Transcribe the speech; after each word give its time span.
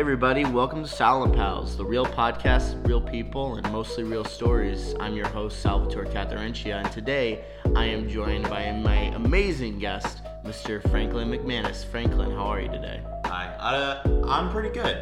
everybody, 0.00 0.46
welcome 0.46 0.82
to 0.82 0.88
Silent 0.88 1.34
Pals, 1.34 1.76
the 1.76 1.84
real 1.84 2.06
podcast, 2.06 2.74
real 2.88 3.02
people, 3.02 3.56
and 3.56 3.70
mostly 3.70 4.02
real 4.02 4.24
stories. 4.24 4.94
I'm 4.98 5.14
your 5.14 5.28
host, 5.28 5.60
Salvatore 5.60 6.06
Catharencia, 6.06 6.82
and 6.82 6.90
today 6.90 7.44
I 7.76 7.84
am 7.84 8.08
joined 8.08 8.48
by 8.48 8.72
my 8.72 9.14
amazing 9.14 9.78
guest, 9.78 10.22
Mr. 10.42 10.80
Franklin 10.90 11.28
McManus. 11.28 11.84
Franklin, 11.84 12.30
how 12.30 12.46
are 12.46 12.62
you 12.62 12.70
today? 12.70 13.02
Hi, 13.26 13.48
uh, 13.58 14.24
I'm 14.26 14.50
pretty 14.50 14.70
good. 14.70 14.96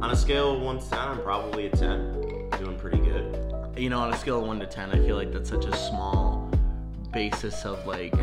On 0.00 0.12
a 0.12 0.16
scale 0.16 0.54
of 0.54 0.62
1 0.62 0.78
to 0.78 0.88
10, 0.88 0.98
I'm 0.98 1.20
probably 1.20 1.66
a 1.66 1.70
10. 1.70 2.48
Doing 2.58 2.78
pretty 2.78 3.00
good. 3.00 3.74
You 3.76 3.90
know, 3.90 4.00
on 4.00 4.14
a 4.14 4.16
scale 4.16 4.40
of 4.40 4.46
1 4.46 4.60
to 4.60 4.66
10, 4.66 4.92
I 4.92 5.06
feel 5.06 5.16
like 5.16 5.30
that's 5.30 5.50
such 5.50 5.66
a 5.66 5.76
small 5.76 6.50
basis 7.12 7.66
of 7.66 7.86
like 7.86 8.18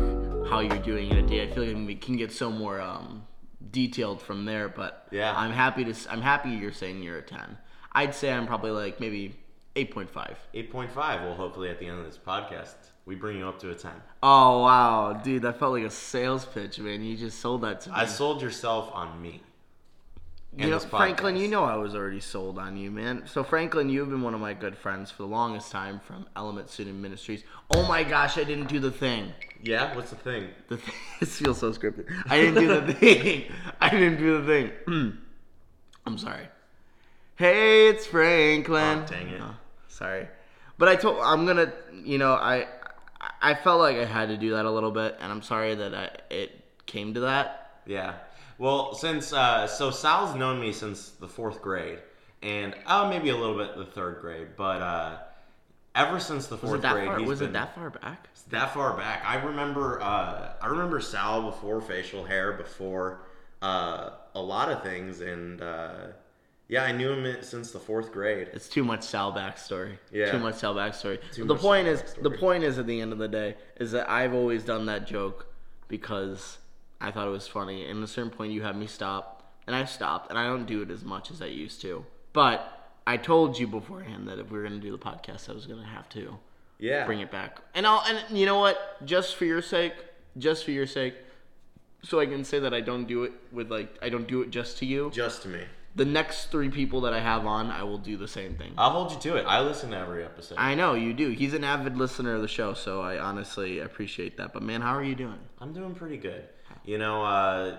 how 0.48 0.58
you're 0.58 0.76
doing 0.78 1.08
in 1.08 1.18
a 1.18 1.22
day. 1.22 1.44
I 1.44 1.54
feel 1.54 1.64
like 1.64 1.86
we 1.86 1.94
can 1.94 2.16
get 2.16 2.32
so 2.32 2.50
more 2.50 2.80
um, 2.80 3.25
detailed 3.76 4.22
from 4.22 4.46
there, 4.46 4.68
but 4.70 5.06
Yeah. 5.10 5.34
I'm 5.36 5.52
happy 5.52 5.84
to 5.84 5.94
I'm 6.10 6.22
happy 6.22 6.48
you're 6.50 6.72
saying 6.72 7.02
you're 7.02 7.18
a 7.18 7.22
10. 7.22 7.58
I'd 7.92 8.14
say 8.14 8.32
I'm 8.32 8.46
probably 8.46 8.70
like 8.70 9.00
maybe 9.00 9.36
8.5. 9.76 10.34
8.5. 10.54 10.96
Well, 10.96 11.34
hopefully 11.34 11.68
at 11.68 11.78
the 11.78 11.86
end 11.86 11.98
of 11.98 12.06
this 12.06 12.18
podcast, 12.18 12.74
we 13.04 13.14
bring 13.16 13.36
you 13.36 13.46
up 13.46 13.58
to 13.60 13.70
a 13.70 13.74
10. 13.74 13.92
Oh 14.22 14.62
wow, 14.62 15.12
dude, 15.12 15.42
that 15.42 15.58
felt 15.58 15.72
like 15.72 15.84
a 15.84 15.90
sales 15.90 16.46
pitch, 16.46 16.78
man. 16.78 17.02
You 17.04 17.16
just 17.18 17.38
sold 17.38 17.60
that 17.62 17.82
to 17.82 17.90
me. 17.90 17.94
I 17.96 18.06
sold 18.06 18.40
yourself 18.40 18.90
on 18.94 19.20
me. 19.20 19.42
You 20.56 20.70
know, 20.70 20.78
Franklin, 20.78 21.36
you 21.36 21.48
know 21.48 21.64
I 21.64 21.76
was 21.76 21.94
already 21.94 22.20
sold 22.20 22.58
on 22.58 22.76
you, 22.76 22.90
man. 22.90 23.24
So 23.26 23.44
Franklin, 23.44 23.88
you've 23.90 24.08
been 24.08 24.22
one 24.22 24.34
of 24.34 24.40
my 24.40 24.54
good 24.54 24.76
friends 24.76 25.10
for 25.10 25.22
the 25.22 25.28
longest 25.28 25.70
time 25.70 26.00
from 26.00 26.26
Element 26.34 26.70
Student 26.70 26.98
Ministries. 26.98 27.44
Oh 27.74 27.86
my 27.86 28.02
gosh, 28.02 28.38
I 28.38 28.44
didn't 28.44 28.68
do 28.68 28.80
the 28.80 28.90
thing. 28.90 29.32
Yeah? 29.62 29.94
What's 29.94 30.10
the 30.10 30.16
thing? 30.16 30.48
The 30.68 30.78
thing 30.78 30.94
this 31.20 31.38
feels 31.38 31.58
so 31.58 31.72
scripted. 31.72 32.06
I 32.28 32.40
didn't 32.40 32.62
do 32.62 32.80
the 32.80 32.94
thing. 32.94 33.44
I 33.80 33.90
didn't 33.90 34.18
do 34.18 34.40
the 34.40 34.46
thing. 34.46 34.70
Hmm. 34.86 35.10
I'm 36.06 36.18
sorry. 36.18 36.48
Hey, 37.36 37.88
it's 37.88 38.06
Franklin. 38.06 39.02
Oh, 39.04 39.06
dang 39.06 39.28
it. 39.28 39.42
sorry, 39.88 40.26
but 40.78 40.88
I 40.88 40.96
told 40.96 41.18
I'm 41.20 41.44
gonna. 41.44 41.70
You 41.92 42.16
know, 42.16 42.32
I 42.32 42.66
I 43.42 43.54
felt 43.54 43.80
like 43.80 43.96
I 43.96 44.06
had 44.06 44.28
to 44.28 44.38
do 44.38 44.52
that 44.52 44.64
a 44.64 44.70
little 44.70 44.90
bit, 44.90 45.16
and 45.20 45.30
I'm 45.30 45.42
sorry 45.42 45.74
that 45.74 45.94
I, 45.94 46.10
it 46.30 46.52
came 46.86 47.12
to 47.14 47.20
that. 47.20 47.82
Yeah. 47.86 48.14
Well, 48.58 48.94
since, 48.94 49.32
uh, 49.32 49.66
so 49.66 49.90
Sal's 49.90 50.34
known 50.34 50.60
me 50.60 50.72
since 50.72 51.10
the 51.10 51.28
fourth 51.28 51.60
grade, 51.62 51.98
and, 52.42 52.74
oh, 52.86 53.08
maybe 53.08 53.28
a 53.28 53.36
little 53.36 53.56
bit 53.56 53.76
the 53.76 53.84
third 53.84 54.20
grade, 54.20 54.48
but, 54.56 54.80
uh, 54.82 55.18
ever 55.94 56.20
since 56.20 56.46
the 56.46 56.56
Was 56.56 56.60
fourth 56.62 56.78
it 56.80 56.82
that 56.82 56.92
grade, 56.94 57.06
far? 57.06 57.18
he's 57.18 57.28
Was 57.28 57.38
been, 57.40 57.50
it 57.50 57.52
that 57.54 57.74
far 57.74 57.90
back? 57.90 58.28
that 58.50 58.72
far 58.74 58.96
back. 58.96 59.22
I 59.24 59.42
remember 59.42 60.00
uh, 60.00 60.52
I 60.60 60.66
remember 60.68 61.00
Sal 61.00 61.42
before 61.50 61.80
facial 61.80 62.24
hair, 62.24 62.52
before 62.52 63.22
uh, 63.62 64.10
a 64.34 64.40
lot 64.40 64.70
of 64.70 64.82
things, 64.82 65.20
and 65.20 65.60
uh, 65.60 65.94
yeah, 66.68 66.84
I 66.84 66.92
knew 66.92 67.12
him 67.12 67.42
since 67.42 67.72
the 67.72 67.78
fourth 67.80 68.12
grade. 68.12 68.48
It's 68.52 68.68
too 68.68 68.84
much 68.84 69.02
Sal 69.02 69.32
backstory. 69.32 69.98
Yeah. 70.12 70.30
Too 70.30 70.38
much 70.38 70.56
Sal 70.56 70.74
backstory. 70.74 71.18
Too 71.32 71.44
the 71.44 71.56
point 71.56 71.86
Sal 71.86 71.94
is, 71.94 72.14
the 72.22 72.30
point 72.30 72.62
is, 72.62 72.78
at 72.78 72.86
the 72.86 73.00
end 73.00 73.12
of 73.12 73.18
the 73.18 73.28
day, 73.28 73.56
is 73.80 73.92
that 73.92 74.08
I've 74.08 74.34
always 74.34 74.62
done 74.64 74.86
that 74.86 75.06
joke 75.06 75.46
because 75.88 76.58
I 77.00 77.10
thought 77.10 77.26
it 77.28 77.30
was 77.30 77.46
funny. 77.48 77.86
And 77.88 77.98
at 77.98 78.04
a 78.04 78.08
certain 78.08 78.30
point, 78.30 78.52
you 78.52 78.62
had 78.62 78.76
me 78.76 78.86
stop, 78.86 79.44
and 79.66 79.74
I 79.76 79.84
stopped, 79.84 80.30
and 80.30 80.38
I 80.38 80.46
don't 80.46 80.66
do 80.66 80.82
it 80.82 80.90
as 80.90 81.04
much 81.04 81.30
as 81.30 81.42
I 81.42 81.46
used 81.46 81.80
to. 81.82 82.04
But 82.32 82.90
I 83.06 83.16
told 83.16 83.58
you 83.58 83.66
beforehand 83.66 84.28
that 84.28 84.38
if 84.38 84.50
we 84.50 84.58
were 84.58 84.64
gonna 84.64 84.78
do 84.78 84.90
the 84.92 84.98
podcast, 84.98 85.48
I 85.48 85.52
was 85.52 85.66
gonna 85.66 85.84
have 85.86 86.08
to 86.10 86.38
Yeah, 86.78 87.06
bring 87.06 87.20
it 87.20 87.30
back. 87.30 87.60
And 87.74 87.86
I'll, 87.86 88.02
and 88.06 88.36
you 88.38 88.46
know 88.46 88.58
what? 88.58 89.04
Just 89.06 89.36
for 89.36 89.44
your 89.44 89.62
sake, 89.62 89.94
just 90.38 90.64
for 90.64 90.70
your 90.72 90.86
sake, 90.86 91.14
so 92.02 92.20
I 92.20 92.26
can 92.26 92.44
say 92.44 92.58
that 92.60 92.72
I 92.74 92.80
don't 92.80 93.06
do 93.06 93.24
it 93.24 93.32
with 93.52 93.70
like 93.70 93.96
I 94.02 94.08
don't 94.08 94.26
do 94.28 94.42
it 94.42 94.50
just 94.50 94.78
to 94.78 94.86
you. 94.86 95.10
just 95.12 95.42
to 95.42 95.48
me. 95.48 95.60
The 95.94 96.04
next 96.04 96.50
three 96.50 96.68
people 96.68 97.00
that 97.02 97.14
I 97.14 97.20
have 97.20 97.46
on, 97.46 97.70
I 97.70 97.82
will 97.82 97.96
do 97.96 98.18
the 98.18 98.28
same 98.28 98.54
thing. 98.56 98.74
I'll 98.76 98.90
hold 98.90 99.12
you 99.12 99.18
to 99.20 99.36
it. 99.36 99.46
I 99.46 99.62
listen 99.62 99.92
to 99.92 99.96
every 99.96 100.22
episode. 100.22 100.56
I 100.58 100.74
know 100.74 100.92
you 100.92 101.14
do. 101.14 101.30
He's 101.30 101.54
an 101.54 101.64
avid 101.64 101.96
listener 101.96 102.34
of 102.34 102.42
the 102.42 102.48
show, 102.48 102.74
so 102.74 103.00
I 103.00 103.18
honestly 103.18 103.78
appreciate 103.78 104.36
that. 104.36 104.52
But 104.52 104.62
man, 104.62 104.82
how 104.82 104.94
are 104.94 105.02
you 105.02 105.14
doing? 105.14 105.38
I'm 105.58 105.72
doing 105.72 105.94
pretty 105.94 106.18
good. 106.18 106.44
You 106.86 106.98
know, 106.98 107.24
uh, 107.24 107.76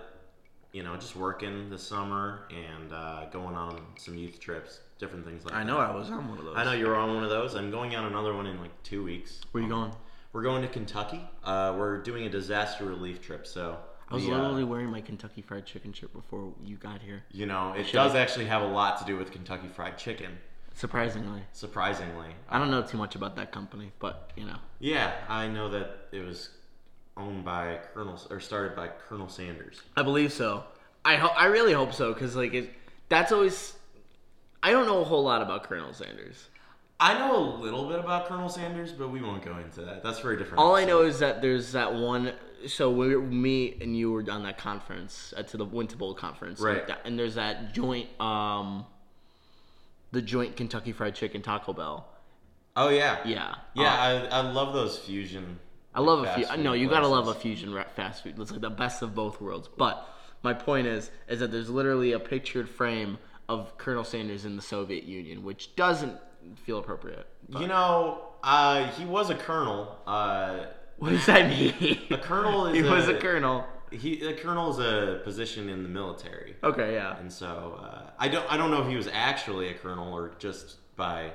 you 0.73 0.84
know, 0.84 0.95
just 0.97 1.16
working 1.16 1.69
this 1.69 1.81
summer 1.81 2.44
and 2.51 2.91
uh, 2.91 3.25
going 3.31 3.56
on 3.56 3.79
some 3.97 4.18
youth 4.18 4.40
trips, 4.40 4.81
different 5.00 5.25
things 5.25 5.45
like 5.45 5.53
I 5.53 5.59
that. 5.59 5.63
I 5.63 5.68
know 5.68 5.78
I 5.78 5.95
was 5.95 6.12
on 6.12 6.28
one 6.28 6.38
of 6.38 6.45
those. 6.45 6.56
I 6.57 6.63
know 6.66 6.73
you 6.73 6.88
were 6.88 6.95
on 6.97 7.16
one 7.16 7.23
of 7.23 7.29
those. 7.29 7.56
I'm 7.56 7.72
going 7.72 7.95
on 7.95 8.06
another 8.06 8.34
one 8.35 8.45
in 8.47 8.59
like 8.59 8.84
two 8.84 9.03
weeks. 9.03 9.41
Where 9.51 9.63
you 9.63 9.69
going? 9.69 9.94
We're 10.34 10.44
going 10.44 10.62
to 10.62 10.68
Kentucky. 10.68 11.22
Uh, 11.44 11.73
we're 11.78 12.00
doing 12.03 12.25
a 12.25 12.29
disaster 12.29 12.85
relief 12.85 13.22
trip. 13.22 13.47
So 13.47 13.78
I 14.09 14.16
was 14.16 14.25
we, 14.25 14.31
uh, 14.31 14.38
literally 14.38 14.66
wearing 14.66 14.90
my 14.90 15.01
Kentucky 15.01 15.41
Fried 15.41 15.66
Chicken 15.66 15.94
shirt 15.94 16.12
before 16.13 16.53
you 16.63 16.75
got 16.75 17.01
here. 17.01 17.24
You 17.31 17.45
know, 17.45 17.74
it 17.78 17.85
Should 17.85 17.94
does 17.94 18.13
I- 18.13 18.19
actually 18.19 18.45
have 18.45 18.62
a 18.62 18.68
lot 18.68 19.00
to 19.00 19.06
do 19.06 19.18
with 19.18 19.31
Kentucky 19.31 19.69
Fried 19.69 19.97
Chicken, 19.97 20.38
Surprisingly, 20.74 21.41
surprisingly. 21.53 22.28
I 22.50 22.59
don't 22.59 22.69
know 22.69 22.84
too 22.84 22.97
much 22.97 23.16
about 23.16 23.35
that 23.38 23.51
company, 23.51 23.94
but 23.97 24.31
you 24.35 24.45
know, 24.45 24.57
Yeah, 24.79 25.12
I 25.28 25.47
know 25.47 25.69
that 25.69 26.09
it 26.12 26.24
was 26.24 26.50
owned 27.17 27.44
by 27.44 27.79
Colonel 27.94 28.19
or 28.29 28.39
started 28.39 28.75
by 28.75 28.88
Colonel 29.07 29.29
Sanders. 29.29 29.81
I 29.95 30.03
believe 30.03 30.31
so. 30.33 30.63
I 31.05 31.16
ho- 31.16 31.33
I 31.35 31.45
really 31.45 31.73
hope 31.73 31.94
so 31.94 32.13
because 32.13 32.35
like 32.35 32.53
it, 32.53 32.73
that's 33.09 33.31
always. 33.31 33.73
I 34.63 34.72
don't 34.72 34.85
know 34.85 35.01
a 35.01 35.03
whole 35.03 35.23
lot 35.23 35.41
about 35.41 35.63
Colonel 35.63 35.94
Sanders. 35.94 36.50
I 37.00 37.13
know 37.19 37.38
a 37.38 37.45
little 37.61 37.88
bit 37.88 38.00
about 38.00 38.27
Colonel 38.27 38.50
Sanders, 38.50 38.91
but 38.91 39.09
we 39.11 39.22
won't 39.22 39.44
go 39.45 39.56
into 39.57 39.81
that. 39.81 40.01
That's 40.03 40.19
very 40.19 40.35
different. 40.35 40.59
All 40.59 40.75
I 40.75 40.83
know 40.83 41.03
is 41.03 41.19
that 41.19 41.41
there's 41.41 41.73
that 41.73 41.94
one. 41.94 42.33
So 42.66 42.89
we, 42.89 43.16
me 43.16 43.77
and 43.79 43.95
you 43.95 44.11
were 44.11 44.25
on 44.31 44.41
that 44.44 44.57
conference 44.57 45.31
uh, 45.38 45.44
to 45.44 45.57
the 45.57 45.63
Winter 45.66 45.95
Bowl 45.95 46.16
conference, 46.16 46.59
Right. 46.59 46.79
And, 46.79 46.88
that- 46.88 47.01
and 47.06 47.19
there's 47.19 47.35
that 47.35 47.72
joint, 47.75 48.09
um, 48.19 48.83
the 50.11 50.23
joint 50.23 50.56
Kentucky 50.56 50.91
Fried 50.91 51.13
Chicken 51.13 51.44
Taco 51.44 51.72
Bell. 51.72 52.07
Oh 52.75 52.89
yeah, 52.89 53.19
Yeah, 53.25 53.56
yeah. 53.75 53.83
Uh, 53.94 54.27
I, 54.31 54.39
I 54.39 54.51
love 54.51 54.73
those 54.73 54.97
fusion. 54.97 55.59
I 55.97 56.00
love 56.02 56.24
a 56.24 56.34
few. 56.35 56.46
food 56.46 56.59
No, 56.59 56.74
you 56.74 56.88
gotta 56.88 57.08
love 57.08 57.28
a 57.28 57.34
fusion 57.34 57.75
fast 57.96 58.22
food. 58.22 58.40
It's 58.40 58.52
like 58.52 58.62
the 58.62 58.69
best 58.69 59.02
of 59.02 59.16
both 59.16 59.41
worlds. 59.41 59.68
But 59.68 60.08
my 60.44 60.53
point 60.53 60.85
is, 60.85 61.09
is 61.28 61.40
that 61.40 61.52
there's 61.52 61.72
literally 61.72 62.12
a 62.12 62.19
pictured 62.19 62.69
frame 62.69 63.18
of 63.50 63.78
Colonel 63.80 64.03
Sanders 64.03 64.46
in 64.46 64.56
the 64.56 64.62
Soviet 64.62 65.06
Union, 65.06 65.44
which 65.44 65.75
doesn't 65.75 66.16
feel 66.66 66.78
appropriate. 66.78 67.25
But 67.50 67.62
You 67.63 67.68
know, 67.68 68.22
uh, 68.44 68.86
he 68.91 69.06
was 69.06 69.31
a 69.31 69.36
colonel. 69.36 69.97
Uh, 70.06 70.68
what 70.97 71.09
does 71.09 71.25
that 71.25 71.50
mean? 71.50 71.74
a 72.12 72.18
colonel 72.18 72.68
is 72.68 72.75
he 72.75 72.84
was 72.84 73.07
a 73.07 73.16
a- 73.16 73.19
colonel. 73.19 73.66
he 73.90 74.22
a 74.28 74.36
colonel 74.36 74.69
is 74.69 74.78
a 74.80 75.22
position 75.24 75.68
in 75.68 75.81
the 75.81 75.90
military. 75.90 76.57
Okay, 76.63 76.94
yeah. 76.94 77.18
And 77.18 77.34
so 77.34 77.80
uh, 77.81 78.12
I 78.19 78.28
don't 78.28 78.46
I 78.52 78.56
don't 78.57 78.69
know 78.69 78.84
if 78.84 78.88
he 78.88 78.96
was 78.96 79.09
actually 79.12 79.69
a 79.69 79.74
colonel 79.74 80.13
or 80.13 80.34
just 80.38 80.78
by. 80.96 81.31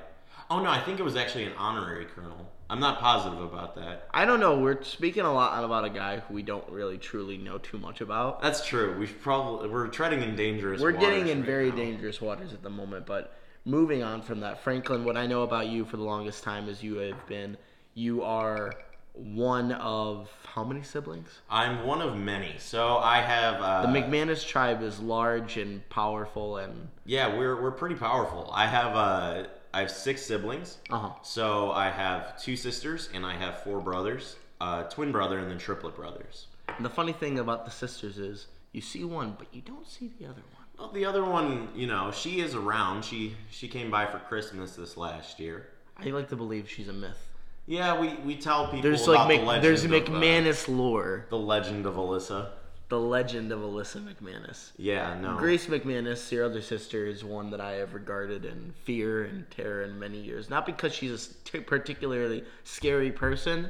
Oh 0.53 0.59
no, 0.61 0.69
I 0.69 0.79
think 0.79 0.99
it 0.99 1.03
was 1.03 1.15
actually 1.15 1.45
an 1.45 1.53
honorary 1.57 2.05
colonel. 2.05 2.47
I'm 2.69 2.79
not 2.79 2.99
positive 2.99 3.39
about 3.41 3.75
that. 3.75 4.07
I 4.13 4.23
don't 4.23 4.39
know. 4.39 4.59
We're 4.59 4.83
speaking 4.83 5.23
a 5.23 5.33
lot 5.33 5.63
about 5.63 5.83
a 5.83 5.89
guy 5.89 6.19
who 6.19 6.35
we 6.35 6.43
don't 6.43 6.67
really 6.69 6.99
truly 6.99 7.39
know 7.39 7.57
too 7.57 7.79
much 7.79 8.01
about. 8.01 8.39
That's 8.39 8.63
true. 8.63 8.95
We 8.99 9.07
probably 9.07 9.67
we're 9.69 9.87
treading 9.87 10.21
in 10.21 10.35
dangerous. 10.35 10.79
Waters. 10.79 10.93
We're 10.93 10.99
getting 10.99 11.27
in 11.29 11.39
right 11.39 11.45
very 11.47 11.69
now. 11.71 11.77
dangerous 11.77 12.21
waters 12.21 12.53
at 12.53 12.61
the 12.61 12.69
moment. 12.69 13.07
But 13.07 13.35
moving 13.65 14.03
on 14.03 14.21
from 14.21 14.41
that, 14.41 14.61
Franklin, 14.63 15.03
what 15.05 15.17
I 15.17 15.25
know 15.25 15.41
about 15.41 15.67
you 15.69 15.85
for 15.85 15.97
the 15.97 16.03
longest 16.03 16.43
time 16.43 16.69
is 16.69 16.83
you 16.83 16.97
have 16.97 17.25
been, 17.25 17.57
you 17.95 18.21
are 18.21 18.73
one 19.13 19.71
of 19.73 20.29
how 20.45 20.63
many 20.63 20.83
siblings? 20.83 21.29
I'm 21.49 21.85
one 21.85 22.01
of 22.01 22.15
many. 22.15 22.55
So 22.59 22.97
I 22.97 23.21
have. 23.21 23.59
Uh, 23.59 23.91
The 23.91 23.99
McManus 23.99 24.47
tribe 24.47 24.83
is 24.83 24.99
large 24.99 25.57
and 25.57 25.87
powerful, 25.89 26.57
and 26.57 26.89
Yeah, 27.05 27.35
we're 27.37 27.59
we're 27.59 27.71
pretty 27.71 27.95
powerful. 27.95 28.51
I 28.53 28.67
have 28.67 28.95
uh 28.95 29.47
I 29.73 29.79
have 29.81 29.91
six 29.91 30.21
siblings. 30.21 30.77
uh 30.89 30.99
huh. 30.99 31.09
So 31.23 31.71
I 31.71 31.89
have 31.89 32.39
two 32.41 32.55
sisters 32.55 33.09
and 33.13 33.25
I 33.25 33.35
have 33.35 33.63
four 33.63 33.79
brothers, 33.79 34.35
uh, 34.61 34.83
twin 34.83 35.11
brother 35.11 35.39
and 35.39 35.49
then 35.49 35.57
triplet 35.57 35.95
brothers. 35.95 36.47
The 36.79 36.89
funny 36.89 37.13
thing 37.13 37.39
about 37.39 37.65
the 37.65 37.71
sisters 37.71 38.17
is 38.17 38.47
you 38.71 38.81
see 38.81 39.03
one, 39.03 39.35
but 39.37 39.47
you 39.51 39.61
don't 39.61 39.87
see 39.87 40.11
the 40.19 40.25
other 40.25 40.41
one. 40.53 40.63
Well, 40.77 40.91
the 40.91 41.05
other 41.05 41.23
one, 41.23 41.69
you 41.75 41.87
know, 41.87 42.11
she 42.11 42.39
is 42.39 42.55
around. 42.55 43.03
She 43.05 43.35
she 43.49 43.67
came 43.67 43.89
by 43.91 44.05
for 44.05 44.19
Christmas 44.19 44.75
this 44.75 44.97
last 44.97 45.39
year. 45.39 45.69
I 45.97 46.05
like 46.05 46.29
to 46.29 46.35
believe 46.35 46.69
she's 46.69 46.87
a 46.87 46.93
myth. 46.93 47.29
Yeah, 47.65 47.99
we, 47.99 48.15
we 48.25 48.35
tell 48.35 48.65
people 48.65 48.81
There's 48.81 49.07
about 49.07 49.27
like 49.29 49.39
the 49.39 49.45
legend 49.45 49.63
there's 49.63 49.83
of, 49.85 49.91
uh, 49.91 49.95
McManus 49.95 50.67
lore, 50.67 51.25
the 51.29 51.37
legend 51.37 51.85
of 51.85 51.95
Alyssa. 51.95 52.49
The 52.89 52.99
legend 52.99 53.51
of 53.51 53.59
Alyssa 53.59 54.03
McManus. 54.03 54.71
Yeah, 54.77 55.17
no. 55.19 55.37
Grace 55.37 55.67
McManus, 55.67 56.31
your 56.31 56.45
other 56.45 56.61
sister, 56.61 57.05
is 57.05 57.23
one 57.23 57.49
that 57.51 57.61
I 57.61 57.73
have 57.73 57.93
regarded 57.93 58.45
in 58.45 58.73
fear 58.83 59.23
and 59.23 59.49
terror 59.49 59.83
in 59.83 59.97
many 59.99 60.19
years. 60.19 60.49
Not 60.49 60.65
because 60.65 60.93
she's 60.93 61.35
a 61.53 61.59
particularly 61.61 62.43
scary 62.63 63.11
person, 63.11 63.69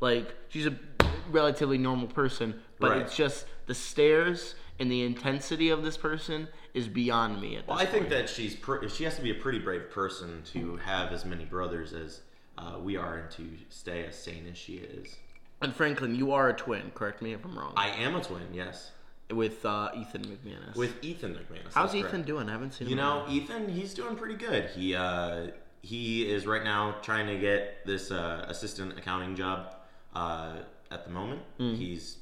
like 0.00 0.34
she's 0.48 0.66
a 0.66 0.76
relatively 1.30 1.78
normal 1.78 2.08
person, 2.08 2.60
but 2.78 2.90
Right. 2.90 3.00
it's 3.02 3.16
just 3.16 3.46
the 3.66 3.74
stares 3.74 4.54
and 4.78 4.90
the 4.90 5.02
intensity 5.02 5.70
of 5.70 5.82
this 5.82 5.96
person 5.96 6.48
is 6.74 6.88
beyond 6.88 7.40
me. 7.40 7.56
At 7.56 7.62
this 7.66 7.68
Well, 7.68 7.78
I 7.78 7.86
think 7.86 8.08
that 8.10 8.28
she's 8.28 8.56
pr- 8.56 8.86
she 8.88 9.04
has 9.04 9.16
to 9.16 9.22
be 9.22 9.30
a 9.30 9.34
pretty 9.34 9.58
brave 9.58 9.90
person 9.90 10.42
to 10.52 10.76
have 10.76 11.12
as 11.12 11.24
many 11.24 11.44
brothers 11.44 11.92
as 11.92 12.20
uh, 12.58 12.78
we 12.80 12.96
are 12.96 13.16
and 13.18 13.30
to 13.32 13.48
stay 13.70 14.04
as 14.06 14.16
sane 14.16 14.46
as 14.50 14.58
she 14.58 14.74
is. 14.76 15.16
And 15.62 15.74
Franklin, 15.74 16.14
you 16.14 16.32
are 16.32 16.48
a 16.48 16.52
twin. 16.52 16.90
Correct 16.94 17.22
me 17.22 17.32
if 17.32 17.44
I'm 17.44 17.58
wrong. 17.58 17.72
I 17.76 17.88
am 17.88 18.14
a 18.16 18.22
twin, 18.22 18.42
yes. 18.52 18.90
with 19.30 19.64
uh, 19.64 19.90
Ethan 19.96 20.22
McManus. 20.24 20.74
with 20.76 21.02
Ethan 21.02 21.34
McManus. 21.34 21.72
How's 21.74 21.94
Ethan 21.94 22.10
correct. 22.10 22.26
doing? 22.26 22.48
I 22.48 22.52
haven't 22.52 22.72
seen 22.74 22.86
him. 22.88 22.98
You 22.98 22.98
him. 22.98 23.04
know, 23.04 23.24
Ethan, 23.28 23.68
he's 23.68 23.94
doing 23.94 24.16
pretty 24.16 24.34
good. 24.34 24.66
He 24.70 24.94
uh, 24.94 25.48
he 25.82 26.30
is 26.30 26.46
right 26.46 26.62
now 26.64 26.96
trying 27.02 27.26
to 27.28 27.38
get 27.38 27.84
this 27.86 28.10
uh, 28.10 28.44
assistant 28.48 28.98
accounting 28.98 29.34
job. 29.36 29.74
Uh, 30.14 30.56
at 30.90 31.04
the 31.04 31.10
moment, 31.10 31.40
Mm. 31.58 31.76
he's 31.78 32.18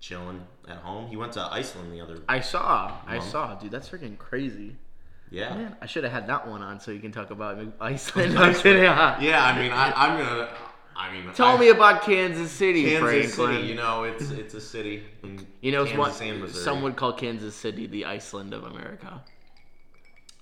chilling 0.00 0.42
at 0.68 0.78
home. 0.78 1.06
He 1.08 1.16
went 1.16 1.32
to 1.32 1.42
Iceland 1.42 1.92
the 1.92 2.00
other. 2.00 2.18
I 2.28 2.40
saw, 2.40 2.92
I 3.06 3.18
saw, 3.18 3.54
dude. 3.56 3.70
That's 3.70 3.88
freaking 3.90 4.16
crazy. 4.16 4.76
Yeah. 5.30 5.54
Man, 5.54 5.76
I 5.82 5.86
should 5.86 6.04
have 6.04 6.12
had 6.14 6.26
that 6.28 6.46
one 6.48 6.62
on 6.62 6.80
so 6.80 6.92
you 6.92 7.00
can 7.00 7.12
talk 7.12 7.30
about 7.30 7.58
Iceland. 7.80 8.32
Yeah, 8.64 9.44
I 9.44 9.60
mean, 9.60 9.72
I, 9.72 9.92
I'm 9.94 10.18
gonna. 10.18 10.48
I 10.98 11.12
mean, 11.12 11.30
Tell 11.34 11.56
I- 11.56 11.60
me 11.60 11.68
about 11.68 12.02
Kansas 12.02 12.50
City, 12.50 12.84
Kansas 12.84 13.34
Franklin. 13.34 13.56
City. 13.56 13.68
You 13.68 13.74
know, 13.74 14.04
it's 14.04 14.30
it's 14.30 14.54
a 14.54 14.60
city. 14.60 15.02
You 15.60 15.72
know, 15.72 15.84
Kansas 15.84 15.98
what 15.98 16.20
and 16.22 16.40
Missouri. 16.40 16.64
some 16.64 16.82
would 16.82 16.96
call 16.96 17.12
Kansas 17.12 17.54
City 17.54 17.86
the 17.86 18.04
Iceland 18.06 18.54
of 18.54 18.64
America. 18.64 19.22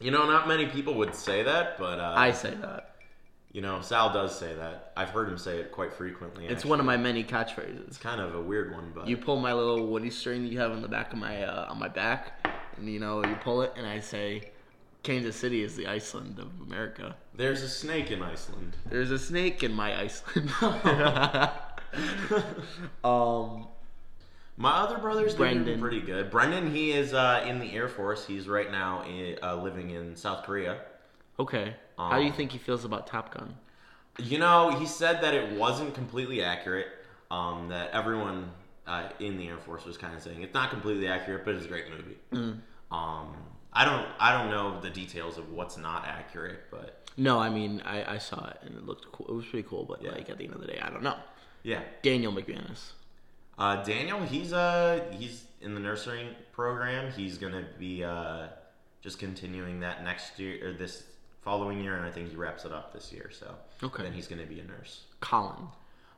You 0.01 0.11
know, 0.11 0.27
not 0.27 0.47
many 0.49 0.67
people 0.67 0.95
would 0.95 1.15
say 1.15 1.43
that, 1.43 1.79
but 1.79 1.99
uh, 1.99 2.15
I 2.17 2.31
say 2.33 2.55
that. 2.61 2.91
You 3.53 3.61
know, 3.63 3.81
Sal 3.83 4.13
does 4.13 4.37
say 4.37 4.53
that. 4.55 4.93
I've 4.97 5.11
heard 5.11 5.29
him 5.29 5.39
say 5.39 5.59
it 5.59 5.71
quite 5.71 5.93
frequently. 5.95 6.45
It's 6.45 6.55
actually. 6.55 6.71
one 6.71 6.81
of 6.81 6.87
my 6.87 6.97
many 6.97 7.23
catchphrases. 7.23 7.87
It's 7.87 7.99
kind 7.99 8.21
of 8.21 8.35
a 8.35 8.41
weird 8.41 8.73
one, 8.73 8.91
but 8.93 9.07
You 9.07 9.17
pull 9.17 9.37
my 9.37 9.53
little 9.53 9.87
woody 9.87 10.11
string 10.11 10.43
that 10.43 10.49
you 10.51 10.59
have 10.59 10.73
on 10.73 10.83
the 10.83 10.89
back 10.89 11.13
of 11.13 11.19
my 11.21 11.43
uh, 11.45 11.71
on 11.71 11.79
my 11.79 11.87
back, 11.89 12.45
and 12.77 12.89
you 12.89 12.99
know 12.99 13.25
you 13.25 13.37
pull 13.43 13.63
it, 13.63 13.73
and 13.77 13.87
I 13.87 14.01
say, 14.01 14.51
Kansas 15.05 15.37
City 15.37 15.63
is 15.63 15.77
the 15.77 15.87
Iceland 15.87 16.39
of 16.41 16.49
America. 16.67 17.15
there's 17.37 17.63
a 17.63 17.69
snake 17.69 18.11
in 18.11 18.21
Iceland. 18.23 18.77
There's 18.91 19.13
a 19.13 19.19
snake 19.19 19.63
in 19.63 19.73
my 19.73 19.97
Iceland. 20.01 20.51
um, 23.05 23.67
My 24.57 24.71
other 24.73 24.99
brother's 24.99 25.35
doing 25.35 25.55
Brendan. 25.63 25.81
pretty 25.81 26.01
good. 26.01 26.31
Brendan, 26.31 26.75
he 26.75 26.93
is 26.93 27.15
uh, 27.15 27.45
in 27.47 27.59
the 27.61 27.73
Air 27.73 27.89
Force. 27.89 28.27
He's 28.27 28.49
right 28.49 28.71
now 28.71 29.03
i 29.07 29.37
uh, 29.43 29.57
living 29.57 29.91
in 29.91 30.17
South 30.17 30.45
Korea. 30.45 30.81
okay. 31.39 31.75
How 31.97 32.17
do 32.19 32.25
you 32.25 32.31
Um, 32.31 32.37
think 32.37 32.51
he 32.51 32.59
feels 32.59 32.85
about 32.85 33.07
Top 33.07 33.33
Gun? 33.33 33.55
You 34.19 34.39
know, 34.39 34.71
he 34.79 34.87
said 34.87 35.21
that 35.23 35.33
it 35.35 35.53
wasn't 35.57 35.95
completely 35.95 36.43
accurate. 36.43 36.89
Um, 37.31 37.69
that 37.69 37.91
everyone 37.93 38.51
uh, 38.87 39.09
in 39.21 39.39
the 39.39 39.47
Air 39.49 39.59
Force 39.59 39.85
was 39.85 39.97
kind 39.97 40.15
of 40.15 40.23
saying 40.23 40.43
it's 40.43 40.55
not 40.55 40.71
completely 40.71 41.07
accurate, 41.09 41.45
but 41.45 41.55
it's 41.55 41.65
a 41.67 41.69
great 41.69 41.87
movie. 41.91 42.19
Mm. 42.33 42.59
Um, 42.91 43.35
I 43.75 43.85
don't, 43.85 44.07
I 44.21 44.33
don't 44.33 44.51
know 44.51 44.81
the 44.81 44.91
details 44.91 45.37
of 45.39 45.51
what's 45.53 45.77
not 45.77 46.07
accurate, 46.07 46.61
but 46.71 47.09
No, 47.17 47.39
I 47.41 47.51
mean 47.51 47.83
I, 47.85 48.15
I 48.15 48.19
saw 48.19 48.49
it 48.49 48.59
and 48.63 48.77
it 48.77 48.87
looked 48.87 49.11
cool. 49.13 49.27
It 49.29 49.33
was 49.35 49.47
pretty 49.47 49.67
cool, 49.69 49.85
but 49.85 50.03
Yeah. 50.03 50.13
like 50.13 50.31
at 50.31 50.39
the 50.39 50.45
end 50.45 50.55
of 50.55 50.61
the 50.61 50.67
day, 50.67 50.79
I 50.81 50.91
don't 50.91 51.03
know. 51.03 51.17
yeah. 51.63 51.83
Daniel 52.03 52.33
McManus. 52.33 52.93
Uh, 53.59 53.83
Daniel, 53.85 54.21
he's 54.23 54.53
uh 54.53 55.05
he's 55.13 55.45
in 55.61 55.75
the 55.75 55.81
nursing 55.81 56.29
program. 56.53 57.13
He's 57.13 57.39
gonna 57.39 57.65
be 57.79 58.03
uh 58.05 58.49
just 59.01 59.19
continuing 59.19 59.81
that 59.81 60.03
next 60.05 60.39
year 60.39 60.69
or 60.69 60.73
this 60.73 61.05
following 61.43 61.81
year, 61.81 61.97
and 61.97 62.05
I 62.07 62.11
think 62.11 62.31
he 62.31 62.37
wraps 62.37 62.65
it 62.65 62.73
up 62.73 62.93
this 62.93 63.13
year. 63.13 63.31
So 63.31 63.55
Okay. 63.83 64.03
then 64.03 64.13
he's 64.13 64.27
gonna 64.29 64.47
be 64.47 64.61
a 64.61 64.65
nurse. 64.65 65.03
Colin. 65.21 65.69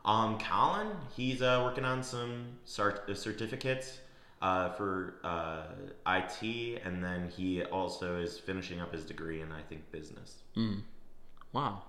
Um, 0.05 0.39
Colin, 0.39 0.89
he's 1.17 1.43
uh, 1.43 1.61
working 1.65 1.85
on 1.85 2.03
some 2.03 2.45
cert- 2.67 3.09
uh, 3.11 3.15
certificates 3.15 3.99
uh, 4.43 4.71
for 4.71 5.15
uh, 5.25 5.63
IT, 6.07 6.83
and 6.85 7.03
then 7.03 7.31
he 7.37 7.63
also 7.65 8.19
is 8.19 8.39
finishing 8.39 8.81
up 8.81 8.93
his 8.93 9.05
degree 9.05 9.41
in 9.41 9.51
I 9.53 9.63
think 9.63 9.91
business. 9.93 10.43
Wow. 11.53 11.83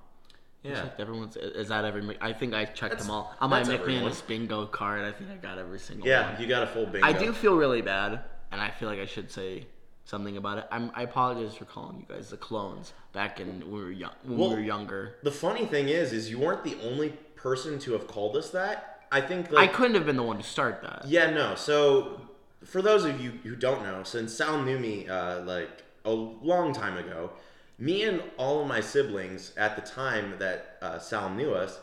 Yeah. 0.64 0.82
Checked 0.82 1.00
everyone's. 1.00 1.38
Is 1.38 1.68
that 1.70 1.86
every? 1.86 2.18
I 2.20 2.34
think 2.34 2.54
I 2.54 2.66
checked 2.66 2.80
That's- 2.82 3.02
them 3.06 3.12
all 3.12 3.34
on 3.40 3.50
my. 3.50 3.62
McManus 3.64 4.26
bingo 4.26 4.66
card. 4.66 5.04
I 5.06 5.12
think 5.12 5.30
I 5.30 5.36
got 5.36 5.58
every 5.58 5.80
single 5.80 6.08
Yeah, 6.08 6.34
one. 6.34 6.42
you 6.42 6.48
got 6.48 6.64
a 6.64 6.68
full 6.68 6.86
bingo. 6.86 7.06
I 7.08 7.14
do 7.14 7.32
feel 7.32 7.56
really 7.56 7.82
bad, 7.82 8.22
and 8.52 8.60
I 8.60 8.72
feel 8.72 8.90
like 8.90 9.00
I 9.00 9.06
should 9.06 9.30
say 9.32 9.68
something 10.06 10.38
about 10.38 10.58
it. 10.58 10.66
I'm, 10.72 10.90
I 10.96 11.04
apologize 11.04 11.54
for 11.56 11.66
calling 11.66 11.98
you 12.00 12.06
guys 12.16 12.30
the 12.30 12.38
clones 12.38 12.94
back 13.14 13.40
in 13.42 13.60
when 13.60 13.72
we 13.72 13.80
were 13.84 13.92
young. 13.92 14.12
When 14.24 14.38
Well, 14.38 14.50
we 14.50 14.56
were 14.56 14.62
younger, 14.62 15.16
The 15.22 15.32
funny 15.32 15.66
thing 15.66 15.90
is, 15.90 16.14
is 16.14 16.30
you 16.30 16.40
weren't 16.40 16.64
the 16.64 16.78
only 16.82 17.10
person 17.36 17.78
to 17.80 17.92
have 17.94 18.08
called 18.08 18.36
us 18.38 18.50
that. 18.52 19.06
I 19.12 19.20
think 19.22 19.54
I 19.54 19.68
couldn't 19.68 19.96
have 19.96 20.06
been 20.06 20.16
the 20.18 20.24
one 20.24 20.38
to 20.38 20.44
start 20.44 20.82
that. 20.82 21.04
Yeah, 21.08 21.30
no. 21.32 21.56
So, 21.56 22.22
for 22.64 22.82
those 22.82 23.06
of 23.06 23.22
you 23.22 23.32
who 23.44 23.56
don't 23.56 23.84
know, 23.84 24.04
since 24.04 24.34
Sal 24.34 24.62
knew 24.64 24.80
me 24.80 25.08
uh, 25.08 25.42
like 25.42 25.84
a 26.06 26.12
long 26.12 26.74
time 26.74 26.98
ago, 26.98 27.32
me 27.78 28.04
and 28.04 28.24
all 28.38 28.62
of 28.62 28.68
my 28.68 28.82
siblings 28.82 29.54
at 29.58 29.76
the 29.76 29.82
time 29.82 30.36
that 30.40 30.78
uh, 30.82 31.00
Sal 31.00 31.30
knew 31.30 31.54
us, 31.54 31.80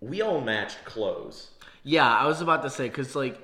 we 0.00 0.20
all 0.20 0.40
matched 0.40 0.84
clothes. 0.84 1.50
Yeah, 1.82 2.08
I 2.08 2.26
was 2.26 2.40
about 2.40 2.62
to 2.62 2.70
say 2.70 2.88
because 2.88 3.14
like, 3.14 3.40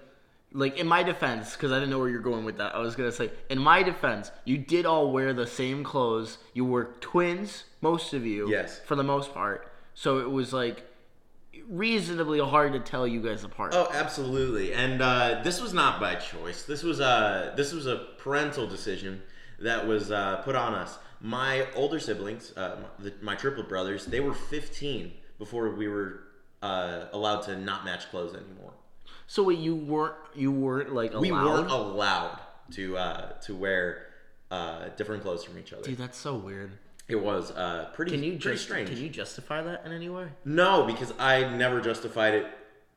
like 0.53 0.77
in 0.77 0.87
my 0.87 1.03
defense, 1.03 1.53
because 1.53 1.73
I 1.73 1.77
didn't 1.77 1.91
know 1.91 1.99
where 1.99 2.09
you're 2.09 2.21
going 2.21 2.45
with 2.45 2.59
that. 2.59 2.75
I 2.75 2.79
was 2.79 2.97
gonna 2.97 3.13
say, 3.13 3.31
in 3.49 3.59
my 3.59 3.83
defense, 3.83 4.31
you 4.45 4.59
did 4.59 4.85
all 4.85 5.13
wear 5.13 5.33
the 5.33 5.47
same 5.47 5.85
clothes. 5.85 6.39
You 6.53 6.65
were 6.65 6.95
twins, 7.01 7.65
most 7.81 8.13
of 8.13 8.27
you. 8.27 8.51
Yes. 8.51 8.81
For 8.85 8.97
the 8.97 9.05
most 9.05 9.33
part, 9.33 9.73
so 9.95 10.19
it 10.19 10.31
was 10.31 10.53
like 10.53 10.85
reasonably 11.73 12.39
hard 12.39 12.75
to 12.75 12.81
tell 12.81 13.07
you 13.07 13.21
guys 13.21 13.43
apart. 13.43 13.73
Oh, 13.75 13.89
absolutely. 13.93 14.75
And 14.75 15.01
uh, 15.01 15.41
this 15.43 15.61
was 15.61 15.73
not 15.73 15.99
by 15.99 16.15
choice. 16.17 16.63
This 16.63 16.83
was 16.83 17.01
a 17.01 17.55
this 17.57 17.73
was 17.73 17.87
a 17.87 18.09
parental 18.19 18.67
decision 18.67 19.23
that 19.59 19.87
was 19.87 20.13
uh, 20.13 20.37
put 20.45 20.55
on 20.55 20.75
us. 20.75 20.99
My 21.21 21.67
older 21.75 22.01
siblings, 22.01 22.53
uh, 22.57 22.77
my, 22.83 23.05
the, 23.05 23.15
my 23.23 23.35
triplet 23.35 23.69
brothers, 23.69 24.07
they 24.07 24.21
were 24.21 24.35
15 24.35 25.13
before 25.39 25.71
we 25.71 25.89
were 25.89 26.25
uh, 26.63 27.07
allowed 27.13 27.43
to 27.43 27.57
not 27.57 27.85
match 27.85 28.11
clothes 28.11 28.35
anymore. 28.35 28.73
So 29.27 29.45
wait, 29.45 29.59
you 29.59 29.75
weren't 29.75 30.17
you 30.35 30.53
weren't 30.53 30.95
like 30.95 31.13
allowed? 31.13 31.23
We 31.23 31.33
weren't 31.33 31.71
allowed 31.71 32.39
to 32.73 32.97
uh, 32.99 33.33
to 33.41 33.55
wear 33.55 34.07
uh, 34.51 34.89
different 34.97 35.23
clothes 35.23 35.43
from 35.43 35.59
each 35.59 35.73
other. 35.73 35.83
Dude, 35.83 35.99
that's 35.99 36.19
so 36.19 36.35
weird. 36.35 36.73
It 37.13 37.23
was 37.23 37.51
uh, 37.51 37.91
pretty 37.93 38.13
Can 38.13 38.23
you 38.25 38.31
pretty 38.39 38.55
just 38.57 38.65
strange. 38.65 38.89
can 38.89 38.97
you 38.97 39.11
justify 39.11 39.61
that 39.61 39.85
in 39.85 39.93
any 39.93 40.09
way? 40.09 40.29
No, 40.47 40.85
because 40.87 41.13
I 41.19 41.45
never 41.55 41.79
justified 41.83 42.33
it 42.33 42.47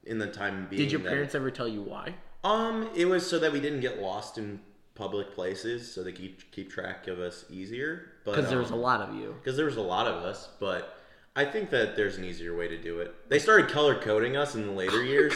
in 0.06 0.20
the 0.20 0.28
time 0.28 0.68
being. 0.70 0.82
Did 0.82 0.92
your 0.94 1.02
that- 1.02 1.10
parents 1.10 1.36
ever 1.36 1.52
tell 1.52 1.68
you 1.68 1.82
why? 1.82 2.16
Um, 2.46 2.90
it 2.96 3.06
was 3.10 3.30
so 3.30 3.40
that 3.40 3.52
we 3.52 3.60
didn't 3.60 3.82
get 3.82 4.00
lost 4.02 4.38
in 4.38 4.62
public 4.94 5.34
places, 5.34 5.92
so 5.94 6.02
they 6.02 6.14
keep 6.14 6.50
keep 6.54 6.72
track 6.72 7.08
of 7.10 7.20
us 7.20 7.44
easier. 7.50 8.14
Because 8.24 8.48
there 8.48 8.58
was 8.60 8.72
a 8.72 8.76
um, 8.76 8.80
lot 8.82 9.02
of 9.02 9.14
you. 9.16 9.36
because 9.44 9.58
there 9.58 9.66
was 9.66 9.76
a 9.76 9.82
lot 9.82 10.08
of 10.08 10.24
us, 10.24 10.48
but 10.62 10.98
I 11.36 11.44
think 11.44 11.70
that 11.72 11.98
there's 11.98 12.16
an 12.18 12.24
easier 12.24 12.56
way 12.56 12.70
to 12.70 12.82
do 12.82 13.00
it. 13.02 13.14
They 13.30 13.40
started 13.40 13.68
color 13.70 13.96
coding 14.00 14.38
us 14.38 14.56
in 14.56 14.66
the 14.66 14.72
later 14.72 15.04
years. 15.14 15.34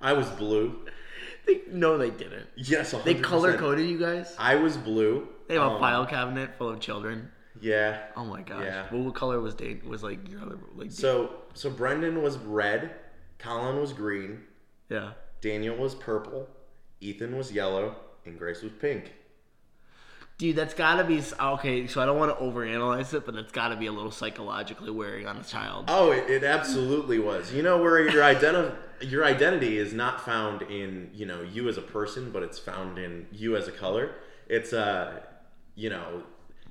I 0.00 0.12
was 0.12 0.28
blue. 0.30 0.86
They, 1.44 1.62
no, 1.72 1.98
they 1.98 2.10
didn't. 2.10 2.46
Yes, 2.54 2.92
They 3.04 3.16
100%. 3.16 3.22
color 3.24 3.58
coded 3.58 3.90
you 3.90 3.98
guys. 3.98 4.32
I 4.38 4.54
was 4.54 4.76
blue. 4.76 5.26
They 5.48 5.54
have 5.54 5.64
a 5.64 5.74
Um, 5.74 5.80
file 5.80 6.06
cabinet 6.06 6.54
full 6.56 6.68
of 6.68 6.78
children. 6.78 7.32
Yeah. 7.60 8.00
Oh 8.16 8.24
my 8.24 8.42
gosh. 8.42 8.64
Yeah. 8.64 8.86
Well, 8.90 9.02
what 9.02 9.14
color 9.14 9.40
was 9.40 9.54
Dane? 9.54 9.82
Was 9.86 10.02
like 10.02 10.28
your 10.30 10.42
other 10.42 10.58
like? 10.74 10.90
So 10.90 11.30
so 11.54 11.70
Brendan 11.70 12.22
was 12.22 12.38
red, 12.38 12.92
Colin 13.38 13.80
was 13.80 13.92
green, 13.92 14.40
yeah. 14.88 15.12
Daniel 15.40 15.76
was 15.76 15.94
purple, 15.94 16.48
Ethan 17.00 17.36
was 17.36 17.52
yellow, 17.52 17.96
and 18.24 18.38
Grace 18.38 18.62
was 18.62 18.72
pink. 18.80 19.12
Dude, 20.38 20.56
that's 20.56 20.74
gotta 20.74 21.04
be 21.04 21.22
okay. 21.40 21.86
So 21.86 22.00
I 22.00 22.06
don't 22.06 22.18
want 22.18 22.36
to 22.36 22.44
overanalyze 22.44 23.14
it, 23.14 23.24
but 23.24 23.34
that's 23.34 23.52
gotta 23.52 23.76
be 23.76 23.86
a 23.86 23.92
little 23.92 24.10
psychologically 24.10 24.90
wearing 24.90 25.26
on 25.26 25.36
a 25.36 25.44
child. 25.44 25.84
Oh, 25.88 26.10
it, 26.10 26.28
it 26.28 26.44
absolutely 26.44 27.18
was. 27.18 27.52
You 27.52 27.62
know 27.62 27.80
where 27.80 28.08
your 28.08 28.24
identity 28.24 28.74
your 29.02 29.24
identity 29.24 29.78
is 29.78 29.92
not 29.92 30.24
found 30.24 30.62
in 30.62 31.10
you 31.12 31.26
know 31.26 31.42
you 31.42 31.68
as 31.68 31.76
a 31.76 31.82
person, 31.82 32.30
but 32.32 32.42
it's 32.42 32.58
found 32.58 32.98
in 32.98 33.26
you 33.30 33.56
as 33.56 33.68
a 33.68 33.72
color. 33.72 34.14
It's 34.48 34.72
uh, 34.72 35.20
you 35.74 35.90
know, 35.90 36.22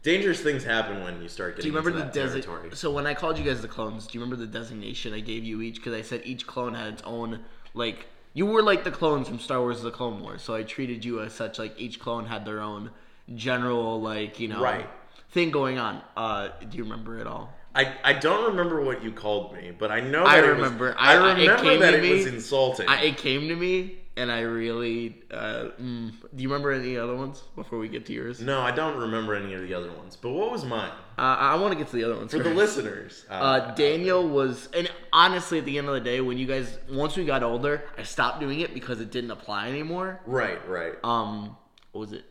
dangerous 0.03 0.39
things 0.41 0.63
happen 0.63 1.03
when 1.03 1.21
you 1.21 1.27
start 1.29 1.55
Do 1.55 1.61
getting 1.61 1.73
you 1.73 1.77
remember 1.79 1.99
the 2.11 2.19
desi- 2.19 2.31
territory. 2.43 2.69
So 2.73 2.91
when 2.91 3.05
I 3.07 3.13
called 3.13 3.37
you 3.37 3.43
guys 3.43 3.61
the 3.61 3.67
clones, 3.67 4.07
do 4.07 4.17
you 4.17 4.23
remember 4.23 4.43
the 4.43 4.51
designation 4.51 5.13
I 5.13 5.19
gave 5.19 5.43
you 5.43 5.61
each? 5.61 5.75
Because 5.75 5.93
I 5.93 6.01
said 6.01 6.21
each 6.25 6.47
clone 6.47 6.73
had 6.73 6.93
its 6.93 7.03
own 7.03 7.39
like. 7.73 8.07
You 8.33 8.45
were 8.45 8.61
like 8.63 8.85
the 8.85 8.91
clones 8.91 9.27
from 9.27 9.39
Star 9.39 9.59
Wars: 9.59 9.81
The 9.81 9.91
Clone 9.91 10.21
Wars, 10.21 10.41
so 10.41 10.55
I 10.55 10.63
treated 10.63 11.03
you 11.03 11.21
as 11.21 11.33
such. 11.33 11.59
Like 11.59 11.77
each 11.77 11.99
clone 11.99 12.25
had 12.25 12.45
their 12.45 12.61
own 12.61 12.91
general 13.35 13.99
like 14.01 14.39
you 14.39 14.47
know 14.47 14.61
Right. 14.61 14.87
thing 15.31 15.51
going 15.51 15.77
on. 15.77 16.01
Uh, 16.15 16.49
do 16.69 16.77
you 16.77 16.83
remember 16.83 17.19
it 17.19 17.27
all? 17.27 17.53
I, 17.75 17.93
I 18.03 18.13
don't 18.13 18.45
remember 18.51 18.81
what 18.81 19.03
you 19.03 19.11
called 19.11 19.53
me, 19.53 19.71
but 19.77 19.91
I 19.91 19.99
know 20.01 20.23
I 20.23 20.37
remember. 20.39 20.87
Was, 20.87 20.95
I- 20.97 21.13
I, 21.13 21.15
I- 21.15 21.31
it 21.31 21.41
remember 21.41 21.63
came 21.63 21.79
that 21.81 21.93
it 21.93 22.01
me. 22.03 22.13
was 22.13 22.25
insulting. 22.25 22.87
I, 22.87 23.01
it 23.03 23.17
came 23.17 23.47
to 23.49 23.55
me, 23.55 23.97
and 24.21 24.31
I 24.31 24.41
really. 24.41 25.21
Uh, 25.31 25.69
mm, 25.81 26.11
do 26.35 26.43
you 26.43 26.49
remember 26.49 26.71
any 26.71 26.97
other 26.97 27.15
ones 27.15 27.41
before 27.55 27.79
we 27.79 27.87
get 27.89 28.05
to 28.07 28.13
yours? 28.13 28.39
no, 28.41 28.61
I 28.61 28.71
don't 28.71 28.97
remember 28.97 29.35
any 29.35 29.53
of 29.53 29.61
the 29.61 29.73
other 29.73 29.91
ones. 29.91 30.15
But 30.15 30.31
what 30.31 30.51
was 30.51 30.63
mine 30.63 30.91
Uh, 31.17 31.21
I 31.39 31.55
want 31.55 31.71
to 31.73 31.77
get 31.77 31.87
to 31.89 31.95
the 31.95 32.03
other 32.03 32.15
ones 32.15 32.31
for 32.31 32.39
the 32.39 32.53
listeners? 32.53 33.25
Uh, 33.29 33.73
Daniel 33.75 34.27
was, 34.27 34.69
and 34.73 34.89
honestly, 35.11 35.57
at 35.59 35.65
the 35.65 35.77
end 35.77 35.87
of 35.87 35.93
the 35.93 35.99
day, 36.01 36.21
when 36.21 36.37
you 36.37 36.45
guys, 36.45 36.77
once 36.89 37.17
we 37.17 37.25
got 37.25 37.43
older, 37.43 37.83
I 37.97 38.03
stopped 38.03 38.39
doing 38.39 38.59
it 38.61 38.73
because 38.73 39.01
it 39.01 39.11
didn't 39.11 39.31
apply 39.31 39.69
anymore. 39.69 40.21
right, 40.25 40.59
right. 40.69 40.93
Um, 41.03 41.57
what 41.91 42.01
was 42.01 42.11
it? 42.13 42.23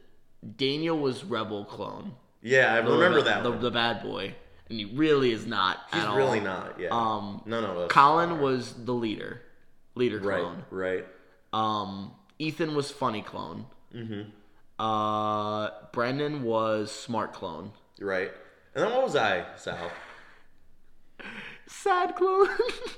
Daniel 0.57 0.99
was 0.99 1.25
Rebel 1.25 1.65
clone. 1.65 2.13
yeah, 2.43 2.75
I 2.75 2.81
The- 2.81 2.91
remember 2.93 3.23
that 3.23 3.43
the, 3.43 3.51
one. 3.51 3.61
the 3.61 3.71
bad 3.71 4.03
boy, 4.03 4.35
and 4.69 4.79
he 4.79 4.87
really 4.87 5.33
is 5.33 5.47
not. 5.47 5.79
He's 5.93 6.03
at 6.03 6.09
all. 6.09 6.17
really 6.17 6.41
not. 6.41 6.79
Yeah. 6.81 6.89
Um, 6.93 7.43
None 7.45 7.65
of 7.65 7.77
us. 7.77 7.91
Colin 7.91 8.31
are. 8.31 8.35
was 8.41 8.73
the 8.85 8.95
leader, 8.95 9.43
leader 9.95 10.19
clone. 10.21 10.65
right, 10.71 10.95
right. 10.95 11.07
Um, 11.53 12.13
Ethan 12.39 12.75
was 12.75 12.91
funny 12.91 13.23
clone. 13.23 13.67
Mm-hmm. 13.95 14.31
Uh, 14.79 15.71
Brendan 15.93 16.43
was 16.43 16.91
Smart 16.91 17.33
Clone. 17.33 17.73
Right. 18.01 18.31
And 18.75 18.85
then 18.85 18.93
what 18.93 19.03
was 19.03 19.17
I, 19.17 19.45
Sal? 19.57 19.91
Sad 21.67 22.17
clone. 22.17 22.49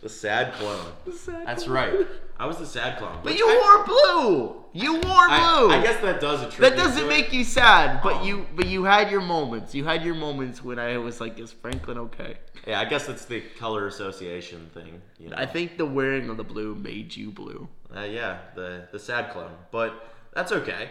The 0.02 0.08
sad 0.08 0.54
clone. 0.54 0.92
The 1.04 1.12
Sad 1.12 1.46
That's 1.46 1.64
clone. 1.64 1.74
right. 1.76 2.06
I 2.38 2.46
was 2.46 2.56
the 2.58 2.66
sad 2.66 2.98
clone. 2.98 3.18
But 3.22 3.36
you 3.36 3.46
I- 3.46 3.84
wore 3.84 3.84
blue. 3.86 4.64
You 4.74 4.92
wore 4.94 5.02
blue. 5.02 5.70
I, 5.70 5.78
I 5.78 5.82
guess 5.82 6.00
that 6.00 6.20
does 6.20 6.40
attribute 6.42 6.70
that 6.74 6.76
doesn't 6.82 7.02
to 7.02 7.08
make 7.08 7.26
it. 7.28 7.34
you 7.34 7.44
sad, 7.44 8.02
but 8.02 8.14
Oh. 8.20 8.24
you 8.24 8.46
but 8.56 8.66
you 8.66 8.84
had 8.84 9.10
your 9.10 9.20
moments. 9.20 9.74
You 9.74 9.84
had 9.84 10.02
your 10.02 10.14
moments 10.14 10.64
when 10.64 10.78
I 10.78 10.96
was 10.96 11.20
like, 11.20 11.38
is 11.38 11.52
Franklin 11.52 11.98
okay? 11.98 12.36
Yeah, 12.66 12.80
I 12.80 12.86
guess 12.86 13.08
it's 13.08 13.26
the 13.26 13.42
color 13.58 13.86
association 13.86 14.70
thing. 14.72 15.02
You 15.18 15.28
know. 15.28 15.36
I 15.36 15.44
think 15.44 15.76
the 15.76 15.84
wearing 15.84 16.30
of 16.30 16.38
the 16.38 16.44
blue 16.44 16.74
made 16.74 17.14
you 17.14 17.30
blue. 17.30 17.68
Uh, 17.94 18.04
yeah, 18.04 18.38
the 18.54 18.88
the 18.92 18.98
sad 18.98 19.30
clone. 19.30 19.52
But 19.70 19.94
that's 20.34 20.52
okay. 20.52 20.90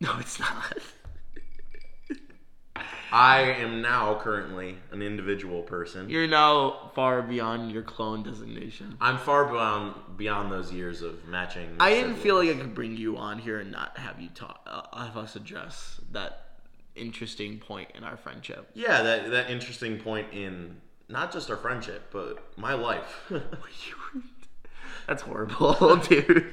No, 0.00 0.16
it's 0.18 0.40
not. 0.40 0.78
I 3.12 3.42
am 3.42 3.80
now 3.80 4.18
currently 4.20 4.76
an 4.90 5.00
individual 5.00 5.62
person. 5.62 6.10
You're 6.10 6.26
now 6.26 6.90
far 6.96 7.22
beyond 7.22 7.70
your 7.70 7.84
clone 7.84 8.24
designation. 8.24 8.96
I'm 9.00 9.18
far 9.18 9.44
beyond 9.44 9.94
beyond 10.16 10.50
those 10.50 10.72
years 10.72 11.00
of 11.00 11.24
matching. 11.28 11.76
I 11.78 11.90
didn't 11.90 12.16
feel 12.16 12.34
like 12.34 12.48
I 12.48 12.54
could 12.54 12.74
bring 12.74 12.96
you 12.96 13.16
on 13.16 13.38
here 13.38 13.60
and 13.60 13.70
not 13.70 13.96
have 13.98 14.20
you 14.20 14.30
talk, 14.30 14.60
uh, 14.66 15.04
have 15.04 15.16
us 15.16 15.36
address 15.36 16.00
that 16.10 16.58
interesting 16.96 17.58
point 17.58 17.90
in 17.94 18.02
our 18.02 18.16
friendship. 18.16 18.68
Yeah, 18.74 19.02
that 19.02 19.30
that 19.30 19.48
interesting 19.48 19.98
point 20.00 20.32
in 20.32 20.80
not 21.08 21.32
just 21.32 21.50
our 21.50 21.56
friendship, 21.56 22.08
but 22.10 22.58
my 22.58 22.74
life. 22.74 23.30
That's 25.06 25.22
horrible, 25.22 25.96
dude. 26.08 26.52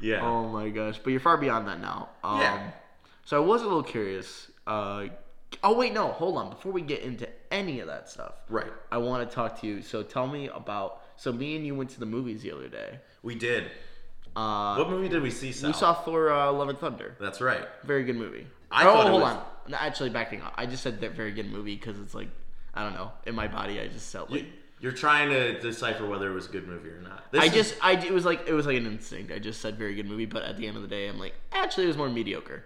yeah. 0.00 0.20
Oh 0.22 0.48
my 0.48 0.68
gosh! 0.70 0.98
But 1.02 1.10
you're 1.10 1.20
far 1.20 1.36
beyond 1.36 1.68
that 1.68 1.80
now. 1.80 2.10
Um, 2.24 2.40
Yeah. 2.40 2.70
So 3.24 3.42
I 3.42 3.44
was 3.46 3.62
a 3.62 3.64
little 3.64 3.82
curious. 3.82 4.50
Uh, 4.66 5.06
oh 5.62 5.76
wait, 5.76 5.92
no, 5.92 6.08
hold 6.08 6.36
on. 6.38 6.50
Before 6.50 6.72
we 6.72 6.82
get 6.82 7.00
into 7.02 7.28
any 7.50 7.80
of 7.80 7.86
that 7.88 8.08
stuff, 8.08 8.34
Right. 8.48 8.70
I 8.92 8.98
want 8.98 9.28
to 9.28 9.34
talk 9.34 9.60
to 9.60 9.66
you. 9.66 9.82
So 9.82 10.02
tell 10.02 10.26
me 10.26 10.48
about. 10.48 11.02
So 11.16 11.32
me 11.32 11.56
and 11.56 11.64
you 11.66 11.74
went 11.74 11.90
to 11.90 12.00
the 12.00 12.06
movies 12.06 12.42
the 12.42 12.52
other 12.52 12.68
day. 12.68 12.98
We 13.22 13.34
did. 13.34 13.70
Uh, 14.36 14.76
What 14.76 14.90
movie 14.90 15.08
did 15.08 15.22
we 15.22 15.30
see? 15.30 15.50
Sal? 15.52 15.70
we 15.70 15.74
saw 15.74 15.94
Thor: 15.94 16.30
uh, 16.30 16.52
Love 16.52 16.68
and 16.68 16.78
Thunder. 16.78 17.16
That's 17.18 17.40
right. 17.40 17.66
Very 17.84 18.04
good 18.04 18.16
movie. 18.16 18.46
I 18.70 18.86
oh, 18.86 19.08
hold 19.08 19.22
was- 19.22 19.32
on. 19.32 19.42
No, 19.68 19.76
actually, 19.80 20.10
backing 20.10 20.42
up. 20.42 20.52
I 20.56 20.66
just 20.66 20.82
said 20.82 21.00
that 21.00 21.12
very 21.16 21.32
good 21.32 21.50
movie 21.50 21.74
because 21.74 21.98
it's 21.98 22.14
like 22.14 22.28
I 22.74 22.82
don't 22.84 22.94
know. 22.94 23.10
In 23.26 23.34
my 23.34 23.48
body, 23.48 23.80
I 23.80 23.88
just 23.88 24.12
felt 24.12 24.30
like. 24.30 24.42
You, 24.42 24.48
you're 24.86 24.94
trying 24.94 25.28
to 25.30 25.58
decipher 25.58 26.06
whether 26.06 26.30
it 26.30 26.34
was 26.34 26.46
a 26.46 26.50
good 26.50 26.68
movie 26.68 26.90
or 26.90 27.00
not. 27.00 27.32
This 27.32 27.42
I 27.42 27.46
is- 27.46 27.52
just, 27.52 27.74
I 27.82 27.92
it 27.94 28.12
was 28.12 28.24
like 28.24 28.46
it 28.46 28.52
was 28.52 28.66
like 28.66 28.76
an 28.76 28.86
instinct. 28.86 29.32
I 29.32 29.40
just 29.40 29.60
said 29.60 29.76
very 29.76 29.96
good 29.96 30.06
movie, 30.06 30.26
but 30.26 30.44
at 30.44 30.56
the 30.56 30.68
end 30.68 30.76
of 30.76 30.82
the 30.82 30.88
day, 30.88 31.08
I'm 31.08 31.18
like, 31.18 31.34
actually, 31.50 31.84
it 31.84 31.88
was 31.88 31.96
more 31.96 32.08
mediocre. 32.08 32.62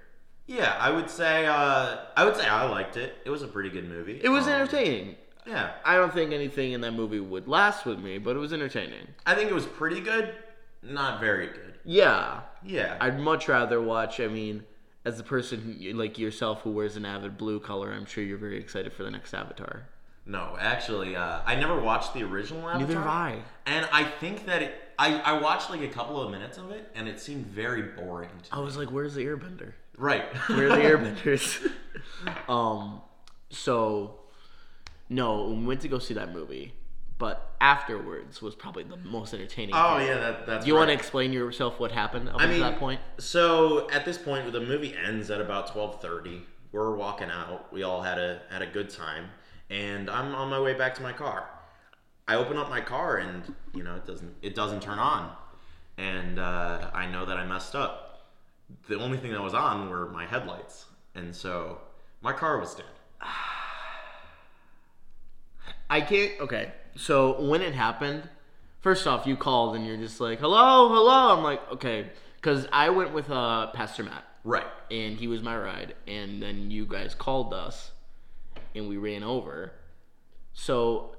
yeah, 0.47 0.77
I 0.79 0.91
would 0.91 1.09
say 1.09 1.47
uh, 1.47 1.97
I 2.15 2.25
would 2.27 2.37
say 2.37 2.47
I 2.47 2.65
liked 2.69 2.99
it. 2.99 3.15
It 3.25 3.31
was 3.31 3.41
a 3.43 3.49
pretty 3.49 3.71
good 3.71 3.89
movie. 3.89 4.21
It 4.23 4.29
was 4.29 4.45
Um, 4.47 4.53
entertaining. 4.53 5.17
Yeah, 5.47 5.71
I 5.83 5.97
don't 5.97 6.13
think 6.13 6.33
anything 6.35 6.73
in 6.73 6.83
that 6.83 6.93
movie 6.93 7.21
would 7.21 7.49
last 7.49 7.87
with 7.87 7.99
me, 7.99 8.19
but 8.19 8.37
it 8.37 8.39
was 8.39 8.53
entertaining. 8.53 9.07
I 9.25 9.35
think 9.35 9.51
it 9.51 9.55
was 9.55 9.65
pretty 9.65 10.01
good. 10.03 10.35
Not 10.83 11.21
very 11.21 11.47
good. 11.47 11.75
Yeah, 11.87 12.41
Yeah. 12.63 12.99
I'd 13.01 13.19
much 13.19 13.49
rather 13.49 13.81
watch. 13.81 14.21
I 14.21 14.27
mean, 14.29 14.65
as 15.07 15.19
a 15.19 15.23
person 15.25 15.61
who- 15.63 15.93
like 15.95 16.19
yourself 16.19 16.61
who 16.61 16.71
wears 16.71 16.97
an 16.97 17.07
avid 17.07 17.39
blue 17.39 17.59
color, 17.61 17.91
I'm 17.91 18.05
sure 18.05 18.23
you're 18.23 18.37
very 18.37 18.59
excited 18.59 18.93
for 18.93 19.03
the 19.03 19.11
next 19.11 19.33
Avatar. 19.33 19.87
No, 20.27 20.57
actually, 20.59 21.17
uh, 21.17 21.41
I 21.45 21.57
never 21.57 21.81
watched 21.81 22.15
the 22.15 22.23
original 22.23 22.69
Avatar. 22.69 22.81
Neither 22.81 22.95
have 22.95 23.07
I. 23.07 23.43
And 23.67 23.89
I 23.93 24.05
think 24.05 24.47
that 24.47 24.63
it. 24.63 24.75
I, 24.99 25.19
I 25.21 25.41
watched 25.41 25.71
like 25.71 25.81
a 25.81 25.89
couple 25.89 26.21
of 26.21 26.31
minutes 26.31 26.59
of 26.59 26.71
it, 26.71 26.91
and 26.95 27.09
it 27.09 27.19
seemed 27.21 27.47
very 27.47 27.83
boring. 27.83 28.29
To 28.45 28.57
I 28.57 28.61
was 28.61 28.77
like, 28.77 28.91
"Where's 28.91 29.15
the 29.15 29.25
Airbender? 29.25 29.73
Right. 29.97 30.25
Where 30.49 30.67
are 30.67 30.77
the 30.77 30.83
Airbenders?" 30.83 31.73
um, 32.49 33.01
so 33.49 34.21
no, 35.09 35.49
we 35.49 35.65
went 35.65 35.81
to 35.81 35.89
go 35.89 35.99
see 35.99 36.15
that 36.15 36.33
movie, 36.33 36.75
but 37.19 37.53
afterwards 37.61 38.41
was 38.41 38.55
probably 38.55 38.85
the 38.85 38.97
most 38.99 39.35
entertaining. 39.35 39.75
Oh 39.75 39.79
part. 39.79 40.07
yeah, 40.07 40.19
that, 40.19 40.47
that's. 40.47 40.65
Do 40.65 40.69
you 40.71 40.77
want 40.77 40.89
to 40.89 40.95
explain 40.95 41.33
yourself 41.33 41.81
what 41.81 41.93
happened 41.93 42.29
up 42.29 42.37
I 42.39 42.47
mean, 42.47 42.61
that 42.61 42.79
point? 42.79 43.01
so 43.19 43.91
at 43.91 44.05
this 44.05 44.19
point, 44.19 44.51
the 44.53 44.61
movie 44.61 44.95
ends 44.95 45.31
at 45.31 45.41
about 45.41 45.73
twelve 45.73 46.01
thirty. 46.01 46.43
We're 46.73 46.95
walking 46.95 47.31
out. 47.31 47.73
We 47.73 47.83
all 47.83 48.03
had 48.03 48.19
a 48.19 48.43
had 48.51 48.63
a 48.63 48.67
good 48.67 48.91
time, 48.91 49.31
and 49.71 50.11
I'm 50.11 50.35
on 50.35 50.51
my 50.51 50.61
way 50.61 50.75
back 50.75 50.95
to 50.97 51.03
my 51.03 51.13
car. 51.13 51.49
I 52.29 52.35
open 52.37 52.57
up 52.59 52.69
my 52.69 52.81
car, 52.81 53.17
and 53.17 53.55
you 53.75 53.83
know 53.83 53.97
it 53.97 54.07
doesn't 54.07 54.35
it 54.43 54.55
doesn't 54.55 54.81
turn 54.83 54.99
on, 54.99 55.33
and 55.99 56.39
uh, 56.39 56.91
I 56.93 57.07
know 57.07 57.25
that 57.27 57.37
I 57.37 57.47
messed 57.47 57.75
up. 57.75 58.27
The 58.89 58.99
only 59.01 59.19
thing 59.19 59.33
that 59.33 59.43
was 59.43 59.55
on 59.55 59.89
were 59.91 60.11
my 60.11 60.27
headlights, 60.27 60.87
and 61.15 61.35
so 61.35 61.79
my 62.23 62.33
car 62.33 62.59
was 62.59 62.75
dead. 62.75 62.87
I 65.91 66.01
can't. 66.01 66.33
Okay, 66.41 66.73
so 66.97 67.41
when 67.43 67.63
it 67.63 67.75
happened, 67.75 68.29
first 68.81 69.07
off, 69.07 69.27
you 69.27 69.37
called 69.37 69.75
and 69.77 69.85
you're 69.87 69.97
just 69.97 70.21
like, 70.21 70.39
"Hello, 70.39 70.89
hello." 70.89 71.37
I'm 71.37 71.43
like, 71.43 71.61
okay, 71.73 72.11
because 72.37 72.67
I 72.73 72.91
went 72.91 73.13
with 73.13 73.29
uh, 73.31 73.69
Pastor 73.73 74.05
Matt, 74.05 74.25
Right. 74.45 74.67
and 74.91 75.17
he 75.17 75.27
was 75.27 75.43
my 75.43 75.57
ride, 75.59 75.95
and 76.07 76.41
then 76.43 76.71
you 76.71 76.87
guys 76.87 77.15
called 77.15 77.53
us, 77.53 77.91
and 78.75 78.89
we 78.89 78.97
ran 78.97 79.23
over. 79.23 79.73
So, 80.53 81.17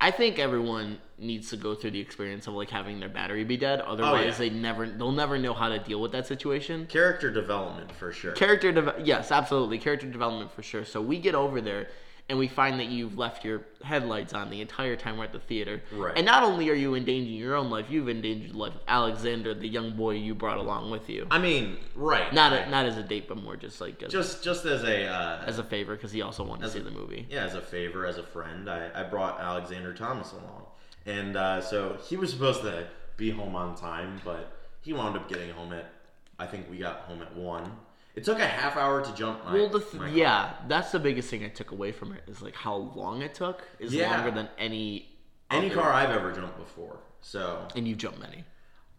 I 0.00 0.10
think 0.12 0.38
everyone 0.38 0.98
needs 1.18 1.50
to 1.50 1.56
go 1.56 1.74
through 1.74 1.90
the 1.90 1.98
experience 2.00 2.46
of 2.46 2.54
like 2.54 2.70
having 2.70 3.00
their 3.00 3.08
battery 3.08 3.42
be 3.42 3.56
dead. 3.56 3.80
Oh, 3.84 3.92
Otherwise, 3.94 4.38
Oh, 4.38 4.44
yeah. 4.44 4.50
they 4.50 4.50
never, 4.50 4.86
they'll 4.88 5.10
never 5.10 5.36
know 5.38 5.54
how 5.54 5.68
to 5.68 5.78
deal 5.80 6.00
with 6.00 6.12
that 6.12 6.26
situation. 6.26 6.86
Character 6.86 7.32
development 7.32 7.90
for 7.90 8.12
sure. 8.12 8.32
Character, 8.32 8.70
deve- 8.70 9.00
yes, 9.04 9.32
absolutely, 9.32 9.78
character 9.78 10.06
development 10.06 10.52
for 10.52 10.62
sure. 10.62 10.84
So 10.84 11.00
we 11.00 11.18
get 11.18 11.34
over 11.34 11.60
there, 11.60 11.88
and 12.28 12.38
we 12.38 12.46
find 12.46 12.78
that 12.78 12.86
you've 12.88 13.16
left 13.16 13.44
your 13.44 13.62
headlights 13.82 14.34
on 14.34 14.50
the 14.50 14.60
entire 14.60 14.96
time 14.96 15.16
we're 15.16 15.24
at 15.24 15.32
the 15.32 15.38
theater. 15.38 15.82
Right. 15.90 16.12
And 16.16 16.26
not 16.26 16.42
only 16.42 16.68
are 16.68 16.74
you 16.74 16.94
endangering 16.94 17.36
your 17.38 17.54
own 17.54 17.70
life, 17.70 17.86
you've 17.88 18.08
endangered 18.08 18.52
the 18.52 18.58
life 18.58 18.74
of 18.74 18.82
Alexander, 18.86 19.54
the 19.54 19.68
young 19.68 19.96
boy 19.96 20.10
you 20.10 20.34
brought 20.34 20.58
along 20.58 20.90
with 20.90 21.08
you. 21.08 21.26
I 21.30 21.38
mean, 21.38 21.78
right. 21.94 22.32
Not 22.32 22.52
right. 22.52 22.66
a, 22.66 22.70
not 22.70 22.86
as 22.86 22.98
a 22.98 23.02
date, 23.02 23.28
but 23.28 23.38
more 23.42 23.56
just 23.56 23.80
like 23.80 24.02
as, 24.02 24.12
just 24.12 24.44
just 24.44 24.66
as 24.66 24.84
a 24.84 25.06
uh, 25.06 25.42
as 25.46 25.58
a 25.58 25.64
favor 25.64 25.96
because 25.96 26.12
he 26.12 26.20
also 26.22 26.44
wanted 26.44 26.64
to 26.66 26.70
see 26.70 26.80
a- 26.80 26.82
the 26.82 26.90
movie. 26.90 27.26
yeah, 27.30 27.44
as 27.44 27.54
a 27.54 27.60
favor, 27.62 28.04
as 28.04 28.18
a 28.18 28.22
friend, 28.22 28.68
I, 28.68 28.90
I 28.94 29.04
brought 29.04 29.40
Alexander 29.40 29.94
Thomas 29.94 30.32
along. 30.32 30.66
And 31.06 31.36
uh, 31.36 31.62
so 31.62 31.96
he 32.06 32.16
was 32.16 32.30
supposed 32.30 32.60
to 32.62 32.86
be 33.16 33.30
home 33.30 33.56
on 33.56 33.74
time, 33.74 34.20
but 34.24 34.52
he 34.82 34.92
wound 34.92 35.16
up 35.16 35.28
getting 35.28 35.50
home 35.50 35.72
at, 35.72 35.90
I 36.38 36.46
think 36.46 36.70
we 36.70 36.76
got 36.76 37.00
home 37.00 37.22
at 37.22 37.34
1. 37.34 37.72
It 38.18 38.24
took 38.24 38.38
a 38.40 38.46
half 38.46 38.76
hour 38.76 39.00
to 39.04 39.14
jump 39.14 39.44
my. 39.44 39.54
Well, 39.54 39.68
the 39.68 39.80
th- 39.80 40.12
yeah, 40.12 40.54
that's 40.66 40.90
the 40.92 40.98
biggest 40.98 41.30
thing 41.30 41.44
I 41.44 41.48
took 41.48 41.70
away 41.70 41.92
from 41.92 42.12
it 42.12 42.22
is 42.26 42.42
like 42.42 42.54
how 42.54 42.74
long 42.74 43.22
it 43.22 43.34
took 43.34 43.62
is 43.78 43.94
Yeah. 43.94 44.10
longer 44.10 44.30
than 44.32 44.48
any 44.58 45.08
Any 45.50 45.70
car 45.70 45.92
I've 45.92 46.10
ever 46.10 46.32
jumped 46.32 46.58
before. 46.58 46.98
So 47.20 47.66
and 47.76 47.86
you've 47.88 47.98
jumped 47.98 48.18
many. 48.20 48.44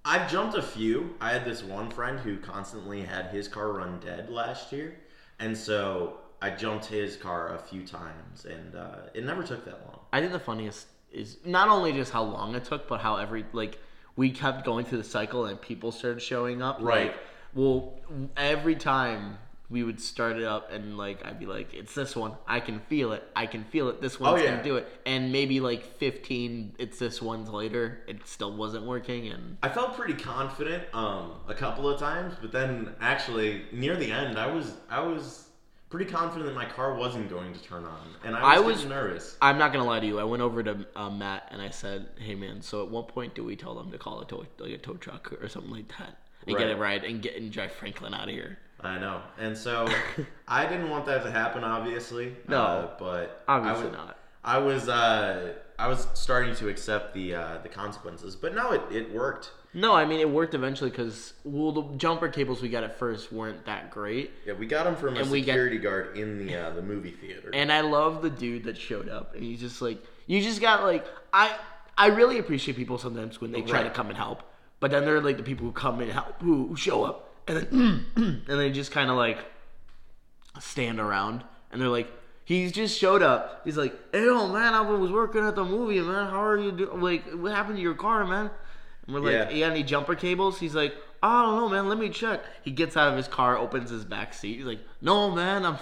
I've 0.05 0.31
jumped 0.31 0.57
a 0.57 0.61
few. 0.61 1.15
I 1.19 1.31
had 1.33 1.43
this 1.45 1.61
one 1.63 1.89
friend 1.91 2.17
who 2.19 2.37
constantly 2.37 3.01
had 3.03 3.25
his 3.27 3.47
car 3.47 3.71
run 3.73 3.99
dead 3.99 4.29
last 4.29 4.71
year. 4.71 4.95
And 5.39 5.55
so 5.57 6.17
I 6.41 6.49
jumped 6.51 6.85
his 6.85 7.17
car 7.17 7.53
a 7.55 7.59
few 7.59 7.85
times, 7.85 8.45
and 8.45 8.75
uh, 8.75 8.95
it 9.13 9.25
never 9.25 9.43
took 9.43 9.65
that 9.65 9.85
long. 9.85 9.99
I 10.13 10.21
think 10.21 10.31
the 10.31 10.39
funniest 10.39 10.87
is 11.11 11.37
not 11.45 11.67
only 11.69 11.91
just 11.91 12.11
how 12.11 12.23
long 12.23 12.55
it 12.55 12.63
took, 12.63 12.87
but 12.87 13.01
how 13.01 13.17
every 13.17 13.45
like 13.53 13.77
we 14.15 14.31
kept 14.31 14.65
going 14.65 14.85
through 14.85 14.97
the 14.99 15.03
cycle 15.03 15.45
and 15.45 15.61
people 15.61 15.91
started 15.91 16.21
showing 16.21 16.61
up. 16.61 16.77
Right. 16.81 17.07
Like, 17.07 17.19
well, 17.53 17.93
every 18.37 18.75
time 18.75 19.37
we 19.71 19.83
would 19.83 20.01
start 20.01 20.37
it 20.37 20.43
up 20.45 20.71
and 20.71 20.97
like 20.97 21.23
I'd 21.25 21.39
be 21.39 21.45
like, 21.45 21.73
"It's 21.75 21.93
this 21.93 22.15
one. 22.15 22.33
I 22.47 22.59
can 22.59 22.79
feel 22.79 23.11
it. 23.11 23.23
I 23.35 23.45
can 23.45 23.63
feel 23.65 23.89
it. 23.89 24.01
This 24.01 24.19
one's 24.19 24.41
Oh, 24.41 24.43
yeah. 24.43 24.51
gonna 24.51 24.63
do 24.63 24.77
it." 24.77 24.87
And 25.05 25.31
maybe 25.31 25.59
like 25.59 25.83
fifteen, 25.97 26.73
it's 26.79 26.97
this 26.97 27.21
one's 27.21 27.49
later, 27.49 27.99
it 28.07 28.25
still 28.27 28.51
wasn't 28.55 28.85
working. 28.85 29.27
And 29.27 29.57
I 29.61 29.69
felt 29.69 29.95
pretty 29.95 30.15
confident 30.15 30.83
um, 30.93 31.33
a 31.47 31.53
couple 31.53 31.87
of 31.87 31.99
times, 31.99 32.33
but 32.41 32.51
then 32.51 32.95
actually 32.99 33.65
near 33.71 33.95
the 33.95 34.11
end, 34.11 34.39
I 34.39 34.47
was 34.47 34.73
I 34.89 35.01
was 35.01 35.45
pretty 35.91 36.05
confident 36.11 36.45
that 36.47 36.55
my 36.55 36.65
car 36.65 36.95
wasn't 36.95 37.29
going 37.29 37.53
to 37.53 37.61
turn 37.63 37.83
on, 37.83 38.07
and 38.23 38.35
I 38.35 38.55
I 38.55 38.59
was, 38.59 38.77
was- 38.77 38.85
nervous. 38.87 39.37
I'm 39.39 39.59
not 39.59 39.71
gonna 39.71 39.85
lie 39.85 39.99
to 39.99 40.05
you. 40.07 40.19
I 40.19 40.23
went 40.23 40.41
over 40.41 40.63
to 40.63 40.85
uh, 40.95 41.11
Matt 41.11 41.47
and 41.51 41.61
I 41.61 41.69
said, 41.69 42.07
"Hey 42.17 42.33
man, 42.33 42.63
so 42.63 42.81
at 42.83 42.89
what 42.89 43.07
point 43.07 43.35
do 43.35 43.43
we 43.43 43.55
tell 43.55 43.75
them 43.75 43.91
to 43.91 43.99
call 43.99 44.19
a 44.21 44.25
tow 44.25 44.45
like 44.57 44.71
a 44.73 44.77
tow 44.79 44.95
truck 44.95 45.31
or 45.43 45.47
something 45.47 45.71
like 45.71 45.89
that 45.99 46.17
and 46.47 46.57
get 46.57 46.69
it 46.69 46.77
Right. 46.77 47.03
and 47.03 47.21
get 47.21 47.35
and 47.35 47.51
drive 47.51 47.71
Franklin 47.71 48.13
out 48.13 48.27
of 48.29 48.33
here?" 48.33 48.57
I 48.81 48.97
know, 48.97 49.21
and 49.37 49.57
so 49.57 49.87
I 50.47 50.65
didn't 50.65 50.89
want 50.89 51.05
that 51.07 51.23
to 51.23 51.31
happen, 51.31 51.63
obviously. 51.63 52.35
No. 52.47 52.61
uh, 52.61 52.89
but 52.97 53.43
Obviously 53.47 53.83
I 53.83 53.85
was, 53.89 53.93
not. 53.97 54.17
I 54.43 54.57
was 54.57 54.89
uh, 54.89 55.53
I 55.77 55.87
was 55.89 56.07
starting 56.13 56.55
to 56.55 56.69
accept 56.69 57.13
the 57.13 57.35
uh, 57.35 57.57
the 57.61 57.69
consequences, 57.69 58.35
but 58.35 58.55
no, 58.55 58.71
it, 58.71 58.81
it 58.91 59.13
worked. 59.13 59.51
No, 59.73 59.93
I 59.93 60.03
mean 60.05 60.19
it 60.19 60.29
worked 60.29 60.53
eventually 60.55 60.89
because 60.89 61.33
well, 61.43 61.71
the 61.73 61.83
jumper 61.97 62.27
cables 62.29 62.61
we 62.61 62.69
got 62.69 62.83
at 62.83 62.97
first 62.97 63.31
weren't 63.31 63.65
that 63.65 63.91
great, 63.91 64.31
Yeah, 64.47 64.53
we 64.53 64.65
got 64.65 64.85
them 64.85 64.95
from 64.95 65.15
a 65.15 65.19
And 65.19 65.29
security 65.29 65.77
guard 65.77 66.17
in 66.17 66.43
the 66.43 66.55
uh, 66.55 66.69
the 66.71 66.81
movie 66.81 67.11
theater. 67.11 67.51
and 67.53 67.71
I 67.71 67.81
love 67.81 68.21
the 68.23 68.29
dude 68.31 68.63
that 68.63 68.77
showed 68.77 69.09
up, 69.09 69.35
and 69.35 69.43
he's 69.43 69.59
just 69.59 69.79
like, 69.81 70.01
you 70.25 70.41
just 70.41 70.59
got 70.61 70.83
like, 70.83 71.05
I 71.33 71.55
I 71.97 72.07
really 72.07 72.39
appreciate 72.39 72.77
people 72.77 72.97
sometimes 72.97 73.41
when 73.41 73.51
they 73.51 73.61
try 73.61 73.83
to 73.83 73.89
come 73.91 74.07
and 74.07 74.17
help, 74.17 74.41
but 74.79 74.91
then 74.91 75.05
they're 75.05 75.21
like 75.21 75.37
the 75.37 75.43
people 75.43 75.65
who 75.65 75.71
come 75.71 75.99
and 75.99 76.11
help 76.11 76.41
who, 76.41 76.67
who 76.67 76.75
show 76.75 77.03
up 77.03 77.33
and 77.47 77.57
then 77.57 78.05
and 78.47 78.59
they 78.59 78.71
just 78.71 78.91
kind 78.91 79.09
of 79.09 79.17
like 79.17 79.39
stand 80.59 80.99
around, 80.99 81.43
and 81.71 81.81
they're 81.81 81.87
like, 81.89 82.11
he's 82.43 82.71
just 82.71 82.97
showed 82.97 83.21
up. 83.21 83.61
He's 83.63 83.77
like, 83.77 83.93
hey, 84.11 84.25
yo, 84.25 84.47
man, 84.51 84.73
I 84.73 84.81
was 84.81 85.11
working 85.11 85.45
at 85.45 85.55
the 85.55 85.63
movie, 85.63 85.99
man. 86.01 86.29
How 86.29 86.43
are 86.43 86.57
you 86.57 86.71
doing? 86.71 87.01
Like, 87.01 87.29
what 87.31 87.53
happened 87.53 87.77
to 87.77 87.81
your 87.81 87.93
car, 87.93 88.25
man? 88.25 88.49
And 89.05 89.13
we're 89.15 89.21
like, 89.21 89.31
Yeah. 89.33 89.49
you 89.49 89.63
got 89.65 89.71
any 89.71 89.83
jumper 89.83 90.15
cables? 90.15 90.59
He's 90.59 90.75
like, 90.75 90.93
I 91.21 91.41
don't 91.43 91.57
know, 91.57 91.69
man. 91.69 91.89
Let 91.89 91.97
me 91.97 92.09
check. 92.09 92.41
He 92.63 92.71
gets 92.71 92.95
out 92.95 93.09
of 93.09 93.17
his 93.17 93.27
car, 93.27 93.57
opens 93.57 93.89
his 93.89 94.05
back 94.05 94.33
seat. 94.33 94.57
He's 94.57 94.65
like, 94.65 94.79
no, 95.01 95.31
man. 95.31 95.65
I'm, 95.65 95.77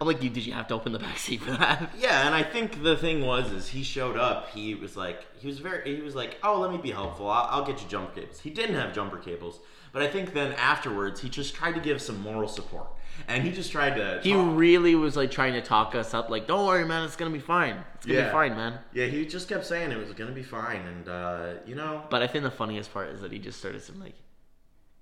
I'm 0.00 0.06
like, 0.06 0.22
you, 0.22 0.30
did 0.30 0.46
you 0.46 0.54
have 0.54 0.66
to 0.68 0.74
open 0.74 0.92
the 0.92 0.98
back 0.98 1.18
seat 1.18 1.42
for 1.42 1.50
that? 1.52 1.90
Yeah, 1.98 2.26
and 2.26 2.34
I 2.34 2.42
think 2.42 2.82
the 2.82 2.96
thing 2.96 3.24
was 3.24 3.52
is 3.52 3.68
he 3.68 3.82
showed 3.82 4.16
up. 4.16 4.50
He 4.50 4.74
was 4.74 4.96
like 4.96 5.26
he 5.38 5.46
was 5.46 5.58
very 5.58 5.96
he 5.96 6.02
was 6.02 6.14
like, 6.14 6.38
oh, 6.42 6.60
let 6.60 6.70
me 6.70 6.78
be 6.78 6.90
helpful. 6.90 7.28
I'll, 7.28 7.48
I'll 7.60 7.66
get 7.66 7.82
you 7.82 7.88
jumper 7.88 8.12
cables. 8.20 8.40
He 8.40 8.50
didn't 8.50 8.76
have 8.76 8.94
jumper 8.94 9.18
cables, 9.18 9.60
but 9.92 10.02
I 10.02 10.08
think 10.08 10.32
then 10.32 10.52
afterwards 10.52 11.20
he 11.20 11.28
just 11.28 11.54
tried 11.54 11.74
to 11.74 11.80
give 11.80 12.00
some 12.00 12.20
moral 12.22 12.48
support, 12.48 12.88
and 13.26 13.42
he 13.42 13.50
just 13.52 13.72
tried 13.72 13.96
to. 13.96 14.20
He 14.22 14.32
talk. 14.32 14.56
really 14.56 14.94
was 14.94 15.16
like 15.16 15.30
trying 15.30 15.54
to 15.54 15.62
talk 15.62 15.94
us 15.94 16.14
up, 16.14 16.30
like, 16.30 16.46
don't 16.46 16.66
worry, 16.66 16.84
man. 16.86 17.04
It's 17.04 17.16
gonna 17.16 17.30
be 17.30 17.40
fine. 17.40 17.76
It's 17.96 18.06
gonna 18.06 18.24
be 18.24 18.30
fine, 18.30 18.56
man. 18.56 18.78
Yeah, 18.94 19.06
he 19.06 19.26
just 19.26 19.48
kept 19.48 19.66
saying 19.66 19.90
it 19.90 19.98
was 19.98 20.12
gonna 20.12 20.32
be 20.32 20.42
fine, 20.44 20.82
and 20.86 21.08
uh, 21.08 21.52
you 21.66 21.74
know, 21.74 22.04
But 22.10 22.22
I 22.22 22.26
think 22.26 22.44
the 22.44 22.50
funniest 22.50 22.92
part 22.92 23.08
is 23.08 23.20
that 23.22 23.32
he 23.32 23.38
just 23.38 23.58
started 23.58 23.82
saying 23.82 24.00
like, 24.00 24.14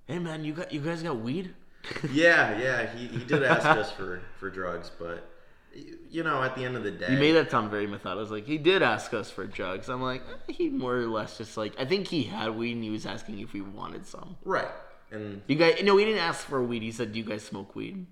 "Hey, 0.06 0.18
man, 0.18 0.44
you 0.44 0.52
got 0.54 0.72
you 0.72 0.80
guys 0.80 1.02
got 1.02 1.18
weed?" 1.20 1.54
yeah, 2.12 2.58
yeah, 2.58 2.86
he, 2.96 3.06
he 3.06 3.24
did 3.24 3.42
ask 3.44 3.64
us 3.66 3.90
for 3.92 4.20
for 4.38 4.50
drugs, 4.50 4.90
but 4.98 5.28
you 6.10 6.22
know, 6.22 6.42
at 6.42 6.56
the 6.56 6.64
end 6.64 6.74
of 6.76 6.82
the 6.82 6.90
day, 6.90 7.06
He 7.08 7.16
made 7.16 7.32
that 7.32 7.50
sound 7.50 7.70
very 7.70 7.86
methodical. 7.86 8.34
Like, 8.34 8.46
he 8.46 8.56
did 8.56 8.82
ask 8.82 9.12
us 9.12 9.30
for 9.30 9.46
drugs. 9.46 9.88
I'm 9.90 10.00
like, 10.00 10.22
eh, 10.48 10.52
he 10.52 10.68
more 10.70 10.96
or 10.96 11.06
less 11.06 11.36
just 11.36 11.56
like, 11.58 11.74
I 11.78 11.84
think 11.84 12.08
he 12.08 12.22
had 12.22 12.56
weed 12.56 12.72
and 12.72 12.82
he 12.82 12.88
was 12.88 13.04
asking 13.04 13.40
if 13.40 13.52
we 13.52 13.60
wanted 13.60 14.06
some. 14.06 14.36
right, 14.44 14.70
and 15.12 15.42
You 15.46 15.56
guys, 15.56 15.82
no, 15.84 15.96
he 15.98 16.04
didn't 16.06 16.20
ask 16.22 16.46
for 16.46 16.62
weed. 16.62 16.82
He 16.82 16.92
said, 16.92 17.12
"Do 17.12 17.18
you 17.18 17.24
guys 17.24 17.44
smoke 17.44 17.76
weed?" 17.76 18.06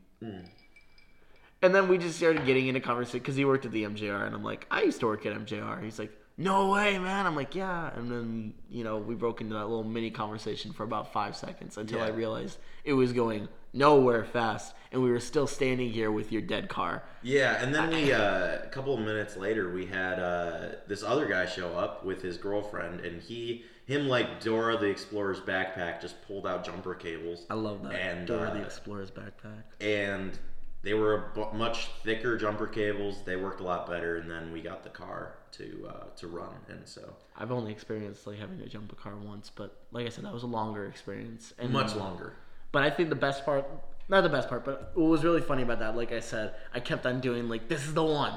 And 1.63 1.75
then 1.75 1.89
we 1.89 1.97
just 1.97 2.19
started 2.19 2.45
getting 2.45 2.67
into 2.67 2.81
conversation 2.81 3.21
because 3.21 3.37
he 3.37 3.45
worked 3.47 3.65
at 3.65 3.73
the 3.73 3.85
MJR, 3.85 4.27
and 4.27 4.35
I'm 4.35 4.45
like, 4.45 4.67
I 4.71 4.83
used 4.83 5.01
to 5.01 5.07
work 5.07 5.25
at 5.25 5.33
MJR. 5.35 5.83
He's 5.83 5.99
like, 5.99 6.13
No 6.37 6.71
way, 6.71 6.99
man. 6.99 7.27
I'm 7.27 7.37
like, 7.37 7.55
Yeah. 7.55 7.91
And 7.95 8.11
then 8.11 8.55
you 8.69 8.85
know 8.85 8.99
we 8.99 9.15
broke 9.15 9.41
into 9.41 9.55
that 9.55 9.67
little 9.67 9.85
mini 9.85 10.11
conversation 10.11 10.73
for 10.73 10.83
about 10.83 11.13
five 11.13 11.37
seconds 11.37 11.79
until 11.79 12.01
I 12.01 12.09
realized 12.09 12.59
it 12.85 12.93
was 12.93 13.13
going 13.13 13.49
nowhere 13.73 14.25
fast, 14.25 14.75
and 14.93 15.03
we 15.03 15.11
were 15.11 15.21
still 15.21 15.47
standing 15.47 15.91
here 15.91 16.11
with 16.11 16.33
your 16.33 16.43
dead 16.43 16.69
car. 16.69 17.03
Yeah, 17.23 17.63
and 17.63 17.75
then 17.75 17.91
we 17.91 18.13
uh, 18.13 18.59
a 18.65 18.69
couple 18.71 18.95
of 18.95 19.01
minutes 19.01 19.37
later 19.37 19.73
we 19.73 19.87
had 19.87 20.19
uh, 20.19 20.69
this 20.87 21.03
other 21.03 21.27
guy 21.27 21.47
show 21.47 21.77
up 21.77 22.05
with 22.05 22.23
his 22.23 22.37
girlfriend, 22.37 23.01
and 23.01 23.21
he 23.21 23.65
him 23.87 24.09
like 24.09 24.41
Dora 24.41 24.77
the 24.79 24.87
Explorer's 24.87 25.41
backpack 25.41 26.01
just 26.01 26.21
pulled 26.27 26.47
out 26.47 26.65
jumper 26.65 26.95
cables. 26.95 27.45
I 27.51 27.55
love 27.55 27.83
that. 27.83 27.93
And, 27.95 28.27
Dora 28.27 28.49
uh, 28.49 28.55
the 28.55 28.63
Explorer's 28.63 29.11
backpack. 29.11 29.63
and 29.81 30.39
they 30.83 30.95
were 30.95 31.33
a 31.37 31.55
much 31.55 31.87
thicker 32.03 32.37
jumper 32.37 32.67
cables. 32.67 33.23
They 33.25 33.37
worked 33.37 33.61
a 33.61 33.65
lot 33.65 33.89
better, 33.89 34.17
and 34.19 34.31
then 34.31 34.53
we 34.53 34.61
got 34.61 34.83
the 34.83 34.91
car 34.91 35.37
to 35.59 35.89
uh, 35.89 36.05
to 36.17 36.27
run, 36.29 36.55
and 36.69 36.87
so 36.87 37.03
I've 37.37 37.51
only 37.53 37.73
experienced 37.73 38.27
like 38.27 38.39
having 38.39 38.59
to 38.59 38.69
jump 38.69 38.93
a 38.93 38.95
car 38.97 39.15
once, 39.17 39.51
but 39.55 39.77
like 39.93 40.07
I 40.07 40.09
said, 40.11 40.25
that 40.25 40.33
was 40.33 40.43
a 40.43 40.47
longer 40.49 40.87
experience 40.87 41.53
and 41.59 41.73
much 41.73 41.95
longer. 41.95 42.33
But 42.73 42.83
I 42.83 42.91
think 42.91 43.09
the 43.09 43.15
best 43.17 43.45
part, 43.45 43.65
not 44.09 44.23
the 44.23 44.29
best 44.29 44.49
part, 44.49 44.65
but 44.65 44.91
what 44.95 45.07
was 45.09 45.23
really 45.25 45.41
funny 45.41 45.63
about 45.63 45.79
that, 45.81 45.97
like 45.97 46.13
I 46.13 46.21
said, 46.21 46.55
I 46.73 46.81
kept 46.81 47.07
on 47.07 47.21
doing 47.21 47.49
like, 47.49 47.69
this 47.69 47.85
is 47.87 47.95
the 47.95 48.03
one, 48.05 48.35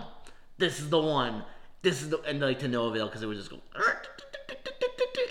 this 0.57 0.79
is 0.79 0.89
the 0.89 0.99
one, 1.01 1.43
this 1.81 2.01
is 2.01 2.09
the, 2.09 2.21
and 2.21 2.39
like 2.39 2.59
to 2.59 2.67
no 2.67 2.85
avail 2.87 3.07
because 3.07 3.23
it 3.23 3.25
would 3.27 3.37
just 3.37 3.49
go, 3.49 3.59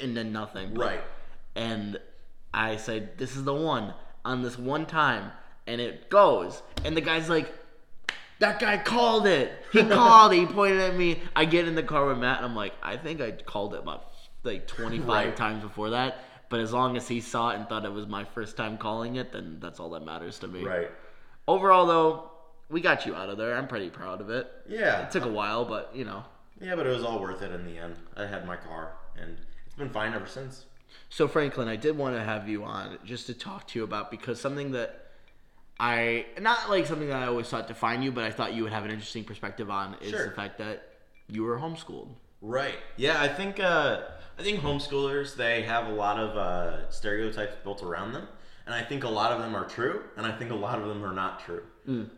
and 0.02 0.16
then 0.16 0.32
nothing. 0.32 0.74
But- 0.74 0.86
Right. 0.86 1.00
And 1.54 1.98
I 2.52 2.76
said, 2.76 3.16
this 3.18 3.34
is 3.36 3.44
the 3.44 3.54
one 3.54 3.94
on 4.24 4.42
this 4.42 4.58
one 4.58 4.86
time, 4.86 5.32
and 5.66 5.80
it 5.80 6.10
goes, 6.10 6.62
and 6.84 6.96
the 6.96 7.00
guy's 7.00 7.28
like, 7.30 7.52
that 8.38 8.58
guy 8.60 8.78
called 8.78 9.26
it. 9.26 9.52
He 9.72 9.82
called 9.88 10.32
it. 10.32 10.36
He 10.36 10.46
pointed 10.46 10.80
at 10.80 10.96
me. 10.96 11.20
I 11.34 11.44
get 11.44 11.66
in 11.68 11.74
the 11.74 11.82
car 11.82 12.06
with 12.06 12.18
Matt, 12.18 12.38
and 12.38 12.46
I'm 12.46 12.56
like, 12.56 12.74
I 12.82 12.96
think 12.96 13.20
I 13.20 13.32
called 13.32 13.74
it 13.74 13.80
about 13.80 14.12
like 14.42 14.66
25 14.66 15.06
Right. 15.08 15.36
times 15.36 15.62
before 15.62 15.90
that. 15.90 16.18
But 16.48 16.60
as 16.60 16.72
long 16.72 16.96
as 16.96 17.08
he 17.08 17.20
saw 17.20 17.50
it 17.50 17.56
and 17.56 17.68
thought 17.68 17.84
it 17.84 17.92
was 17.92 18.06
my 18.06 18.24
first 18.24 18.56
time 18.56 18.78
calling 18.78 19.16
it, 19.16 19.32
then 19.32 19.58
that's 19.60 19.80
all 19.80 19.90
that 19.90 20.04
matters 20.04 20.38
to 20.40 20.48
me. 20.48 20.62
Right. 20.62 20.90
Overall, 21.48 21.86
though, 21.86 22.30
we 22.70 22.80
got 22.80 23.04
you 23.06 23.14
out 23.16 23.28
of 23.28 23.38
there. 23.38 23.56
I'm 23.56 23.66
pretty 23.66 23.90
proud 23.90 24.20
of 24.20 24.30
it. 24.30 24.50
Yeah. 24.68 25.02
It 25.06 25.10
took 25.10 25.24
a 25.24 25.28
while, 25.30 25.64
but 25.64 25.90
you 25.94 26.04
know. 26.04 26.24
Yeah, 26.60 26.76
but 26.76 26.86
it 26.86 26.90
was 26.90 27.04
all 27.04 27.20
worth 27.20 27.42
it 27.42 27.52
in 27.52 27.64
the 27.66 27.78
end. 27.78 27.96
I 28.16 28.26
had 28.26 28.46
my 28.46 28.56
car, 28.56 28.92
and 29.20 29.36
it's 29.66 29.74
been 29.74 29.90
fine 29.90 30.14
ever 30.14 30.26
since. 30.26 30.64
So 31.08 31.28
Franklin, 31.28 31.68
I 31.68 31.76
did 31.76 31.96
want 31.98 32.16
to 32.16 32.22
have 32.22 32.48
you 32.48 32.64
on 32.64 32.98
just 33.04 33.26
to 33.26 33.34
talk 33.34 33.66
to 33.68 33.78
you 33.78 33.84
about 33.84 34.10
because 34.10 34.40
something 34.40 34.72
that 34.72 35.06
I 35.78 36.26
not 36.40 36.70
like 36.70 36.86
something 36.86 37.08
that 37.08 37.22
I 37.22 37.26
always 37.26 37.48
thought 37.48 37.66
defined 37.68 38.02
you, 38.04 38.12
but 38.12 38.24
I 38.24 38.30
thought 38.30 38.54
you 38.54 38.62
would 38.62 38.72
have 38.72 38.84
an 38.84 38.90
interesting 38.90 39.24
perspective 39.24 39.70
on 39.70 39.96
is 40.00 40.10
Sure. 40.10 40.26
the 40.26 40.32
fact 40.32 40.58
that 40.58 40.88
you 41.28 41.42
were 41.42 41.58
homeschooled. 41.58 42.08
Right. 42.40 42.76
Yeah, 42.96 43.20
I 43.20 43.28
think 43.28 43.60
uh, 43.60 44.02
I 44.38 44.42
think 44.42 44.60
homeschoolers 44.60 45.36
they 45.36 45.62
have 45.62 45.86
a 45.88 45.92
lot 45.92 46.18
of 46.18 46.36
uh, 46.36 46.88
stereotypes 46.90 47.56
built 47.62 47.82
around 47.82 48.12
them, 48.12 48.26
and 48.64 48.74
I 48.74 48.82
think 48.82 49.04
a 49.04 49.08
lot 49.08 49.32
of 49.32 49.40
them 49.40 49.54
are 49.54 49.66
true, 49.66 50.02
and 50.16 50.26
I 50.26 50.32
think 50.36 50.50
a 50.50 50.54
lot 50.54 50.78
of 50.80 50.86
them 50.88 51.04
are 51.04 51.12
not 51.14 51.40
true. 51.40 51.62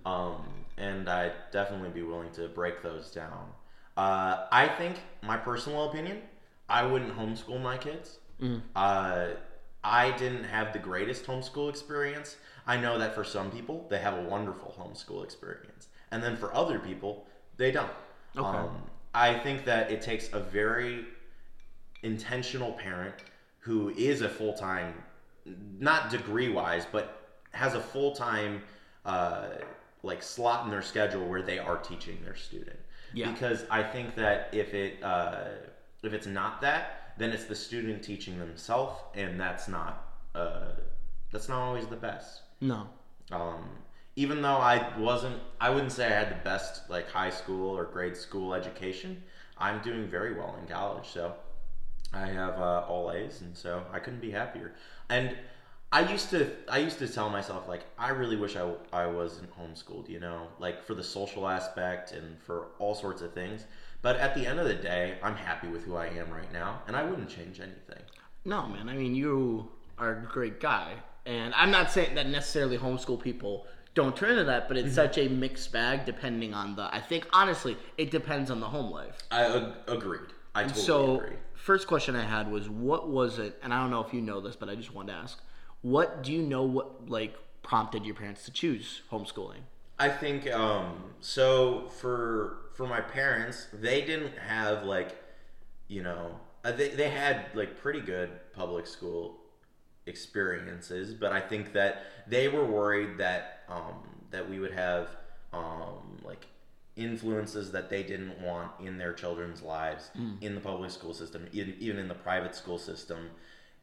Um, 0.06 0.44
and 0.78 1.08
I'd 1.08 1.32
definitely 1.52 1.90
be 1.90 2.02
willing 2.02 2.30
to 2.32 2.48
break 2.48 2.82
those 2.82 3.10
down. 3.10 3.48
Uh, 3.96 4.46
I 4.52 4.68
think 4.68 4.96
my 5.22 5.36
personal 5.36 5.90
opinion, 5.90 6.22
I 6.68 6.84
wouldn't 6.86 7.16
homeschool 7.18 7.60
my 7.60 7.76
kids. 7.76 8.18
Uh, 8.76 9.26
I 9.84 10.10
didn't 10.12 10.44
have 10.44 10.72
the 10.72 10.78
greatest 10.78 11.24
homeschool 11.26 11.68
experience. 11.68 12.36
I 12.68 12.76
know 12.76 12.98
that 12.98 13.14
for 13.14 13.24
some 13.24 13.50
people, 13.50 13.86
they 13.88 13.98
have 13.98 14.18
a 14.18 14.22
wonderful 14.22 14.74
homeschool 14.78 15.24
experience, 15.24 15.88
and 16.10 16.22
then 16.22 16.36
for 16.36 16.54
other 16.54 16.78
people, 16.78 17.26
they 17.56 17.70
don't. 17.70 17.90
Okay. 18.36 18.46
Um, 18.46 18.82
I 19.14 19.38
think 19.38 19.64
that 19.64 19.90
it 19.90 20.02
takes 20.02 20.30
a 20.34 20.38
very 20.38 21.06
intentional 22.02 22.72
parent 22.72 23.14
who 23.60 23.88
is 23.96 24.20
a 24.20 24.28
full 24.28 24.52
time, 24.52 24.94
not 25.80 26.10
degree 26.10 26.50
wise, 26.50 26.86
but 26.92 27.32
has 27.52 27.74
a 27.74 27.80
full 27.80 28.14
time 28.14 28.62
uh, 29.06 29.48
like 30.02 30.22
slot 30.22 30.66
in 30.66 30.70
their 30.70 30.82
schedule 30.82 31.26
where 31.26 31.42
they 31.42 31.58
are 31.58 31.78
teaching 31.78 32.18
their 32.22 32.36
student. 32.36 32.78
Yeah. 33.14 33.32
Because 33.32 33.64
I 33.70 33.82
think 33.82 34.14
that 34.16 34.50
if 34.52 34.74
it 34.74 35.02
uh, 35.02 35.44
if 36.02 36.12
it's 36.12 36.26
not 36.26 36.60
that, 36.60 37.14
then 37.16 37.30
it's 37.30 37.44
the 37.44 37.56
student 37.56 38.02
teaching 38.02 38.38
themselves, 38.38 39.00
and 39.14 39.40
that's 39.40 39.68
not 39.68 40.06
uh, 40.34 40.72
that's 41.32 41.48
not 41.48 41.60
always 41.62 41.86
the 41.86 41.96
best. 41.96 42.42
No. 42.60 42.88
Um, 43.30 43.68
even 44.16 44.42
though 44.42 44.56
I 44.56 44.98
wasn't, 44.98 45.40
I 45.60 45.70
wouldn't 45.70 45.92
say 45.92 46.06
I 46.06 46.10
had 46.10 46.30
the 46.30 46.44
best 46.44 46.88
like 46.90 47.08
high 47.10 47.30
school 47.30 47.76
or 47.76 47.84
grade 47.84 48.16
school 48.16 48.54
education. 48.54 49.22
I'm 49.58 49.80
doing 49.80 50.08
very 50.08 50.34
well 50.34 50.56
in 50.60 50.66
college, 50.66 51.06
so 51.08 51.34
I 52.12 52.26
have 52.26 52.58
uh, 52.58 52.84
all 52.88 53.12
A's, 53.12 53.40
and 53.42 53.56
so 53.56 53.82
I 53.92 53.98
couldn't 53.98 54.20
be 54.20 54.30
happier. 54.30 54.72
And 55.08 55.36
I 55.90 56.10
used 56.10 56.30
to, 56.30 56.50
I 56.68 56.78
used 56.78 56.98
to 56.98 57.08
tell 57.08 57.30
myself 57.30 57.68
like, 57.68 57.84
I 57.98 58.10
really 58.10 58.36
wish 58.36 58.56
I, 58.56 58.72
I 58.92 59.06
wasn't 59.06 59.50
homeschooled, 59.56 60.08
you 60.08 60.20
know, 60.20 60.48
like 60.58 60.84
for 60.84 60.94
the 60.94 61.02
social 61.02 61.48
aspect 61.48 62.12
and 62.12 62.40
for 62.42 62.68
all 62.78 62.94
sorts 62.94 63.22
of 63.22 63.32
things. 63.32 63.64
But 64.02 64.16
at 64.16 64.34
the 64.34 64.46
end 64.46 64.60
of 64.60 64.66
the 64.66 64.74
day, 64.74 65.18
I'm 65.22 65.34
happy 65.34 65.68
with 65.68 65.84
who 65.84 65.96
I 65.96 66.06
am 66.06 66.30
right 66.30 66.52
now, 66.52 66.82
and 66.86 66.94
I 66.94 67.02
wouldn't 67.02 67.28
change 67.28 67.60
anything. 67.60 68.02
No, 68.44 68.66
man. 68.66 68.88
I 68.88 68.94
mean, 68.94 69.14
you 69.14 69.68
are 69.98 70.18
a 70.18 70.22
great 70.32 70.60
guy, 70.60 70.94
and 71.28 71.54
I'm 71.54 71.70
not 71.70 71.92
saying 71.92 72.14
that 72.14 72.26
necessarily 72.26 72.78
homeschool 72.78 73.20
people 73.20 73.66
don't 73.94 74.16
turn 74.16 74.36
to 74.36 74.44
that, 74.44 74.66
but 74.66 74.76
it's 74.76 74.94
such 74.94 75.18
a 75.18 75.28
mixed 75.28 75.72
bag 75.72 76.06
depending 76.06 76.54
on 76.54 76.74
the. 76.74 76.92
I 76.94 77.00
think 77.00 77.26
honestly, 77.32 77.76
it 77.98 78.10
depends 78.10 78.50
on 78.50 78.60
the 78.60 78.66
home 78.66 78.90
life. 78.90 79.18
I 79.30 79.44
ag- 79.44 79.74
agreed. 79.86 80.30
I 80.54 80.62
totally 80.62 80.70
agree. 80.70 80.82
so, 80.82 81.16
agree. 81.16 81.36
first 81.54 81.86
question 81.86 82.16
I 82.16 82.24
had 82.24 82.50
was, 82.50 82.70
what 82.70 83.08
was 83.10 83.38
it? 83.38 83.58
And 83.62 83.74
I 83.74 83.80
don't 83.82 83.90
know 83.90 84.02
if 84.02 84.14
you 84.14 84.22
know 84.22 84.40
this, 84.40 84.56
but 84.56 84.70
I 84.70 84.74
just 84.74 84.94
wanted 84.94 85.12
to 85.12 85.18
ask. 85.18 85.38
What 85.82 86.22
do 86.22 86.32
you 86.32 86.42
know? 86.42 86.62
What 86.62 87.10
like 87.10 87.36
prompted 87.62 88.06
your 88.06 88.14
parents 88.14 88.44
to 88.46 88.50
choose 88.50 89.02
homeschooling? 89.12 89.60
I 89.98 90.08
think 90.08 90.50
um, 90.50 91.12
so. 91.20 91.88
For 92.00 92.58
for 92.74 92.86
my 92.86 93.00
parents, 93.00 93.66
they 93.72 94.00
didn't 94.00 94.38
have 94.38 94.84
like, 94.84 95.14
you 95.88 96.02
know, 96.02 96.40
uh, 96.64 96.72
they 96.72 96.88
they 96.88 97.10
had 97.10 97.46
like 97.54 97.78
pretty 97.78 98.00
good 98.00 98.30
public 98.54 98.86
school 98.86 99.36
experiences, 100.08 101.14
but 101.14 101.32
I 101.32 101.40
think 101.40 101.72
that 101.74 102.02
they 102.26 102.48
were 102.48 102.64
worried 102.64 103.18
that 103.18 103.60
um, 103.68 103.94
that 104.30 104.48
we 104.48 104.58
would 104.58 104.72
have 104.72 105.08
um, 105.52 106.18
like 106.22 106.46
influences 106.96 107.70
that 107.72 107.88
they 107.88 108.02
didn't 108.02 108.40
want 108.40 108.72
in 108.80 108.98
their 108.98 109.12
children's 109.12 109.62
lives 109.62 110.10
in 110.40 110.54
the 110.54 110.60
public 110.60 110.90
school 110.90 111.14
system, 111.14 111.46
even 111.52 111.74
even 111.78 111.98
in 111.98 112.08
the 112.08 112.14
private 112.14 112.54
school 112.54 112.78
system, 112.78 113.30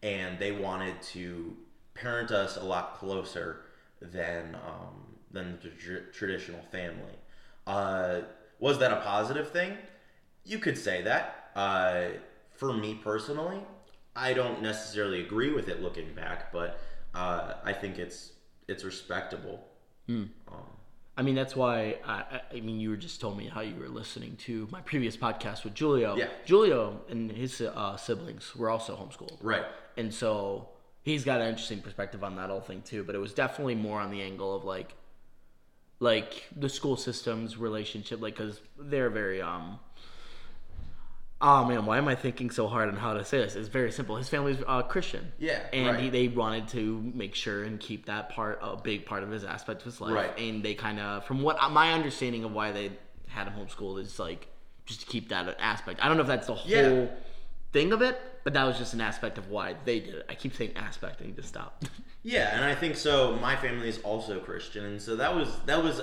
and 0.04 0.38
they 0.40 0.52
wanted 0.52 1.02
to 1.02 1.56
parent 1.94 2.32
us 2.32 2.58
a 2.58 2.64
lot 2.64 2.98
closer 2.98 3.62
than 4.02 4.56
um, 4.56 5.16
than 5.32 5.58
the 5.64 5.70
tr- 5.70 6.12
traditional 6.12 6.62
family. 6.72 7.16
Uh, 7.68 8.22
was 8.60 8.80
that 8.80 8.92
a 8.92 8.98
positive 8.98 9.52
thing? 9.52 9.78
You 10.44 10.60
could 10.60 10.78
say 10.78 11.02
that. 11.04 11.52
Uh, 11.56 12.08
for 12.54 12.74
me 12.74 12.96
personally, 12.96 13.60
I 14.16 14.34
don't 14.34 14.62
necessarily 14.62 15.22
agree 15.22 15.52
with 15.52 15.68
it 15.68 15.82
looking 15.82 16.14
back, 16.14 16.52
but 16.54 16.80
uh, 17.14 17.56
I 17.64 17.74
think 17.74 17.98
it's 17.98 18.32
it's 18.68 18.84
respectable. 18.84 19.68
Um, 20.08 20.32
I 21.18 21.22
mean, 21.22 21.36
that's 21.36 21.56
why. 21.56 21.98
I, 22.06 22.42
I- 22.54 22.60
mean, 22.62 22.80
you 22.80 22.90
were 22.90 22.98
just 22.98 23.20
told 23.22 23.38
me 23.38 23.48
how 23.48 23.62
you 23.62 23.76
were 23.76 23.88
listening 23.90 24.36
to 24.46 24.68
my 24.72 24.82
previous 24.82 25.18
podcast 25.18 25.64
with 25.64 25.78
Julio. 25.78 26.16
Yeah. 26.16 26.28
Julio 26.48 27.02
and 27.10 27.32
his 27.32 27.62
uh, 27.62 27.98
siblings 27.98 28.56
were 28.56 28.70
also 28.70 28.96
homeschooled. 28.96 29.38
right. 29.42 29.66
And 29.98 30.14
so 30.14 30.70
he's 31.04 31.24
got 31.24 31.42
an 31.42 31.48
interesting 31.48 31.82
perspective 31.82 32.24
on 32.24 32.36
that 32.38 32.50
whole 32.50 32.62
thing 32.62 32.82
too. 32.82 33.04
But 33.04 33.16
it 33.16 33.20
was 33.20 33.34
definitely 33.34 33.76
more 33.76 34.00
on 34.00 34.12
the 34.12 34.22
angle 34.22 34.56
of 34.56 34.64
like, 34.66 34.94
like 36.00 36.46
the 36.56 36.70
school 36.70 36.98
system's 36.98 37.58
relationship, 37.58 38.22
like 38.22 38.36
because 38.38 38.62
they're 38.78 39.10
very 39.10 39.42
um. 39.42 39.80
Oh 41.42 41.66
man, 41.66 41.86
why 41.86 41.98
am 41.98 42.08
I 42.08 42.16
thinking 42.16 42.50
so 42.50 42.68
hard 42.68 42.88
on 42.88 42.96
how 42.96 43.14
to 43.14 43.26
say 43.26 43.40
this? 43.40 43.56
It's 43.56 43.68
very 43.68 43.92
simple. 43.92 44.16
His 44.16 44.30
family's 44.30 44.58
uh, 44.66 44.84
Christian. 44.84 45.34
Yeah, 45.38 45.60
and 45.74 45.88
right. 45.88 46.00
he, 46.00 46.10
they 46.10 46.28
wanted 46.30 46.70
to 46.70 47.12
make 47.14 47.36
sure 47.36 47.64
and 47.64 47.80
keep 47.80 48.06
that 48.06 48.30
part 48.30 48.60
a 48.62 48.78
big 48.78 49.06
part 49.06 49.22
of 49.22 49.30
his 49.32 49.44
aspect 49.44 49.82
of 49.82 49.86
his 49.86 50.00
life. 50.00 50.14
Right. 50.14 50.40
And 50.40 50.64
they 50.64 50.74
kind 50.76 51.00
of, 51.00 51.26
from 51.26 51.42
what 51.42 51.58
my 51.72 51.92
understanding 51.94 52.46
of 52.46 52.54
why 52.54 52.72
they 52.72 52.92
had 53.28 53.48
him 53.48 53.54
homeschooled 53.54 54.00
is 54.00 54.18
like 54.18 54.48
just 54.86 55.02
to 55.02 55.06
keep 55.08 55.30
that 55.30 55.58
aspect. 55.60 56.00
I 56.04 56.08
don't 56.08 56.16
know 56.18 56.22
if 56.22 56.28
that's 56.28 56.48
the 56.48 56.56
whole 56.56 56.72
Yeah. 56.72 57.08
thing 57.74 57.92
of 57.92 58.02
it, 58.02 58.20
but 58.46 58.54
that 58.54 58.64
was 58.64 58.78
just 58.78 58.94
an 58.94 59.02
aspect 59.02 59.38
of 59.38 59.50
why 59.50 59.76
they 59.84 60.00
did 60.00 60.16
it. 60.16 60.26
I 60.30 60.36
keep 60.36 60.56
saying 60.56 60.72
aspect. 60.78 61.22
I 61.22 61.26
need 61.26 61.38
to 61.38 61.44
stop. 61.44 61.84
Yeah, 62.28 62.56
and 62.56 62.66
I 62.66 62.74
think 62.74 62.96
so. 62.96 63.36
My 63.36 63.56
family 63.56 63.88
is 63.88 64.00
also 64.00 64.40
Christian, 64.40 64.84
and 64.84 65.00
so 65.00 65.16
that 65.18 65.36
was 65.36 65.48
that 65.68 65.84
was 65.84 66.02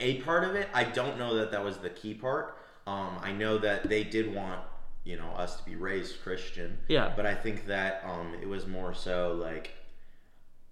a 0.00 0.20
part 0.22 0.42
of 0.42 0.56
it. 0.56 0.68
I 0.74 0.82
don't 0.82 1.16
know 1.20 1.36
that 1.36 1.52
that 1.52 1.64
was 1.64 1.76
the 1.76 1.88
key 1.88 2.14
part. 2.14 2.56
Um, 2.86 3.18
I 3.20 3.32
know 3.32 3.58
that 3.58 3.88
they 3.88 4.04
did 4.04 4.34
want 4.34 4.60
you 5.04 5.16
know 5.16 5.30
us 5.30 5.56
to 5.56 5.64
be 5.64 5.76
raised 5.76 6.22
Christian. 6.22 6.78
Yeah. 6.88 7.12
But 7.14 7.26
I 7.26 7.34
think 7.34 7.66
that 7.66 8.02
um, 8.06 8.34
it 8.40 8.48
was 8.48 8.66
more 8.66 8.94
so 8.94 9.38
like 9.40 9.72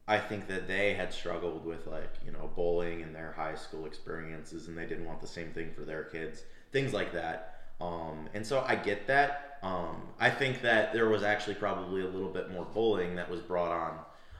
I 0.06 0.18
think 0.18 0.48
that 0.48 0.66
they 0.66 0.94
had 0.94 1.12
struggled 1.12 1.64
with 1.64 1.86
like 1.86 2.14
you 2.24 2.32
know 2.32 2.50
bullying 2.54 3.00
in 3.00 3.12
their 3.12 3.32
high 3.32 3.54
school 3.54 3.86
experiences, 3.86 4.68
and 4.68 4.76
they 4.76 4.86
didn't 4.86 5.06
want 5.06 5.20
the 5.20 5.26
same 5.26 5.52
thing 5.52 5.70
for 5.72 5.82
their 5.82 6.04
kids, 6.04 6.42
things 6.72 6.92
like 6.92 7.12
that. 7.12 7.60
Um, 7.80 8.28
and 8.34 8.44
so 8.46 8.64
I 8.66 8.76
get 8.76 9.06
that. 9.06 9.58
Um, 9.62 10.02
I 10.18 10.30
think 10.30 10.62
that 10.62 10.92
there 10.92 11.08
was 11.08 11.22
actually 11.22 11.54
probably 11.54 12.02
a 12.02 12.08
little 12.08 12.28
bit 12.28 12.50
more 12.50 12.64
bullying 12.64 13.14
that 13.16 13.30
was 13.30 13.40
brought 13.40 13.70
on 13.70 13.98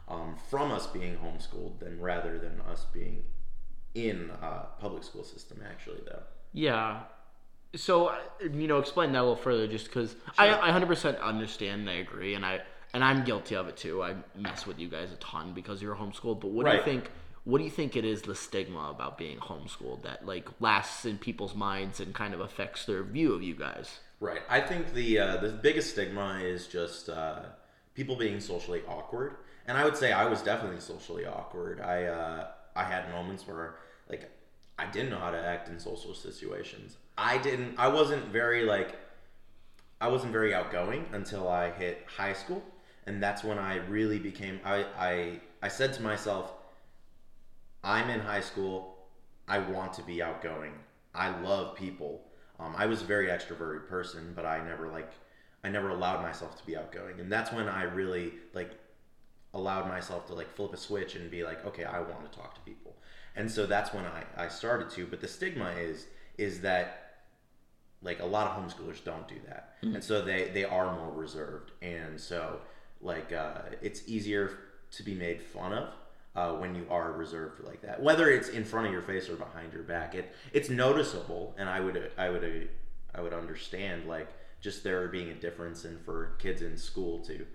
um, 0.09 0.37
from 0.49 0.73
us 0.73 0.87
being 0.87 1.17
homeschooled 1.17 1.79
than 1.79 2.01
rather 2.01 2.39
than 2.39 2.61
us 2.63 2.87
being 2.93 3.23
in 3.95 4.31
uh, 4.43 4.67
public 4.79 5.05
school 5.05 5.25
system. 5.25 5.63
Actually, 5.69 6.01
though. 6.07 6.23
Yeah. 6.53 7.03
So 7.77 8.13
you 8.43 8.67
know, 8.67 8.79
explain 8.79 9.13
that 9.13 9.21
a 9.21 9.23
little 9.23 9.37
further, 9.37 9.67
just 9.67 9.87
because 9.87 10.17
I, 10.37 10.49
I 10.49 10.71
100% 10.71 11.21
understand 11.21 11.83
and 11.83 11.91
I 11.91 11.95
agree, 11.95 12.35
and 12.35 12.45
I 12.45 12.61
and 12.93 13.05
I'm 13.05 13.25
guilty 13.25 13.55
of 13.55 13.69
it 13.69 13.77
too. 13.77 14.03
I 14.03 14.15
mess 14.37 14.67
with 14.67 14.79
you 14.79 14.89
guys 14.89 15.13
a 15.13 15.17
ton 15.17 15.53
because 15.53 15.81
you're 15.81 15.95
homeschooled. 15.95 16.41
But 16.41 16.51
what 16.51 16.67
do 16.67 16.77
you 16.77 16.83
think? 16.83 17.11
What 17.45 17.59
do 17.59 17.65
you 17.65 17.71
think 17.71 17.97
it 17.97 18.05
is 18.05 18.23
the 18.23 18.35
stigma 18.35 18.91
about 18.91 19.17
being 19.17 19.39
homeschooled 19.39 20.03
that 20.03 20.27
like 20.27 20.49
lasts 20.61 21.05
in 21.05 21.19
people's 21.19 21.55
minds 21.55 22.01
and 22.01 22.15
kind 22.15 22.35
of 22.35 22.41
affects 22.41 22.85
their 22.85 23.03
view 23.03 23.33
of 23.33 23.43
you 23.43 23.55
guys? 23.55 24.01
Right. 24.19 24.43
I 24.49 24.61
think 24.61 24.93
the 24.93 25.19
uh, 25.19 25.37
the 25.39 25.49
biggest 25.49 25.91
stigma 25.91 26.41
is 26.43 26.67
just 26.67 27.09
uh, 27.09 27.41
people 27.95 28.17
being 28.17 28.41
socially 28.41 28.83
awkward, 28.89 29.37
and 29.67 29.79
I 29.79 29.85
would 29.85 29.97
say 29.97 30.13
I 30.13 30.27
was 30.27 30.43
definitely 30.43 30.81
socially 30.81 31.25
awkward. 31.25 31.81
I 31.81 32.05
uh, 32.05 32.49
I 32.77 32.85
had 32.85 33.11
moments 33.11 33.47
where 33.47 33.77
like 34.09 34.31
I 34.79 34.87
didn't 34.87 35.11
know 35.11 35.19
how 35.19 35.31
to 35.31 35.39
act 35.39 35.69
in 35.69 35.79
social 35.79 36.15
situations. 36.15 36.97
I 37.21 37.37
didn't. 37.37 37.79
I 37.79 37.89
wasn't 37.89 38.25
very 38.29 38.65
like 38.65 38.97
I 40.01 40.09
wasn't 40.09 40.33
very 40.33 40.55
outgoing 40.55 41.05
until 41.13 41.49
I 41.49 41.71
hit 41.71 42.07
high 42.17 42.33
school, 42.33 42.63
and 43.07 43.23
that's 43.23 43.45
when 43.45 43.59
I 43.59 43.77
really 43.77 44.19
became. 44.19 44.59
I 44.65 44.87
I 44.99 45.41
I 45.63 45.69
said 45.69 45.93
to 45.95 46.03
myself, 46.03 46.51
I'm 47.85 48.09
in 48.09 48.21
high 48.21 48.41
school. 48.41 48.97
I 49.47 49.59
want 49.59 49.93
to 49.95 50.03
be 50.03 50.23
outgoing. 50.23 50.73
I 51.15 51.39
love 51.41 51.77
people. 51.77 52.23
Um, 52.59 52.75
I 52.77 52.87
was 52.87 53.03
a 53.03 53.05
very 53.05 53.27
extroverted 53.27 53.87
person, 53.87 54.33
but 54.35 54.47
I 54.47 54.65
never 54.65 54.89
like 54.89 55.13
I 55.63 55.69
never 55.69 55.91
allowed 55.91 56.23
myself 56.23 56.59
to 56.59 56.65
be 56.65 56.75
outgoing, 56.75 57.21
and 57.21 57.31
that's 57.31 57.53
when 57.53 57.69
I 57.69 57.83
really 57.83 58.33
like 58.55 58.71
allowed 59.53 59.89
myself 59.89 60.27
to 60.29 60.35
like 60.35 60.51
flip 60.57 60.73
a 60.73 60.79
switch 60.79 61.17
and 61.17 61.31
be 61.31 61.45
like, 61.45 61.67
okay, 61.67 61.85
I 61.85 62.01
want 62.01 62.33
to 62.33 62.39
talk 62.39 62.55
to 62.55 62.61
people, 62.63 62.97
and 63.37 63.51
so 63.51 63.67
that's 63.67 63.93
when 63.93 64.07
I 64.07 64.25
I 64.39 64.49
started 64.49 64.89
to. 64.93 65.07
But 65.07 65.21
the 65.21 65.29
stigma 65.29 65.73
is 65.73 66.07
is 66.39 66.63
that 66.63 67.00
like 68.03 68.21
a 68.21 68.27
lot 68.27 68.47
of 68.47 68.57
homeschoolers 68.57 69.03
don't 69.05 69.29
do 69.29 69.37
that, 69.47 69.75
and 69.83 70.03
so 70.03 70.23
they 70.23 70.49
they 70.49 70.65
are 70.65 70.95
more 70.97 71.13
reserved, 71.13 71.73
and 71.83 72.19
so 72.21 72.61
like 73.01 73.33
uh, 73.33 73.63
it's 73.83 74.09
easier 74.09 74.59
to 74.93 75.03
be 75.03 75.15
made 75.15 75.41
fun 75.41 75.73
of 75.73 75.89
uh, 76.35 76.53
when 76.59 76.75
you 76.75 76.87
are 76.91 77.13
reserved 77.13 77.63
like 77.65 77.83
that. 77.83 78.03
Whether 78.03 78.31
it's 78.31 78.49
in 78.49 78.65
front 78.65 78.87
of 78.87 78.93
your 78.93 79.03
face 79.03 79.29
or 79.29 79.37
behind 79.37 79.73
your 79.73 79.83
back, 79.83 80.15
it 80.15 80.35
it's 80.53 80.71
noticeable, 80.71 81.55
and 81.59 81.69
I 81.69 81.81
would 81.81 82.11
I 82.17 82.31
would 82.31 82.69
I 83.15 83.21
would 83.21 83.33
understand 83.33 84.07
like 84.07 84.29
just 84.61 84.85
there 84.85 85.09
being 85.09 85.31
a 85.31 85.35
difference 85.35 85.85
and 85.85 86.01
for 86.01 86.37
kids 86.39 86.63
in 86.63 86.77
school 86.77 87.19
to 87.21 87.47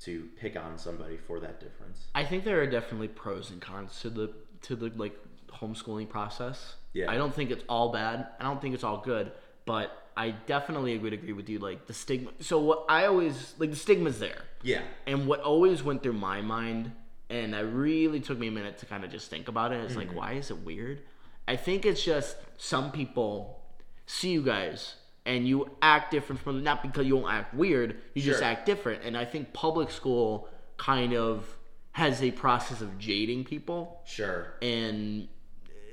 to 0.00 0.28
pick 0.36 0.56
on 0.56 0.78
somebody 0.78 1.16
for 1.16 1.38
that 1.40 1.60
difference. 1.60 2.06
I 2.14 2.24
think 2.24 2.44
there 2.44 2.60
are 2.60 2.66
definitely 2.66 3.08
pros 3.08 3.50
and 3.50 3.60
cons 3.60 4.00
to 4.00 4.10
the 4.10 4.32
to 4.62 4.76
the 4.76 4.90
like 4.96 5.16
homeschooling 5.48 6.08
process. 6.08 6.76
Yeah. 6.92 7.10
I 7.10 7.16
don't 7.16 7.34
think 7.34 7.50
it's 7.50 7.64
all 7.68 7.92
bad. 7.92 8.28
I 8.40 8.44
don't 8.44 8.60
think 8.60 8.74
it's 8.74 8.84
all 8.84 8.98
good, 8.98 9.32
but 9.64 10.06
I 10.16 10.30
definitely 10.46 10.98
would 10.98 11.12
agree 11.12 11.32
with 11.32 11.48
you. 11.48 11.58
Like 11.58 11.86
the 11.86 11.94
stigma. 11.94 12.30
So 12.40 12.58
what 12.58 12.84
I 12.88 13.06
always 13.06 13.54
like 13.58 13.70
the 13.70 13.76
stigma's 13.76 14.18
there, 14.18 14.42
Yeah, 14.62 14.82
and 15.06 15.26
what 15.26 15.40
always 15.40 15.82
went 15.82 16.02
through 16.02 16.14
my 16.14 16.40
mind, 16.42 16.92
and 17.30 17.54
it 17.54 17.60
really 17.60 18.20
took 18.20 18.38
me 18.38 18.48
a 18.48 18.52
minute 18.52 18.78
to 18.78 18.86
kind 18.86 19.04
of 19.04 19.10
just 19.10 19.30
think 19.30 19.48
about 19.48 19.72
it. 19.72 19.76
it. 19.80 19.84
Is 19.84 19.90
Mm-hmm. 19.96 19.98
like, 20.08 20.14
why 20.16 20.32
is 20.32 20.50
it 20.50 20.58
weird? 20.58 21.02
I 21.48 21.56
think 21.56 21.84
it's 21.86 22.04
just 22.04 22.36
some 22.58 22.92
people 22.92 23.60
see 24.06 24.30
you 24.30 24.42
guys 24.42 24.94
and 25.24 25.46
you 25.46 25.70
act 25.80 26.10
different 26.10 26.40
from 26.42 26.62
not 26.62 26.82
because 26.82 27.06
you 27.06 27.14
don't 27.20 27.30
act 27.30 27.54
weird, 27.54 27.96
you 28.14 28.22
just 28.22 28.42
act 28.42 28.66
different. 28.66 29.02
And 29.04 29.16
I 29.16 29.24
think 29.24 29.52
public 29.52 29.90
school 29.90 30.48
kind 30.76 31.14
of 31.14 31.56
has 31.92 32.22
a 32.22 32.30
process 32.32 32.80
of 32.80 32.98
jading 32.98 33.44
people 33.44 34.00
sure. 34.04 34.54
and 34.62 35.28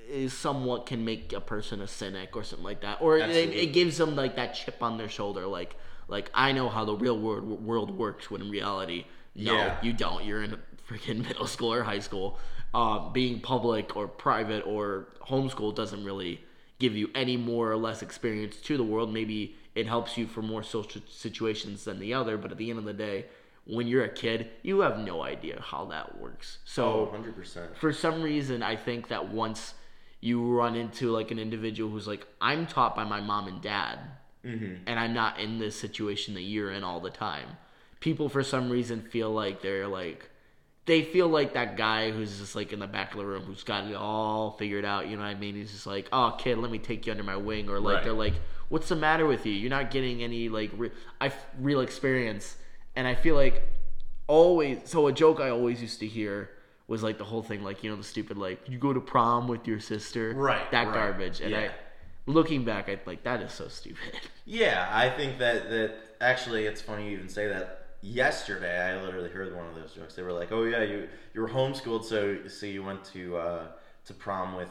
is 0.10 0.34
somewhat 0.34 0.86
can 0.86 1.06
make 1.06 1.32
a 1.34 1.42
person 1.42 1.82
a 1.82 1.88
cynic 1.88 2.36
or 2.36 2.44
something 2.44 2.66
like 2.66 2.82
that, 2.82 2.98
or 3.02 3.18
it, 3.18 3.30
it 3.30 3.74
gives 3.74 3.98
them 3.98 4.16
like 4.16 4.36
that 4.36 4.54
chip 4.56 4.82
on 4.82 4.98
their 4.98 5.10
shoulder, 5.10 5.46
like 5.48 5.76
like 6.08 6.30
I 6.34 6.52
know 6.52 6.70
how 6.70 6.86
the 6.86 6.96
real 6.96 7.18
world 7.20 7.64
world 7.64 7.92
works. 7.98 8.30
When 8.32 8.42
in 8.42 8.50
reality, 8.50 9.06
no, 9.36 9.54
Yeah. 9.54 9.78
you 9.82 9.94
don't. 9.94 10.26
You're 10.26 10.44
in 10.44 10.54
a 10.54 10.60
freaking 10.92 11.24
middle 11.28 11.48
school 11.48 11.72
or 11.74 11.84
high 11.84 12.00
school. 12.00 12.40
Uh, 12.74 13.10
being 13.10 13.40
public 13.42 13.96
or 13.96 14.08
private 14.08 14.64
or 14.66 15.08
homeschool 15.28 15.74
doesn't 15.76 16.04
really 16.04 16.44
give 16.78 16.96
you 16.96 17.10
any 17.16 17.36
more 17.36 17.72
or 17.72 17.78
less 17.78 18.02
experience 18.02 18.56
to 18.58 18.78
the 18.78 18.84
world. 18.84 19.12
Maybe 19.14 19.56
it 19.76 19.88
helps 19.88 20.18
you 20.18 20.28
for 20.28 20.42
more 20.42 20.62
social 20.64 21.02
situations 21.10 21.84
than 21.86 22.00
the 22.00 22.14
other, 22.14 22.38
but 22.38 22.52
at 22.52 22.58
the 22.58 22.70
end 22.70 22.78
of 22.80 22.86
the 22.86 22.94
day, 22.94 23.26
when 23.66 23.88
you're 23.88 24.04
a 24.04 24.10
kid, 24.10 24.50
you 24.64 24.80
have 24.82 24.98
no 25.00 25.22
idea 25.24 25.62
how 25.62 25.86
that 25.86 26.20
works. 26.20 26.60
So 26.66 27.12
Oh, 27.12 27.18
100%. 27.18 27.76
for 27.76 27.92
some 27.94 28.22
reason 28.22 28.64
i 28.64 28.76
think 28.76 29.08
that 29.10 29.30
once 29.30 29.74
you 30.22 30.44
run 30.52 30.76
into 30.76 31.12
like 31.12 31.32
an 31.32 31.40
individual 31.40 31.90
who's 31.90 32.08
like 32.08 32.28
i'm 32.42 32.68
taught 32.68 32.96
by 32.96 33.04
my 33.04 33.22
mom 33.22 33.48
and 33.48 33.62
dad 33.62 34.00
mm-hmm. 34.46 34.76
and 34.86 35.00
i'm 35.00 35.14
not 35.14 35.40
in 35.40 35.60
this 35.60 35.80
situation 35.80 36.34
that 36.34 36.42
you're 36.42 36.72
in 36.72 36.84
all 36.84 37.00
the 37.00 37.10
time. 37.10 37.58
People 38.00 38.30
for 38.30 38.44
some 38.44 38.70
reason 38.70 39.02
feel 39.02 39.30
like 39.32 39.62
they're 39.62 39.88
like 39.88 40.30
they 40.86 41.04
feel 41.04 41.28
like 41.28 41.54
that 41.54 41.76
guy 41.78 42.12
who's 42.12 42.40
just 42.40 42.56
like 42.56 42.72
in 42.72 42.80
the 42.80 42.88
back 42.88 43.12
of 43.12 43.18
the 43.18 43.26
room 43.26 43.44
who's 43.44 43.64
got 43.64 43.86
it 43.86 43.96
all 43.96 44.52
figured 44.58 44.86
out 44.86 45.08
you 45.08 45.18
know 45.18 45.22
what 45.24 45.28
i 45.28 45.36
mean? 45.36 45.56
He's 45.56 45.72
just 45.72 45.86
like 45.86 46.08
oh 46.14 46.36
kid 46.38 46.58
let 46.58 46.72
me 46.72 46.80
take 46.80 47.06
you 47.06 47.12
under 47.12 47.24
my 47.24 47.36
wing 47.36 47.70
or 47.70 47.80
like 47.80 47.96
Right. 47.96 48.04
they're 48.06 48.14
like 48.14 48.36
what's 48.70 48.88
the 48.88 48.96
matter 48.96 49.26
with 49.26 49.46
you? 49.46 49.52
You're 49.52 49.70
not 49.70 49.92
getting 49.92 50.24
any 50.24 50.48
like 50.48 50.72
re- 50.78 50.92
I, 51.20 51.32
real 51.60 51.82
experience. 51.82 52.56
And 52.96 53.06
i 53.08 53.16
feel 53.16 53.36
like 53.36 53.68
always 54.28 54.80
so 54.86 55.08
a 55.08 55.12
joke 55.12 55.40
I 55.40 55.50
always 55.50 55.82
used 55.82 56.00
to 56.00 56.08
hear 56.08 56.52
was 56.90 57.04
like 57.04 57.18
the 57.18 57.24
whole 57.24 57.44
thing 57.44 57.64
like 57.64 57.84
you 57.84 57.90
know 57.90 57.96
the 57.96 58.04
stupid 58.04 58.38
like 58.38 58.60
you 58.68 58.78
go 58.78 58.92
to 58.92 59.00
prom 59.00 59.48
with 59.48 59.66
your 59.68 59.80
sister 59.80 60.34
Right, 60.36 60.70
that 60.72 60.88
right, 60.88 60.94
garbage 60.94 61.40
and 61.42 61.56
I 61.56 61.70
looking 62.26 62.66
back 62.66 62.90
I 62.90 63.00
like 63.06 63.24
that 63.24 63.42
is 63.42 63.54
so 63.54 63.68
stupid 63.68 64.14
Yeah, 64.46 64.90
I 64.92 65.10
think 65.10 65.38
that 65.40 65.70
that 65.70 65.92
actually 66.20 66.66
it's 66.66 66.82
funny 66.82 67.06
you 67.10 67.12
even 67.18 67.30
say 67.30 67.48
that. 67.48 67.76
Yesterday, 68.02 68.76
I 68.80 69.00
literally 69.04 69.30
heard 69.30 69.54
one 69.56 69.68
of 69.68 69.76
those 69.76 69.94
jokes. 69.94 70.16
They 70.16 70.24
were 70.24 70.32
like, 70.32 70.52
"Oh 70.54 70.64
yeah, 70.64 70.84
you 70.84 71.08
you 71.34 71.42
were 71.42 71.50
homeschooled, 71.50 72.06
so 72.06 72.48
so 72.48 72.66
you 72.66 72.82
went 72.82 73.04
to 73.14 73.36
uh, 73.38 73.64
to 74.06 74.14
prom 74.14 74.56
with 74.56 74.70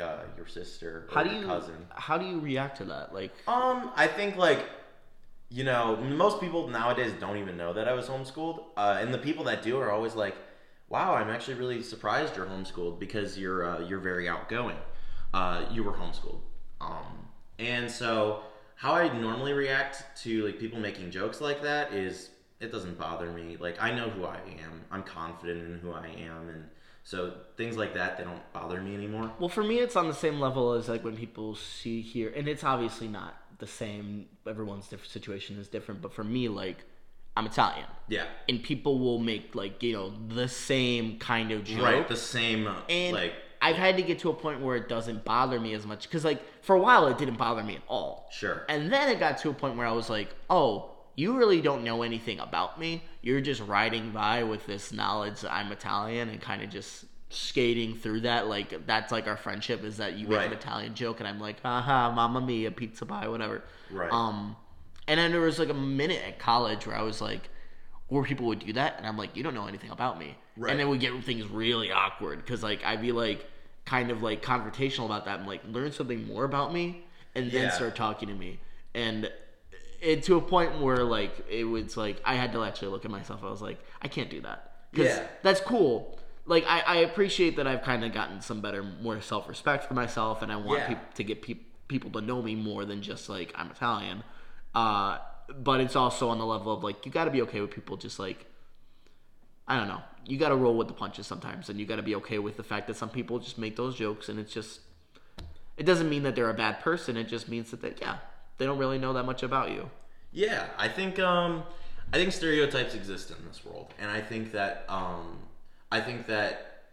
uh, 0.00 0.24
your 0.36 0.46
sister 0.46 1.06
or 1.08 1.14
how 1.14 1.22
do 1.22 1.30
your 1.30 1.40
you 1.40 1.46
cousin." 1.46 1.86
how 1.94 2.18
do 2.18 2.26
you 2.26 2.38
react 2.38 2.76
to 2.76 2.84
that 2.84 3.14
like 3.14 3.32
Um, 3.48 3.90
I 3.96 4.06
think 4.06 4.36
like, 4.36 4.60
you 5.50 5.64
know, 5.64 5.96
most 5.96 6.40
people 6.40 6.68
nowadays 6.68 7.12
don't 7.18 7.38
even 7.38 7.56
know 7.56 7.72
that 7.72 7.88
I 7.88 7.94
was 7.94 8.06
homeschooled, 8.06 8.58
uh, 8.76 8.98
and 9.00 9.12
the 9.12 9.18
people 9.18 9.44
that 9.44 9.62
do 9.62 9.78
are 9.80 9.90
always 9.90 10.14
like, 10.14 10.36
"Wow, 10.88 11.14
I'm 11.14 11.30
actually 11.30 11.54
really 11.54 11.82
surprised 11.82 12.36
you're 12.36 12.46
homeschooled 12.46 12.98
because 12.98 13.38
you're 13.38 13.64
uh, 13.64 13.80
you're 13.80 14.00
very 14.00 14.28
outgoing. 14.28 14.76
Uh, 15.34 15.64
you 15.70 15.82
were 15.84 15.92
homeschooled." 15.92 16.40
Um, 16.80 17.28
and 17.58 17.90
so 17.90 18.42
how 18.76 18.94
I 18.94 19.12
normally 19.18 19.52
react 19.52 20.04
to 20.22 20.46
like 20.46 20.58
people 20.58 20.78
making 20.78 21.10
jokes 21.10 21.40
like 21.40 21.62
that 21.62 21.92
is 21.92 22.30
it 22.60 22.72
doesn't 22.72 22.98
bother 22.98 23.30
me. 23.30 23.56
Like 23.58 23.80
I 23.82 23.92
know 23.92 24.08
who 24.10 24.24
I 24.24 24.38
am. 24.64 24.84
I'm 24.90 25.02
confident 25.02 25.66
in 25.66 25.78
who 25.80 25.92
I 25.92 26.06
am, 26.06 26.48
and 26.48 26.64
so 27.04 27.34
things 27.56 27.76
like 27.76 27.94
that 27.94 28.18
they 28.18 28.24
don't 28.24 28.52
bother 28.52 28.80
me 28.80 28.94
anymore. 28.94 29.32
Well, 29.38 29.48
for 29.48 29.64
me, 29.64 29.78
it's 29.78 29.96
on 29.96 30.08
the 30.08 30.14
same 30.14 30.40
level 30.40 30.72
as 30.72 30.88
like 30.88 31.04
when 31.04 31.16
people 31.16 31.54
see 31.54 32.00
here, 32.00 32.32
and 32.34 32.48
it's 32.48 32.64
obviously 32.64 33.08
not 33.08 33.34
the 33.58 33.66
same. 33.66 34.26
Everyone's 34.46 34.88
different 34.88 35.10
situation 35.10 35.58
is 35.58 35.68
different, 35.68 36.00
but 36.00 36.12
for 36.12 36.24
me, 36.24 36.48
like 36.48 36.84
I'm 37.38 37.46
Italian, 37.46 37.86
Yeah. 38.08 38.26
and 38.48 38.62
people 38.62 38.98
will 38.98 39.18
make 39.18 39.54
like 39.54 39.82
you 39.82 39.92
know 39.92 40.12
the 40.28 40.48
same 40.48 41.18
kind 41.18 41.52
of 41.52 41.64
joke. 41.64 41.82
Right. 41.82 42.08
The 42.08 42.16
same. 42.16 42.66
uh, 42.66 42.74
And 42.88 43.14
like 43.16 43.32
I've 43.60 43.76
had 43.76 43.96
to 43.96 44.02
get 44.02 44.18
to 44.20 44.30
a 44.30 44.34
point 44.34 44.60
where 44.60 44.76
it 44.76 44.88
doesn't 44.88 45.24
bother 45.24 45.58
me 45.58 45.72
as 45.74 45.84
much 45.86 46.02
because 46.04 46.24
like 46.24 46.40
for 46.62 46.76
a 46.76 46.80
while 46.80 47.06
it 47.08 47.16
didn't 47.18 47.38
bother 47.38 47.62
me 47.62 47.76
at 47.76 47.82
all. 47.88 48.28
sure. 48.30 48.64
And 48.68 48.92
then 48.92 49.08
it 49.10 49.18
got 49.18 49.38
to 49.38 49.50
a 49.50 49.54
point 49.54 49.76
where 49.76 49.86
I 49.86 49.92
was 49.92 50.08
like, 50.10 50.28
oh, 50.50 50.90
you 51.16 51.36
really 51.36 51.60
don't 51.60 51.82
know 51.82 52.02
anything 52.02 52.38
about 52.40 52.78
me. 52.78 53.02
You're 53.22 53.40
just 53.40 53.60
riding 53.62 54.10
by 54.12 54.44
with 54.44 54.64
this 54.66 54.92
knowledge 54.92 55.40
that 55.40 55.52
I'm 55.52 55.72
Italian 55.72 56.28
and 56.28 56.40
kind 56.40 56.62
of 56.62 56.70
just 56.70 57.04
skating 57.30 57.96
through 57.96 58.20
that. 58.20 58.46
Like, 58.46 58.86
that's 58.86 59.10
like 59.10 59.26
our 59.26 59.36
friendship 59.36 59.82
is 59.84 59.96
that 59.96 60.16
you 60.16 60.28
make 60.28 60.46
an 60.46 60.52
Italian 60.52 60.94
joke 60.94 61.18
and 61.18 61.28
I'm 61.28 61.40
like, 61.40 61.60
haha, 61.62 62.12
mamma 62.14 62.40
mia, 62.40 62.70
pizza 62.70 63.04
pie, 63.04 63.26
whatever. 63.28 63.64
Right. 63.90 64.12
Um, 64.12 64.54
and 65.08 65.18
then 65.18 65.32
there 65.32 65.40
was 65.40 65.58
like 65.58 65.70
a 65.70 65.74
minute 65.74 66.22
at 66.26 66.38
college 66.38 66.86
where 66.86 66.96
I 66.96 67.02
was 67.02 67.20
like, 67.20 67.48
where 68.08 68.22
people 68.24 68.46
would 68.46 68.60
do 68.60 68.72
that, 68.74 68.94
and 68.98 69.06
I'm 69.06 69.16
like, 69.18 69.36
you 69.36 69.42
don't 69.42 69.54
know 69.54 69.66
anything 69.66 69.90
about 69.90 70.18
me. 70.18 70.36
Right. 70.56 70.70
And 70.70 70.78
then 70.80 70.88
we 70.88 70.98
get 70.98 71.12
things 71.24 71.46
really 71.48 71.90
awkward 71.90 72.38
because 72.44 72.62
like 72.62 72.84
I'd 72.84 73.02
be 73.02 73.12
like 73.12 73.44
kind 73.84 74.10
of 74.10 74.22
like 74.22 74.42
confrontational 74.42 75.06
about 75.06 75.24
that. 75.24 75.40
I'm 75.40 75.46
like, 75.46 75.62
learn 75.68 75.90
something 75.92 76.26
more 76.26 76.44
about 76.44 76.72
me, 76.72 77.04
and 77.34 77.50
then 77.50 77.64
Yeah. 77.64 77.70
start 77.70 77.96
talking 77.96 78.28
to 78.28 78.34
me. 78.34 78.60
And 78.94 79.30
it 80.00 80.22
to 80.24 80.36
a 80.36 80.40
point 80.40 80.80
where 80.80 81.02
like 81.04 81.32
it 81.50 81.64
was 81.64 81.96
like 81.96 82.20
I 82.24 82.34
had 82.36 82.52
to 82.52 82.62
actually 82.64 82.88
look 82.88 83.04
at 83.04 83.10
myself. 83.10 83.40
I 83.42 83.50
was 83.50 83.60
like, 83.62 83.78
I 84.00 84.08
can't 84.08 84.30
do 84.30 84.40
that. 84.42 84.72
Yeah. 84.94 85.26
that's 85.42 85.60
cool. 85.60 86.18
Like 86.46 86.64
I, 86.66 86.80
I 86.80 86.96
appreciate 86.98 87.56
that 87.56 87.66
I've 87.66 87.82
kind 87.82 88.04
of 88.04 88.12
gotten 88.12 88.40
some 88.40 88.60
better, 88.62 88.82
more 88.82 89.20
self 89.20 89.48
respect 89.48 89.84
for 89.84 89.94
myself, 89.94 90.40
and 90.42 90.50
I 90.50 90.56
want 90.56 90.80
Yeah. 90.80 90.88
peop 90.88 91.14
to 91.14 91.24
get 91.24 91.42
peop 91.42 91.64
people 91.88 92.10
to 92.12 92.20
know 92.22 92.40
me 92.42 92.54
more 92.54 92.84
than 92.86 93.02
just 93.02 93.28
like 93.28 93.52
I'm 93.54 93.70
Italian. 93.70 94.22
Uh, 94.78 95.18
but 95.58 95.80
it's 95.80 95.96
also 95.96 96.28
on 96.28 96.38
the 96.38 96.46
level 96.46 96.72
of 96.72 96.84
like 96.84 97.04
you 97.04 97.10
got 97.10 97.24
to 97.24 97.30
be 97.30 97.42
okay 97.42 97.60
with 97.60 97.70
people 97.70 97.96
just 97.96 98.18
like 98.18 98.46
I 99.66 99.76
don't 99.76 99.88
know. 99.88 100.02
You 100.24 100.38
got 100.38 100.50
to 100.50 100.56
roll 100.56 100.76
with 100.76 100.88
the 100.88 100.94
punches 100.94 101.26
sometimes, 101.26 101.68
and 101.68 101.78
you 101.80 101.86
got 101.86 101.96
to 101.96 102.02
be 102.02 102.14
okay 102.16 102.38
with 102.38 102.56
the 102.56 102.62
fact 102.62 102.86
that 102.86 102.96
some 102.96 103.10
people 103.10 103.38
just 103.38 103.58
make 103.58 103.76
those 103.76 103.96
jokes, 103.96 104.28
and 104.28 104.38
it's 104.38 104.52
just. 104.52 104.80
It 105.76 105.84
doesn't 105.84 106.08
mean 106.08 106.22
that 106.24 106.34
they're 106.34 106.50
a 106.50 106.54
bad 106.54 106.80
person. 106.80 107.16
It 107.16 107.28
just 107.28 107.48
means 107.48 107.70
that 107.70 107.80
they, 107.82 107.94
yeah, 108.00 108.18
they 108.56 108.66
don't 108.66 108.78
really 108.78 108.98
know 108.98 109.12
that 109.12 109.24
much 109.24 109.42
about 109.42 109.70
you. 109.70 109.90
Yeah, 110.32 110.66
I 110.76 110.88
think 110.88 111.18
um, 111.18 111.64
I 112.12 112.16
think 112.16 112.32
stereotypes 112.32 112.94
exist 112.94 113.30
in 113.30 113.36
this 113.46 113.64
world, 113.64 113.92
and 113.98 114.10
I 114.10 114.20
think 114.20 114.52
that 114.52 114.84
um, 114.88 115.38
I 115.90 116.00
think 116.00 116.26
that 116.28 116.84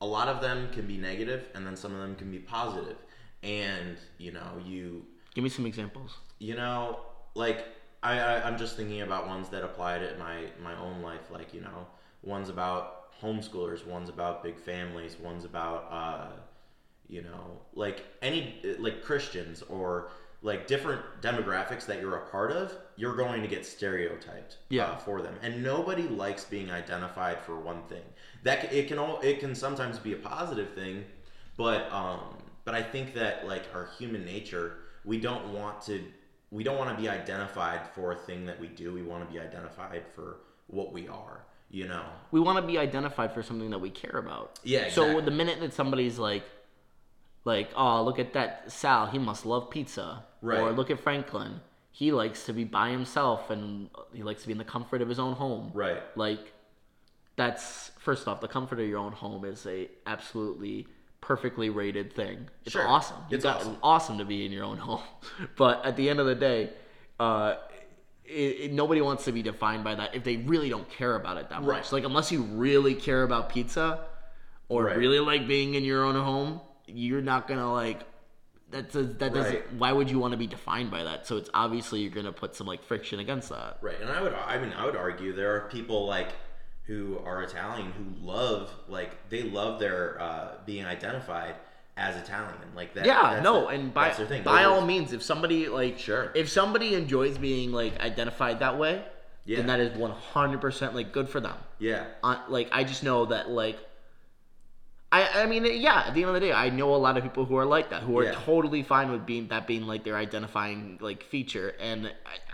a 0.00 0.06
lot 0.06 0.28
of 0.28 0.40
them 0.40 0.68
can 0.72 0.86
be 0.86 0.98
negative, 0.98 1.48
and 1.54 1.66
then 1.66 1.76
some 1.76 1.92
of 1.94 2.00
them 2.00 2.14
can 2.16 2.30
be 2.30 2.38
positive. 2.38 2.98
And 3.42 3.96
you 4.18 4.32
know, 4.32 4.50
you 4.64 5.04
Give 5.34 5.42
me 5.42 5.50
some 5.50 5.66
examples. 5.66 6.18
you 6.38 6.54
know, 6.54 7.00
like 7.34 7.66
I, 8.02 8.18
I 8.18 8.46
I'm 8.46 8.58
just 8.58 8.76
thinking 8.76 9.02
about 9.02 9.26
ones 9.26 9.48
that 9.50 9.62
apply 9.64 9.98
to 9.98 10.16
my 10.18 10.44
my 10.62 10.78
own 10.78 11.02
life, 11.02 11.30
like 11.30 11.52
you 11.54 11.60
know, 11.60 11.86
ones 12.22 12.48
about 12.48 13.12
homeschoolers, 13.20 13.86
ones 13.86 14.08
about 14.08 14.42
big 14.42 14.58
families, 14.58 15.16
ones 15.18 15.44
about 15.44 15.88
uh, 15.90 16.32
you 17.08 17.22
know, 17.22 17.58
like 17.74 18.04
any 18.22 18.54
like 18.78 19.02
Christians 19.02 19.62
or 19.62 20.10
like 20.42 20.66
different 20.66 21.00
demographics 21.22 21.86
that 21.86 22.02
you're 22.02 22.16
a 22.16 22.26
part 22.26 22.52
of, 22.52 22.70
you're 22.96 23.16
going 23.16 23.40
to 23.40 23.48
get 23.48 23.64
stereotyped 23.64 24.58
Yeah. 24.68 24.84
uh, 24.84 24.96
for 24.98 25.22
them, 25.22 25.34
and 25.42 25.62
nobody 25.62 26.02
likes 26.02 26.44
being 26.44 26.70
identified 26.70 27.40
for 27.40 27.58
one 27.58 27.82
thing. 27.84 28.02
That 28.42 28.70
it 28.72 28.88
can 28.88 28.98
all 28.98 29.20
it 29.20 29.40
can 29.40 29.54
sometimes 29.54 29.98
be 29.98 30.12
a 30.12 30.16
positive 30.16 30.70
thing, 30.74 31.04
but 31.56 31.90
um, 31.90 32.20
but 32.64 32.74
I 32.74 32.82
think 32.82 33.14
that 33.14 33.46
like 33.48 33.64
our 33.74 33.88
human 33.98 34.24
nature, 34.24 34.76
we 35.04 35.18
don't 35.18 35.52
want 35.54 35.80
to 35.82 36.02
we 36.54 36.62
don't 36.62 36.78
want 36.78 36.96
to 36.96 37.02
be 37.02 37.08
identified 37.08 37.80
for 37.96 38.12
a 38.12 38.16
thing 38.16 38.46
that 38.46 38.60
we 38.60 38.68
do. 38.68 38.94
We 38.94 39.02
want 39.02 39.26
to 39.26 39.32
be 39.32 39.40
identified 39.40 40.04
for 40.14 40.36
what 40.68 40.92
we 40.92 41.08
are. 41.08 41.44
You 41.68 41.88
know. 41.88 42.04
We 42.30 42.38
want 42.38 42.58
to 42.58 42.62
be 42.62 42.78
identified 42.78 43.34
for 43.34 43.42
something 43.42 43.70
that 43.70 43.80
we 43.80 43.90
care 43.90 44.18
about. 44.18 44.60
Yeah, 44.62 44.88
So 44.88 45.20
the 45.20 45.32
minute 45.32 45.58
that 45.58 45.72
somebody's 45.72 46.16
like, 46.16 46.44
like, 47.44 47.70
oh, 47.74 48.04
look 48.04 48.20
at 48.20 48.34
that 48.34 48.70
Sal, 48.70 49.06
he 49.06 49.18
must 49.18 49.44
love 49.44 49.68
pizza. 49.68 50.22
Right. 50.40 50.60
Or 50.60 50.70
look 50.70 50.92
at 50.92 51.00
Franklin, 51.00 51.60
he 51.90 52.12
likes 52.12 52.46
to 52.46 52.52
be 52.52 52.62
by 52.62 52.90
himself 52.90 53.50
and 53.50 53.90
he 54.12 54.22
likes 54.22 54.42
to 54.42 54.46
be 54.46 54.52
in 54.52 54.58
the 54.58 54.64
comfort 54.64 55.02
of 55.02 55.08
his 55.08 55.18
own 55.18 55.32
home. 55.32 55.72
Right. 55.74 56.00
Like, 56.14 56.52
that's 57.34 57.90
first 57.98 58.28
off, 58.28 58.40
the 58.40 58.46
comfort 58.46 58.78
of 58.78 58.86
your 58.86 58.98
own 58.98 59.12
home 59.12 59.44
is 59.44 59.66
a 59.66 59.88
absolutely 60.06 60.86
perfectly 61.28 61.70
rated 61.70 62.12
thing. 62.14 62.48
It's 62.64 62.72
Sure. 62.72 62.86
awesome. 62.86 63.16
You 63.30 63.36
It's 63.36 63.44
got, 63.44 63.56
awesome. 63.60 63.76
awesome 63.82 64.18
to 64.18 64.24
be 64.24 64.44
in 64.44 64.52
your 64.52 64.64
own 64.64 64.76
home, 64.88 65.02
but 65.56 65.84
at 65.84 65.96
the 65.96 66.08
end 66.10 66.20
of 66.20 66.26
the 66.26 66.34
day, 66.34 66.70
uh, 67.18 67.56
it, 68.24 68.30
it, 68.60 68.72
nobody 68.72 69.00
wants 69.00 69.24
to 69.24 69.32
be 69.32 69.42
defined 69.42 69.84
by 69.84 69.94
that 69.94 70.14
if 70.14 70.24
they 70.24 70.36
really 70.38 70.68
don't 70.68 70.88
care 70.90 71.14
about 71.16 71.36
it 71.36 71.48
that 71.50 71.62
much. 71.62 71.92
Like 71.92 72.04
unless 72.04 72.30
you 72.32 72.42
really 72.42 72.94
care 72.94 73.22
about 73.22 73.48
pizza 73.50 74.00
or 74.68 74.84
Right. 74.84 74.96
really 74.96 75.20
like 75.20 75.46
being 75.46 75.74
in 75.74 75.84
your 75.84 76.04
own 76.04 76.14
home, 76.14 76.60
you're 76.86 77.22
not 77.22 77.48
gonna 77.48 77.72
like. 77.72 78.00
That's 78.70 78.96
a, 78.96 79.02
that 79.04 79.32
doesn't. 79.32 79.54
Right. 79.54 79.72
Why 79.74 79.92
would 79.92 80.10
you 80.10 80.18
want 80.18 80.32
to 80.32 80.36
be 80.38 80.46
defined 80.48 80.90
by 80.90 81.04
that? 81.04 81.26
So 81.28 81.36
it's 81.36 81.48
obviously 81.54 82.00
you're 82.00 82.10
gonna 82.10 82.32
put 82.32 82.56
some 82.56 82.66
like 82.66 82.82
friction 82.82 83.20
against 83.20 83.50
that. 83.50 83.78
Right, 83.82 84.00
and 84.00 84.10
I 84.10 84.20
would, 84.20 84.32
I 84.34 84.58
mean, 84.58 84.72
I 84.72 84.84
would 84.84 84.96
argue 84.96 85.32
there 85.34 85.54
are 85.54 85.68
people 85.68 86.06
like 86.06 86.28
who 86.86 87.18
are 87.24 87.42
Italian 87.42 87.92
who 87.92 88.04
love, 88.26 88.70
like, 88.88 89.28
they 89.30 89.42
love 89.42 89.80
their 89.80 90.20
uh, 90.20 90.48
being 90.66 90.84
identified 90.84 91.54
as 91.96 92.16
Italian, 92.16 92.54
like 92.74 92.92
that. 92.94 93.06
Yeah, 93.06 93.40
no, 93.42 93.62
the- 93.62 93.66
and 93.68 93.94
by 93.94 94.10
thing. 94.10 94.42
by 94.42 94.64
all 94.64 94.80
means, 94.80 95.12
if 95.12 95.22
somebody 95.22 95.68
like 95.68 95.98
Sure. 95.98 96.30
if 96.34 96.48
somebody 96.48 96.94
enjoys 96.94 97.38
being 97.38 97.70
like 97.72 97.98
identified 98.00 98.58
that 98.60 98.76
way, 98.78 99.04
Yeah. 99.44 99.58
then 99.58 99.66
that 99.68 99.80
is 99.80 99.96
one 99.96 100.10
hundred 100.10 100.60
percent 100.60 100.94
like 100.94 101.12
good 101.12 101.28
for 101.28 101.38
them. 101.40 101.56
yeah, 101.78 102.04
Uh, 102.22 102.38
like 102.48 102.68
I 102.72 102.84
just 102.84 103.02
know 103.04 103.26
that 103.26 103.48
like. 103.50 103.78
I, 105.12 105.42
I 105.42 105.46
mean 105.46 105.64
yeah 105.80 106.04
at 106.08 106.14
the 106.14 106.22
end 106.22 106.28
of 106.30 106.34
the 106.34 106.40
day 106.40 106.52
I 106.52 106.70
know 106.70 106.92
a 106.92 106.96
lot 106.96 107.16
of 107.16 107.22
people 107.22 107.44
who 107.44 107.56
are 107.56 107.64
like 107.64 107.90
that 107.90 108.02
who 108.02 108.18
are 108.18 108.24
Yeah. 108.24 108.32
totally 108.44 108.82
fine 108.82 109.12
with 109.12 109.24
being 109.24 109.46
that 109.48 109.64
being 109.68 109.86
like 109.86 110.02
their 110.02 110.16
identifying 110.16 110.98
like 111.00 111.22
feature 111.22 111.72
and 111.78 112.08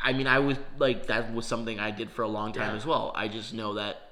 I, 0.05 0.11
I 0.11 0.13
mean 0.13 0.27
I 0.27 0.41
was 0.41 0.59
like 0.79 1.07
that 1.07 1.33
was 1.33 1.47
something 1.47 1.81
I 1.81 1.91
did 1.91 2.11
for 2.11 2.21
a 2.21 2.29
long 2.29 2.53
time 2.53 2.73
Yeah. 2.73 2.77
as 2.77 2.85
well 2.85 3.13
I 3.17 3.29
just 3.29 3.55
know 3.55 3.75
that 3.75 4.10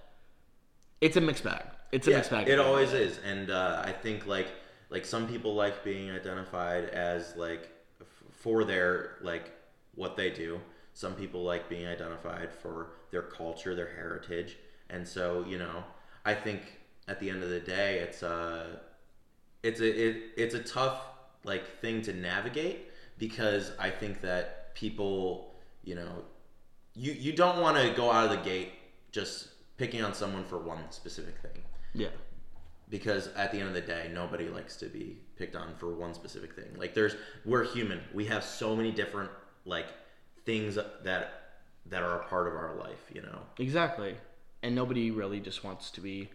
it's 1.00 1.16
a 1.16 1.20
mixed 1.20 1.44
bag. 1.44 1.64
It's 1.92 2.06
a 2.06 2.11
yeah, 2.11 2.16
mixed 2.16 2.30
bag. 2.30 2.48
it 2.48 2.58
always 2.58 2.92
is, 2.92 3.18
and 3.24 3.50
uh, 3.50 3.82
I 3.84 3.92
think 3.92 4.26
like 4.26 4.48
like 4.90 5.04
some 5.04 5.28
people 5.28 5.54
like 5.54 5.84
being 5.84 6.11
identified 6.11 6.87
as 6.90 7.34
like 7.37 7.70
f- 8.00 8.06
for 8.32 8.64
their 8.64 9.16
like 9.22 9.52
what 9.94 10.16
they 10.16 10.30
do. 10.30 10.61
Some 10.94 11.14
people 11.14 11.44
like 11.44 11.68
being 11.68 11.87
identified 11.87 12.52
for 12.52 12.90
their 13.11 13.22
culture, 13.22 13.74
their 13.74 13.94
heritage, 13.94 14.56
and 14.90 15.06
so 15.06 15.44
you 15.46 15.58
know, 15.58 15.84
I 16.24 16.34
think 16.34 16.62
at 17.06 17.20
the 17.20 17.30
end 17.30 17.42
of 17.42 17.50
the 17.50 17.61
day, 17.61 17.98
it's 18.00 18.22
a 18.22 18.80
it's 19.62 19.80
a 19.80 20.08
it, 20.08 20.22
it's 20.37 20.54
a 20.54 20.62
tough 20.62 21.00
like 21.44 21.80
thing 21.80 22.02
to 22.02 22.12
navigate 22.12 22.90
because 23.18 23.72
I 23.78 23.90
think 23.90 24.20
that 24.22 24.74
people, 24.74 25.54
you 25.84 25.94
know, 25.94 26.24
you 26.94 27.12
you 27.12 27.32
don't 27.32 27.61
want 27.61 27.76
to 27.76 27.90
go 27.94 28.11
out 28.11 28.24
of 28.24 28.30
the 28.30 28.48
gate 28.48 28.72
just 29.12 29.48
picking 29.78 30.02
on 30.04 30.12
someone 30.12 30.44
for 30.44 30.58
one 30.58 30.78
specific 30.90 31.38
thing 31.38 31.62
yeah 31.94 32.08
because 32.90 33.28
at 33.36 33.52
the 33.52 33.58
end 33.58 33.68
of 33.68 33.74
the 33.74 33.80
day 33.80 34.10
nobody 34.12 34.48
likes 34.48 34.76
to 34.76 34.86
be 34.86 35.18
picked 35.36 35.56
on 35.56 35.74
for 35.76 35.94
one 35.94 36.12
specific 36.14 36.54
thing 36.54 36.68
like 36.76 36.94
there's 36.94 37.16
we're 37.44 37.64
human 37.64 38.00
we 38.12 38.24
have 38.26 38.42
so 38.44 38.74
many 38.76 38.90
different 38.90 39.30
like 39.64 39.86
things 40.44 40.74
that 40.74 41.32
that 41.86 42.02
are 42.02 42.20
a 42.20 42.24
part 42.26 42.46
of 42.46 42.54
our 42.54 42.74
life 42.76 43.04
you 43.14 43.22
know 43.22 43.38
Exactly. 43.58 44.14
And 44.62 44.74
nobody 44.74 45.10
really 45.12 45.38
just 45.40 45.62
wants 45.62 45.90
to 45.92 46.00
be 46.00 46.30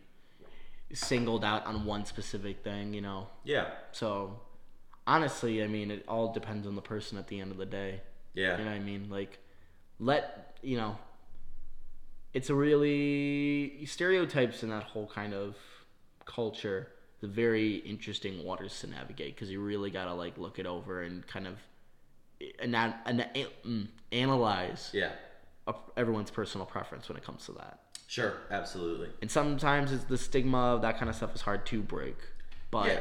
singled 0.94 1.44
out 1.44 1.66
on 1.66 1.86
one 1.86 2.06
specific 2.06 2.64
thing, 2.64 2.94
you 2.94 3.02
know. 3.02 3.28
yeah 3.44 3.68
So 3.92 4.40
honestly, 5.06 5.62
I 5.64 5.68
mean, 5.68 5.92
it 5.92 6.06
all 6.08 6.32
depends 6.32 6.66
on 6.66 6.76
the 6.76 6.82
person 6.82 7.18
at 7.18 7.28
the 7.28 7.40
end 7.42 7.52
of 7.52 7.58
the 7.58 7.66
day. 7.66 8.02
yeah 8.34 8.58
You 8.58 8.64
know 8.64 8.72
what 8.72 8.78
I 8.78 8.80
mean? 8.80 9.10
Like 9.10 9.40
let, 10.00 10.58
you 10.62 10.78
know, 10.78 10.98
it's 12.34 12.50
a 12.50 12.56
really 12.56 13.86
stereotypes 13.86 14.64
in 14.64 14.70
that 14.70 14.84
whole 14.84 15.08
kind 15.08 15.34
of 15.34 15.56
culture. 16.26 16.88
the 17.22 17.28
very 17.28 17.76
interesting 17.78 18.44
waters 18.44 18.78
to 18.82 18.88
navigate 18.88 19.34
because 19.36 19.50
you 19.50 19.62
really 19.62 19.90
got 19.90 20.06
to 20.06 20.14
like 20.14 20.38
look 20.38 20.60
it 20.60 20.66
over 20.66 21.04
and 21.04 21.26
kind 21.28 21.48
of 21.48 21.56
ana- 22.60 23.00
ana- 23.06 23.32
mm, 23.66 23.88
analyze 24.12 24.90
yeah 24.94 25.12
a- 25.68 25.74
everyone's 25.96 26.30
personal 26.32 26.66
preference 26.66 27.08
when 27.08 27.18
it 27.18 27.24
comes 27.24 27.46
to 27.46 27.54
that. 27.54 27.80
sure 28.08 28.34
absolutely 28.52 29.10
And 29.22 29.32
sometimes 29.32 29.92
it's 29.94 30.04
the 30.06 30.18
stigma 30.18 30.58
of 30.76 30.82
that 30.82 30.98
kind 30.98 31.10
of 31.10 31.16
stuff 31.16 31.34
is 31.36 31.42
hard 31.42 31.66
to 31.68 31.82
break. 31.82 32.18
But 32.72 32.88
Yeah. 32.88 33.00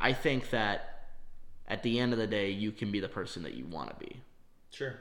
I 0.00 0.12
think 0.14 0.50
that 0.50 0.78
at 1.66 1.82
the 1.82 1.98
end 1.98 2.12
of 2.14 2.18
the 2.18 2.26
day, 2.26 2.48
you 2.50 2.72
can 2.72 2.90
be 2.90 3.00
the 3.00 3.08
person 3.08 3.42
that 3.42 3.52
you 3.54 3.66
want 3.66 3.90
to 3.90 3.96
be. 4.06 4.22
sure 4.70 4.94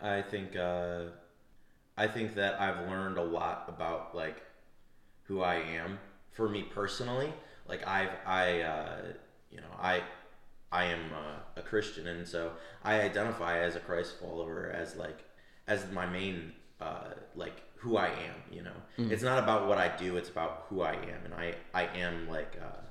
i 0.00 0.20
think 0.20 0.54
uh 0.56 1.04
I 1.96 2.06
think 2.06 2.34
that 2.34 2.60
I've 2.60 2.88
learned 2.88 3.18
a 3.18 3.22
lot 3.22 3.64
about 3.68 4.14
like 4.14 4.42
who 5.24 5.42
I 5.42 5.56
am 5.56 5.98
for 6.30 6.48
me 6.48 6.62
personally. 6.62 7.32
Like 7.68 7.86
I've 7.86 8.10
I 8.26 8.60
uh, 8.60 8.98
you 9.50 9.58
know 9.58 9.74
I 9.78 10.02
I 10.70 10.84
am 10.84 11.00
uh, 11.12 11.38
a 11.56 11.62
Christian, 11.62 12.06
and 12.06 12.26
so 12.26 12.52
I 12.84 13.00
identify 13.00 13.58
as 13.60 13.76
a 13.76 13.80
Christ 13.80 14.16
follower 14.20 14.70
as 14.74 14.96
like 14.96 15.24
as 15.66 15.90
my 15.92 16.06
main 16.06 16.52
uh, 16.80 17.10
like 17.34 17.62
who 17.76 17.96
I 17.96 18.08
am. 18.08 18.36
You 18.52 18.62
know, 18.62 18.76
it's 19.10 19.22
not 19.22 19.42
about 19.42 19.66
what 19.66 19.78
I 19.78 19.94
do; 19.96 20.16
it's 20.16 20.28
about 20.28 20.66
who 20.68 20.82
I 20.82 20.92
am, 20.92 21.24
and 21.24 21.34
I 21.34 21.54
I 21.72 21.84
am 21.96 22.28
like 22.28 22.56
uh, 22.60 22.82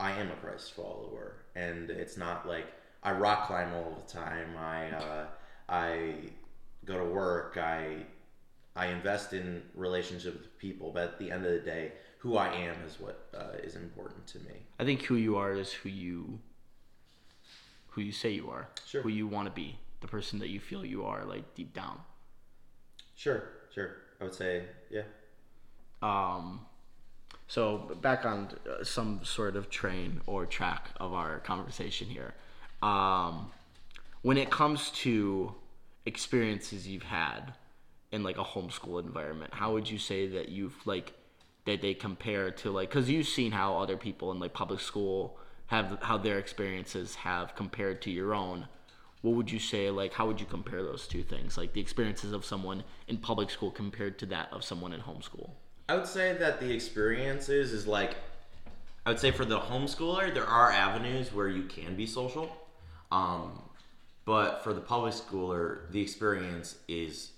I 0.00 0.12
am 0.12 0.30
a 0.30 0.36
Christ 0.36 0.72
follower, 0.72 1.34
and 1.54 1.90
it's 1.90 2.16
not 2.16 2.48
like 2.48 2.66
I 3.02 3.12
rock 3.12 3.46
climb 3.46 3.74
all 3.74 4.02
the 4.04 4.12
time. 4.12 4.56
I 4.56 4.90
uh, 4.90 5.26
I 5.68 6.14
go 6.88 6.98
to 6.98 7.04
work. 7.04 7.56
I 7.56 8.06
I 8.74 8.86
invest 8.86 9.32
in 9.32 9.62
relationships 9.74 10.38
with 10.38 10.58
people, 10.58 10.90
but 10.92 11.02
at 11.02 11.18
the 11.18 11.30
end 11.30 11.44
of 11.44 11.52
the 11.52 11.60
day, 11.60 11.92
who 12.18 12.36
I 12.36 12.48
am 12.48 12.76
is 12.86 12.98
what 12.98 13.28
uh, 13.36 13.58
is 13.62 13.76
important 13.76 14.26
to 14.28 14.38
me. 14.40 14.66
I 14.80 14.84
think 14.84 15.02
who 15.02 15.16
you 15.16 15.36
are 15.36 15.52
is 15.52 15.72
who 15.72 15.88
you 15.88 16.40
who 17.88 18.00
you 18.00 18.12
say 18.12 18.30
you 18.30 18.48
are. 18.50 18.68
Sure. 18.86 19.02
Who 19.02 19.08
you 19.08 19.26
want 19.26 19.46
to 19.46 19.52
be. 19.52 19.78
The 20.00 20.06
person 20.06 20.38
that 20.38 20.48
you 20.48 20.60
feel 20.60 20.84
you 20.84 21.04
are, 21.04 21.24
like 21.24 21.54
deep 21.54 21.74
down. 21.74 21.98
Sure, 23.16 23.42
sure. 23.74 23.96
I 24.20 24.24
would 24.24 24.34
say, 24.34 24.62
yeah. 24.90 25.02
Um, 26.02 26.66
so 27.48 27.98
back 28.00 28.24
on 28.24 28.50
uh, 28.70 28.84
some 28.84 29.20
sort 29.24 29.56
of 29.56 29.70
train 29.70 30.20
or 30.26 30.46
track 30.46 30.90
of 31.00 31.12
our 31.12 31.40
conversation 31.40 32.06
here. 32.06 32.34
Um, 32.80 33.50
when 34.22 34.36
it 34.36 34.50
comes 34.50 34.90
to 34.90 35.54
experiences 36.08 36.88
you've 36.88 37.04
had 37.04 37.54
in 38.10 38.22
like 38.22 38.38
a 38.38 38.44
homeschool 38.44 39.00
environment, 39.00 39.54
how 39.54 39.72
would 39.72 39.88
you 39.88 39.98
say 39.98 40.26
that 40.28 40.48
you've 40.48 40.74
like 40.86 41.12
that 41.66 41.82
they 41.82 41.94
compare 41.94 42.50
to 42.50 42.70
like 42.70 42.88
because 42.88 43.10
you've 43.10 43.28
seen 43.28 43.52
how 43.52 43.76
other 43.78 43.96
people 43.96 44.32
in 44.32 44.40
like 44.40 44.54
public 44.54 44.80
school 44.80 45.38
have 45.66 45.98
how 46.00 46.16
their 46.16 46.38
experiences 46.38 47.14
have 47.14 47.54
compared 47.54 48.00
to 48.02 48.10
your 48.10 48.34
own. 48.34 48.66
What 49.20 49.34
would 49.34 49.50
you 49.50 49.58
say 49.58 49.90
like 49.90 50.14
how 50.14 50.26
would 50.26 50.40
you 50.40 50.46
compare 50.46 50.82
those 50.82 51.06
two 51.06 51.22
things? 51.22 51.58
Like 51.58 51.74
the 51.74 51.80
experiences 51.80 52.32
of 52.32 52.44
someone 52.44 52.82
in 53.06 53.18
public 53.18 53.50
school 53.50 53.70
compared 53.70 54.18
to 54.20 54.26
that 54.26 54.48
of 54.50 54.64
someone 54.64 54.92
in 54.92 55.00
homeschool? 55.00 55.50
I 55.88 55.94
would 55.94 56.06
say 56.06 56.34
that 56.34 56.60
the 56.60 56.70
experiences 56.72 57.72
is 57.72 57.86
like, 57.86 58.16
I 59.06 59.10
would 59.10 59.18
say 59.18 59.30
for 59.30 59.46
the 59.46 59.58
homeschooler, 59.58 60.32
there 60.32 60.46
are 60.46 60.70
avenues 60.70 61.32
where 61.32 61.48
you 61.48 61.64
can 61.64 61.96
be 61.96 62.06
social. 62.06 62.54
Um, 63.10 63.62
but 64.28 64.62
for 64.62 64.74
the 64.74 64.80
public 64.82 65.14
schooler, 65.14 65.90
the 65.90 66.02
experience 66.02 66.76
is 66.86 67.30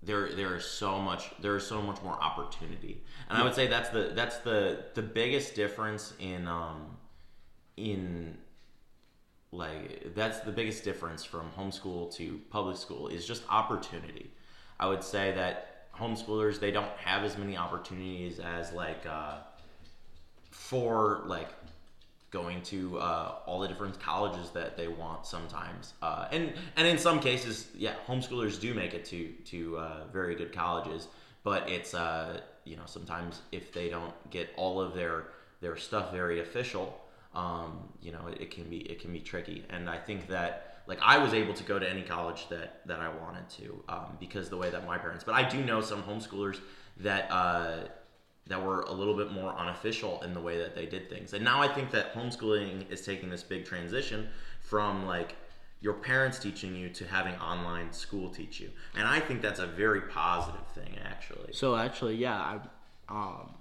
there. 0.00 0.32
There 0.32 0.54
is 0.54 0.64
so 0.64 1.00
much. 1.00 1.32
There 1.40 1.56
is 1.56 1.66
so 1.66 1.82
much 1.82 2.00
more 2.04 2.12
opportunity, 2.22 3.02
and 3.28 3.36
I 3.36 3.42
would 3.42 3.52
say 3.52 3.66
that's 3.66 3.88
the 3.88 4.12
that's 4.14 4.38
the 4.38 4.84
the 4.94 5.02
biggest 5.02 5.56
difference 5.56 6.14
in 6.20 6.46
um, 6.46 6.96
in 7.76 8.38
like 9.50 10.14
that's 10.14 10.38
the 10.38 10.52
biggest 10.52 10.84
difference 10.84 11.24
from 11.24 11.50
homeschool 11.58 12.14
to 12.14 12.40
public 12.48 12.76
school 12.76 13.08
is 13.08 13.26
just 13.26 13.42
opportunity. 13.50 14.30
I 14.78 14.86
would 14.86 15.02
say 15.02 15.32
that 15.32 15.92
homeschoolers 15.96 16.60
they 16.60 16.70
don't 16.70 16.96
have 16.98 17.24
as 17.24 17.36
many 17.36 17.56
opportunities 17.56 18.38
as 18.38 18.72
like 18.72 19.04
uh, 19.04 19.38
for 20.52 21.22
like 21.26 21.48
going 22.30 22.62
to 22.62 22.98
uh, 22.98 23.34
all 23.46 23.60
the 23.60 23.68
different 23.68 23.98
colleges 24.00 24.50
that 24.50 24.76
they 24.76 24.88
want 24.88 25.26
sometimes. 25.26 25.94
Uh, 26.02 26.28
and 26.30 26.52
and 26.76 26.86
in 26.86 26.98
some 26.98 27.20
cases 27.20 27.68
yeah 27.76 27.94
homeschoolers 28.06 28.60
do 28.60 28.72
make 28.74 28.94
it 28.94 29.04
to 29.04 29.32
to 29.44 29.76
uh, 29.78 30.04
very 30.12 30.34
good 30.34 30.52
colleges. 30.52 31.08
But 31.42 31.68
it's 31.68 31.94
uh, 31.94 32.40
you 32.64 32.76
know 32.76 32.86
sometimes 32.86 33.42
if 33.50 33.72
they 33.72 33.88
don't 33.88 34.14
get 34.30 34.50
all 34.56 34.80
of 34.80 34.94
their 34.94 35.28
their 35.60 35.76
stuff 35.76 36.12
very 36.12 36.40
official 36.40 37.00
um, 37.34 37.88
you 38.00 38.12
know 38.12 38.26
it, 38.28 38.42
it 38.42 38.50
can 38.50 38.64
be 38.64 38.78
it 38.78 39.00
can 39.00 39.12
be 39.12 39.20
tricky. 39.20 39.64
And 39.70 39.88
I 39.88 39.98
think 39.98 40.28
that 40.28 40.82
like 40.86 40.98
I 41.02 41.18
was 41.18 41.34
able 41.34 41.54
to 41.54 41.64
go 41.64 41.78
to 41.78 41.88
any 41.88 42.02
college 42.02 42.48
that 42.48 42.86
that 42.86 43.00
I 43.00 43.08
wanted 43.08 43.48
to 43.50 43.82
um, 43.88 44.16
because 44.18 44.48
the 44.48 44.56
way 44.56 44.70
that 44.70 44.86
my 44.86 44.98
parents 44.98 45.24
but 45.24 45.34
I 45.34 45.48
do 45.48 45.62
know 45.64 45.80
some 45.80 46.02
homeschoolers 46.02 46.60
that 46.98 47.30
uh, 47.30 47.84
that 48.46 48.62
were 48.64 48.82
a 48.82 48.92
little 48.92 49.16
bit 49.16 49.30
more 49.32 49.52
unofficial 49.56 50.20
in 50.22 50.34
the 50.34 50.40
way 50.40 50.58
that 50.58 50.74
they 50.74 50.86
did 50.86 51.08
things. 51.08 51.32
And 51.32 51.44
now 51.44 51.62
I 51.62 51.68
think 51.68 51.90
that 51.92 52.14
homeschooling 52.14 52.90
is 52.90 53.02
taking 53.02 53.30
this 53.30 53.42
big 53.42 53.64
transition 53.64 54.28
from 54.60 55.06
like 55.06 55.36
your 55.80 55.94
parents 55.94 56.38
teaching 56.38 56.74
you 56.74 56.88
to 56.90 57.06
having 57.06 57.34
online 57.36 57.92
school 57.92 58.28
teach 58.28 58.60
you. 58.60 58.70
And 58.96 59.06
I 59.06 59.20
think 59.20 59.40
that's 59.40 59.60
a 59.60 59.66
very 59.66 60.02
positive 60.02 60.66
thing 60.74 60.96
actually. 61.04 61.52
So 61.52 61.76
actually, 61.76 62.16
yeah, 62.16 62.36
I, 62.36 62.58
um, 63.08 63.54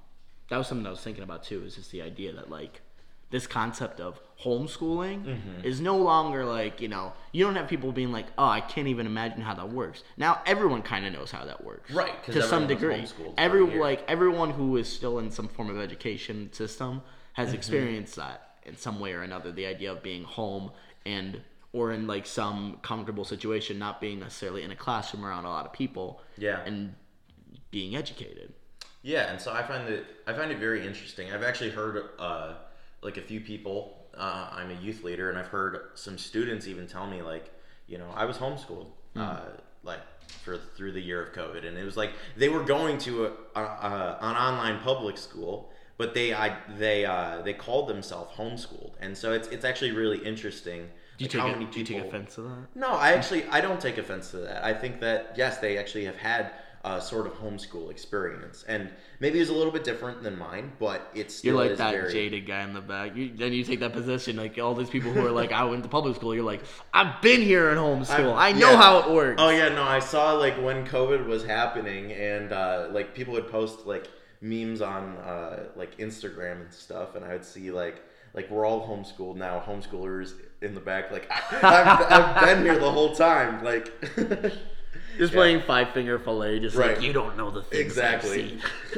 that 0.50 0.58
was 0.58 0.68
something 0.68 0.86
I 0.86 0.92
was 0.92 1.02
thinking 1.02 1.24
about 1.24 1.44
too. 1.44 1.64
Is 1.64 1.76
just 1.76 1.92
the 1.92 2.02
idea 2.02 2.34
that 2.34 2.50
like 2.50 2.82
this 3.30 3.48
concept 3.48 4.00
of 4.00 4.20
homeschooling 4.44 5.24
Mm-hmm. 5.26 5.64
is 5.66 5.82
no 5.82 5.98
longer 5.98 6.46
like 6.46 6.80
you 6.82 6.88
know 6.88 7.14
you 7.32 7.44
don't 7.46 7.56
have 7.56 7.68
people 7.68 7.92
being 7.92 8.12
like, 8.12 8.28
oh, 8.38 8.46
I 8.48 8.62
can't 8.62 8.88
even 8.88 9.06
imagine 9.06 9.42
how 9.42 9.54
that 9.56 9.70
works. 9.70 10.04
Now 10.18 10.42
everyone 10.46 10.82
kind 10.82 11.06
of 11.06 11.14
knows 11.14 11.32
how 11.32 11.46
that 11.46 11.64
works, 11.64 11.92
right 11.92 12.22
To 12.26 12.42
some 12.42 12.68
degree, 12.68 12.96
homeschooled 12.96 13.16
for 13.16 13.24
a 13.38 13.40
every 13.40 13.66
like 13.80 14.04
everyone 14.08 14.52
who 14.52 14.78
is 14.78 14.88
still 14.88 15.20
in 15.20 15.30
some 15.32 15.48
form 15.48 15.70
of 15.70 15.78
education 15.78 16.52
system 16.54 17.02
has 17.34 17.50
Mm-hmm. 17.50 17.56
experienced 17.58 18.16
that 18.16 18.56
in 18.66 18.76
some 18.78 19.00
way 19.00 19.14
or 19.14 19.22
another. 19.24 19.52
The 19.52 19.66
idea 19.66 19.92
of 19.92 20.02
being 20.04 20.24
home 20.24 20.72
and 21.06 21.42
or 21.72 21.92
in 21.92 22.08
like 22.08 22.26
some 22.26 22.80
comfortable 22.82 23.24
situation, 23.26 23.78
not 23.78 24.02
being 24.02 24.20
necessarily 24.20 24.64
in 24.64 24.72
a 24.72 24.76
classroom 24.76 25.24
around 25.24 25.46
a 25.46 25.50
lot 25.50 25.66
of 25.68 25.74
people, 25.74 26.20
Yeah. 26.38 26.62
and 26.66 26.96
being 27.70 27.96
educated. 27.96 28.54
Yeah, 29.04 29.30
and 29.32 29.40
so 29.40 29.54
I 29.54 29.62
find 29.64 29.88
it 29.88 30.06
I 30.26 30.34
find 30.34 30.52
it 30.52 30.58
very 30.58 30.86
interesting. 30.88 31.32
I've 31.32 31.44
actually 31.44 31.70
heard 31.70 32.10
uh, 32.18 32.54
like 33.02 33.18
a 33.18 33.22
few 33.22 33.42
people. 33.42 33.96
Uh, 34.18 34.50
I'm 34.52 34.72
a 34.72 34.82
youth 34.82 35.04
leader, 35.04 35.30
and 35.30 35.38
I've 35.38 35.48
heard 35.48 35.80
some 35.96 36.18
students 36.18 36.68
even 36.68 36.88
tell 36.88 37.08
me 37.08 37.22
like, 37.22 37.52
you 37.88 37.98
know, 37.98 38.10
I 38.14 38.26
was 38.26 38.38
homeschooled, 38.38 38.88
uh, 39.16 39.42
like 39.84 40.02
for 40.44 40.58
through 40.58 40.92
the 40.92 41.02
year 41.02 41.24
of 41.24 41.34
COVID, 41.34 41.66
and 41.66 41.78
it 41.78 41.84
was 41.84 41.98
like 41.98 42.12
they 42.36 42.50
were 42.50 42.64
going 42.64 42.98
to 43.00 43.26
a, 43.26 43.32
a, 43.56 43.62
a, 43.62 44.18
an 44.22 44.36
online 44.36 44.80
public 44.82 45.18
school, 45.18 45.72
but 45.98 46.14
they 46.14 46.34
I 46.34 46.58
they 46.78 47.06
uh, 47.06 47.42
they 47.44 47.54
called 47.54 47.88
themselves 47.88 48.36
homeschooled, 48.36 48.94
and 49.00 49.18
so 49.18 49.34
it's 49.34 49.48
it's 49.50 49.66
actually 49.66 49.92
really 49.92 50.18
interesting. 50.20 50.90
Do 51.18 51.26
you, 51.26 51.40
like, 51.40 51.48
take, 51.48 51.60
many 51.60 51.72
do 51.72 51.80
you 51.80 51.86
take 51.86 52.06
offense 52.06 52.36
to 52.36 52.42
that? 52.42 52.68
no, 52.76 52.92
I 52.92 53.12
actually 53.12 53.46
I 53.48 53.60
don't 53.60 53.82
take 53.82 53.98
offense 53.98 54.32
to 54.32 54.38
that. 54.38 54.64
I 54.64 54.74
think 54.74 55.00
that 55.02 55.34
yes, 55.36 55.58
they 55.58 55.78
actually 55.78 56.06
have 56.06 56.16
had 56.16 56.52
a 56.86 57.02
sort 57.02 57.28
of 57.28 57.34
homeschool 57.34 57.92
experience, 57.92 58.64
and 58.68 58.90
maybe 59.20 59.40
it's 59.40 59.50
a 59.50 59.54
little 59.54 59.72
bit 59.72 59.84
different 59.84 60.24
than 60.24 60.38
mine, 60.38 60.72
but 60.80 61.12
it's 61.14 61.36
still 61.36 61.56
You're 61.56 61.68
like 61.68 61.78
that 61.78 61.92
very, 61.92 62.12
jaded 62.12 62.48
guy 62.48 62.62
in 62.62 62.74
the 62.74 62.80
back. 62.80 63.16
You, 63.16 63.34
then 63.36 63.52
you 63.52 63.66
take 63.66 63.82
that 63.82 63.92
position, 63.92 64.38
like 64.38 64.58
all 64.58 64.74
these 64.74 64.90
people 64.90 65.12
who 65.12 65.26
are 65.26 65.32
like, 65.32 65.52
I 65.52 65.66
went 65.66 65.84
to 65.84 65.90
public 65.90 66.16
school. 66.16 66.34
You're 66.34 66.46
like, 66.46 66.62
I've 66.94 67.22
been 67.22 67.42
here 67.42 67.70
in 67.72 67.78
homeschool. 67.78 68.34
I, 68.36 68.54
know 68.54 68.72
yeah. 68.72 68.78
how 68.78 69.00
it 69.00 69.12
works. 69.12 69.42
Oh 69.42 69.50
yeah, 69.50 69.70
no, 69.70 69.84
I 69.84 70.00
saw 70.00 70.32
like 70.34 70.56
when 70.56 70.86
COVID 70.86 71.26
was 71.26 71.44
happening, 71.44 72.14
and 72.14 72.54
uh, 72.54 72.88
like 72.92 73.14
people 73.14 73.34
would 73.34 73.50
post 73.50 73.86
like 73.86 74.10
memes 74.42 74.82
on 74.82 75.18
uh, 75.18 75.66
like 75.76 75.98
Instagram 75.98 76.62
and 76.62 76.74
stuff, 76.74 77.16
and 77.16 77.26
I 77.26 77.34
would 77.34 77.46
see 77.46 77.72
like 77.72 78.02
like 78.34 78.50
we're 78.50 78.66
all 78.66 78.88
homeschooled 78.88 79.36
now, 79.36 79.62
homeschoolers 79.66 80.34
in 80.62 80.74
the 80.76 80.82
back, 80.82 81.12
like 81.12 81.30
I've, 81.52 82.12
I've 82.12 82.42
been 82.42 82.64
here 82.64 82.80
the 82.80 82.92
whole 82.92 83.14
time, 83.14 83.66
like. 83.66 83.92
Just 85.20 85.34
Yeah. 85.34 85.38
playing 85.40 85.62
five 85.64 85.90
finger 85.90 86.18
fillet, 86.18 86.60
just 86.62 86.78
Right. 86.78 86.96
like 86.96 87.02
you 87.06 87.12
don't 87.12 87.36
know 87.36 87.52
the 87.52 87.62
things 87.62 87.82
Exactly. 87.82 88.58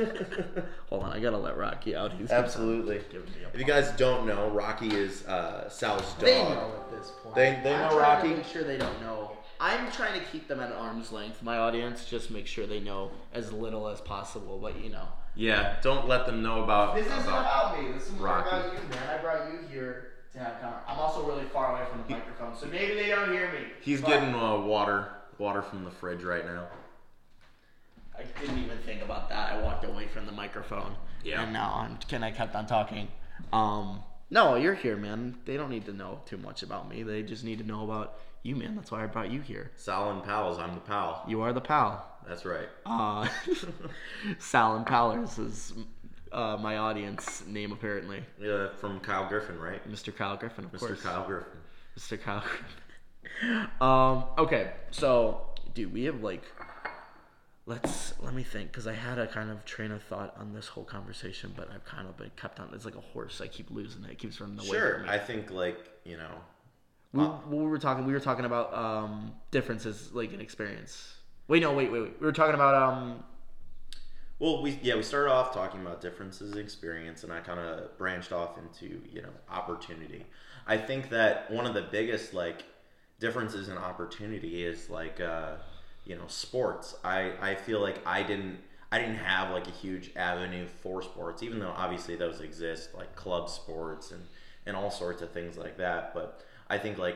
Hold 0.89 1.03
on, 1.03 1.11
I 1.13 1.19
gotta 1.19 1.37
let 1.37 1.57
Rocky 1.57 1.95
out. 1.95 2.13
He's 2.13 2.29
Absolutely. 2.31 2.99
giving 3.11 3.27
me 3.31 3.43
a 3.43 3.47
If 3.53 3.59
you 3.59 3.65
guys 3.65 3.89
don't 3.93 4.27
know, 4.27 4.49
Rocky 4.49 4.89
is 4.95 5.25
uh, 5.27 5.67
Sal's 5.69 6.01
dog. 6.13 6.19
They 6.19 6.43
know 6.43 6.71
at 6.75 6.91
this 6.91 7.11
point. 7.23 7.35
They- 7.35 7.59
they 7.63 7.73
I'm 7.73 7.81
know 7.89 7.97
trying 7.97 8.21
to 8.21 8.27
Rocky? 8.27 8.35
make 8.35 8.45
sure 8.45 8.63
they 8.63 8.77
don't 8.77 9.01
know. 9.01 9.31
I'm 9.59 9.91
trying 9.91 10.19
to 10.19 10.25
keep 10.27 10.47
them 10.47 10.59
at 10.59 10.71
arm's 10.71 11.11
length. 11.11 11.41
My 11.43 11.57
audience, 11.57 12.05
just 12.05 12.29
make 12.31 12.45
sure 12.47 12.65
they 12.67 12.79
know 12.79 13.11
as 13.33 13.51
little 13.51 13.87
as 13.87 13.99
possible. 14.01 14.59
But 14.61 14.79
you 14.79 14.89
know, 14.91 15.07
Yeah, 15.35 15.75
don't 15.81 16.07
let 16.07 16.25
them 16.27 16.43
know 16.43 16.63
about. 16.63 16.93
This 16.95 17.07
isn't 17.07 17.19
about 17.19 17.71
about 17.73 17.81
me. 17.81 17.91
This 17.93 18.07
is 18.07 18.11
Rocky. 18.13 18.49
about 18.49 18.73
you, 18.73 18.79
man. 18.89 19.09
I 19.09 19.17
brought 19.21 19.51
you 19.51 19.59
here 19.71 20.07
to 20.33 20.39
have 20.39 20.59
con 20.61 20.73
I'm 20.87 20.99
also 20.99 21.23
really 21.23 21.45
far 21.45 21.71
away 21.75 21.85
from 21.89 22.03
the 22.07 22.13
microphone, 22.13 22.55
so 22.55 22.65
maybe 22.67 22.93
they 22.95 23.09
don't 23.09 23.31
hear 23.31 23.47
me. 23.51 23.67
He's 23.81 24.01
But 24.01 24.09
getting 24.09 24.33
uh, 24.35 24.57
water, 24.57 25.09
water 25.41 25.61
from 25.61 25.83
the 25.83 25.91
fridge 25.91 26.23
right 26.23 26.45
now. 26.45 26.67
I 28.17 28.23
didn't 28.39 28.59
even 28.59 28.77
think 28.79 29.01
about 29.01 29.27
that. 29.29 29.53
I 29.53 29.61
walked 29.61 29.83
away 29.83 30.07
from 30.07 30.27
the 30.27 30.31
microphone. 30.31 30.95
Yeah. 31.23 31.41
And 31.41 31.51
now 31.51 31.73
I'm. 31.75 31.97
Can 32.07 32.23
I 32.23 32.31
kept 32.31 32.55
on 32.55 32.67
talking? 32.67 33.07
Um. 33.51 34.03
No, 34.29 34.55
you're 34.55 34.75
here, 34.75 34.95
man. 34.95 35.35
They 35.43 35.57
don't 35.57 35.69
need 35.69 35.85
to 35.87 35.93
know 35.93 36.21
too 36.25 36.37
much 36.37 36.63
about 36.63 36.87
me. 36.87 37.03
They 37.03 37.21
just 37.21 37.43
need 37.43 37.57
to 37.57 37.65
know 37.65 37.83
about 37.83 38.19
you, 38.43 38.55
man. 38.55 38.75
That's 38.75 38.89
why 38.89 39.03
I 39.03 39.07
brought 39.07 39.29
you 39.29 39.41
here. 39.41 39.71
Sal 39.75 40.11
and 40.11 40.23
pals, 40.23 40.57
I'm 40.57 40.73
the 40.73 40.79
pal. 40.79 41.25
You 41.27 41.41
are 41.41 41.51
the 41.51 41.59
pal. 41.59 42.07
That's 42.25 42.45
right. 42.45 42.69
Uh, 42.85 43.27
Sal 44.39 44.77
and 44.77 44.85
Pallers 44.85 45.37
is 45.37 45.73
uh, 46.31 46.55
my 46.61 46.77
audience 46.77 47.43
name 47.45 47.73
apparently. 47.73 48.23
Yeah, 48.39 48.69
from 48.79 49.01
Kyle 49.01 49.27
Griffin, 49.27 49.59
right? 49.59 49.85
Mr. 49.91 50.15
Kyle 50.15 50.37
Griffin, 50.37 50.63
of 50.65 50.71
Mr. 50.71 50.79
course. 50.79 51.01
Kyle 51.01 51.25
Griffin. 51.25 51.59
Mr. 51.97 52.21
Kyle. 52.21 52.43
Um. 53.81 54.25
Okay. 54.37 54.71
So, 54.91 55.41
dude, 55.73 55.93
we 55.93 56.03
have 56.05 56.21
like 56.21 56.43
let's 57.65 58.13
let 58.21 58.33
me 58.33 58.43
think 58.43 58.71
because 58.71 58.87
I 58.87 58.93
had 58.93 59.17
a 59.17 59.27
kind 59.27 59.49
of 59.49 59.63
train 59.65 59.91
of 59.91 60.01
thought 60.03 60.35
on 60.37 60.53
this 60.53 60.67
whole 60.67 60.83
conversation, 60.83 61.53
but 61.55 61.69
I've 61.73 61.85
kind 61.85 62.07
of 62.07 62.17
been 62.17 62.31
kept 62.35 62.59
on. 62.59 62.69
It's 62.73 62.85
like 62.85 62.95
a 62.95 63.01
horse. 63.01 63.41
I 63.41 63.47
keep 63.47 63.69
losing 63.71 64.03
it. 64.03 64.11
It 64.11 64.17
keeps 64.17 64.41
running 64.41 64.59
away 64.59 64.67
Sure, 64.67 64.93
from 64.95 65.03
me. 65.03 65.09
I 65.09 65.17
think 65.17 65.51
like 65.51 65.77
you 66.03 66.17
know, 66.17 66.31
we, 67.13 67.57
we 67.57 67.63
were 67.65 67.77
talking. 67.77 68.05
We 68.05 68.13
were 68.13 68.19
talking 68.19 68.45
about 68.45 68.73
um, 68.73 69.33
differences, 69.51 70.11
like 70.13 70.33
in 70.33 70.41
experience. 70.41 71.15
Wait, 71.47 71.61
no, 71.61 71.73
wait, 71.73 71.91
wait, 71.91 72.01
wait. 72.01 72.19
We 72.19 72.25
were 72.25 72.31
talking 72.31 72.55
about 72.55 72.75
um. 72.75 73.23
well, 74.39 74.61
we 74.61 74.79
yeah 74.81 74.95
we 74.95 75.03
started 75.03 75.31
off 75.31 75.53
talking 75.53 75.81
about 75.81 76.01
differences 76.01 76.53
in 76.53 76.57
experience, 76.57 77.23
and 77.23 77.31
I 77.31 77.39
kind 77.39 77.59
of 77.59 77.97
branched 77.97 78.31
off 78.31 78.57
into 78.57 79.01
you 79.11 79.21
know 79.21 79.29
opportunity. 79.49 80.25
I 80.67 80.77
think 80.77 81.09
that 81.09 81.49
one 81.51 81.65
of 81.65 81.73
the 81.73 81.81
biggest 81.81 82.33
like 82.33 82.63
differences 83.21 83.69
in 83.69 83.77
opportunity 83.77 84.65
is 84.65 84.89
like 84.89 85.21
uh, 85.21 85.53
you 86.03 86.17
know 86.17 86.27
sports. 86.27 86.95
I 87.05 87.31
I 87.39 87.55
feel 87.55 87.79
like 87.79 88.05
I 88.05 88.23
didn't. 88.23 88.57
I 88.93 88.99
didn't 88.99 89.15
have 89.15 89.51
like 89.51 89.67
a 89.67 89.71
huge 89.71 90.11
avenue 90.17 90.67
for 90.67 91.01
sports, 91.01 91.43
even 91.43 91.59
though 91.59 91.73
obviously 91.77 92.17
those 92.17 92.41
exist, 92.41 92.89
like 92.93 93.15
club 93.15 93.49
sports 93.49 94.11
and, 94.11 94.21
and 94.65 94.75
all 94.75 94.91
sorts 94.91 95.21
of 95.21 95.31
things 95.31 95.55
like 95.55 95.77
that. 95.77 96.13
But 96.13 96.41
I 96.69 96.77
think 96.77 96.97
like 96.97 97.15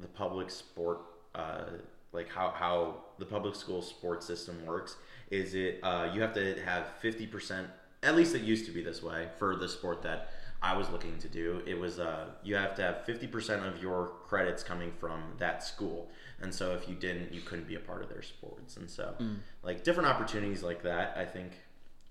the 0.00 0.08
public 0.08 0.50
sport, 0.50 1.02
uh, 1.36 1.66
like 2.12 2.28
how, 2.28 2.50
how 2.50 3.04
the 3.20 3.24
public 3.24 3.54
school 3.54 3.82
sports 3.82 4.26
system 4.26 4.66
works, 4.66 4.96
is 5.30 5.54
it 5.54 5.78
uh, 5.84 6.10
you 6.12 6.20
have 6.20 6.34
to 6.34 6.60
have 6.64 6.88
fifty 7.00 7.24
percent. 7.28 7.68
At 8.02 8.16
least 8.16 8.34
it 8.34 8.42
used 8.42 8.66
to 8.66 8.72
be 8.72 8.82
this 8.82 9.00
way 9.00 9.28
for 9.38 9.54
the 9.54 9.68
sport 9.68 10.02
that 10.02 10.30
I 10.62 10.76
was 10.76 10.88
looking 10.90 11.18
to 11.18 11.28
do. 11.28 11.60
It 11.66 11.78
was 11.78 11.98
uh, 11.98 12.26
you 12.44 12.54
have 12.54 12.74
to 12.76 12.82
have 12.82 13.04
fifty 13.04 13.26
percent 13.26 13.64
of 13.66 13.82
your 13.82 14.12
credits 14.28 14.62
coming 14.62 14.92
from 15.00 15.20
that 15.38 15.64
school, 15.64 16.08
and 16.40 16.54
so 16.54 16.72
if 16.72 16.88
you 16.88 16.94
didn't, 16.94 17.32
you 17.32 17.40
couldn't 17.40 17.66
be 17.66 17.74
a 17.74 17.80
part 17.80 18.02
of 18.02 18.08
their 18.08 18.22
sports. 18.22 18.76
And 18.76 18.88
so, 18.88 19.14
like 19.62 19.82
different 19.82 20.08
opportunities 20.08 20.62
like 20.62 20.82
that, 20.84 21.16
I 21.16 21.24
think 21.24 21.52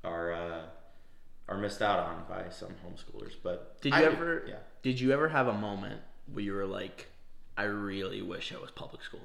are 0.03 0.33
uh, 0.33 0.61
are 1.47 1.57
missed 1.57 1.81
out 1.81 1.99
on 1.99 2.23
by 2.27 2.49
some 2.49 2.71
homeschoolers. 2.85 3.33
But 3.41 3.79
Did 3.81 3.93
you 3.93 3.99
do- 3.99 4.05
ever? 4.05 4.43
Yeah. 4.47 4.55
Did 4.81 4.99
you 4.99 5.11
ever 5.13 5.29
have 5.29 5.47
a 5.47 5.53
moment 5.53 6.01
where 6.33 6.43
you 6.43 6.53
were 6.53 6.65
like, 6.65 7.07
I 7.57 7.63
really 7.63 8.21
wish 8.21 8.51
I 8.53 8.59
was 8.59 8.71
public 8.71 9.01
school? 9.03 9.21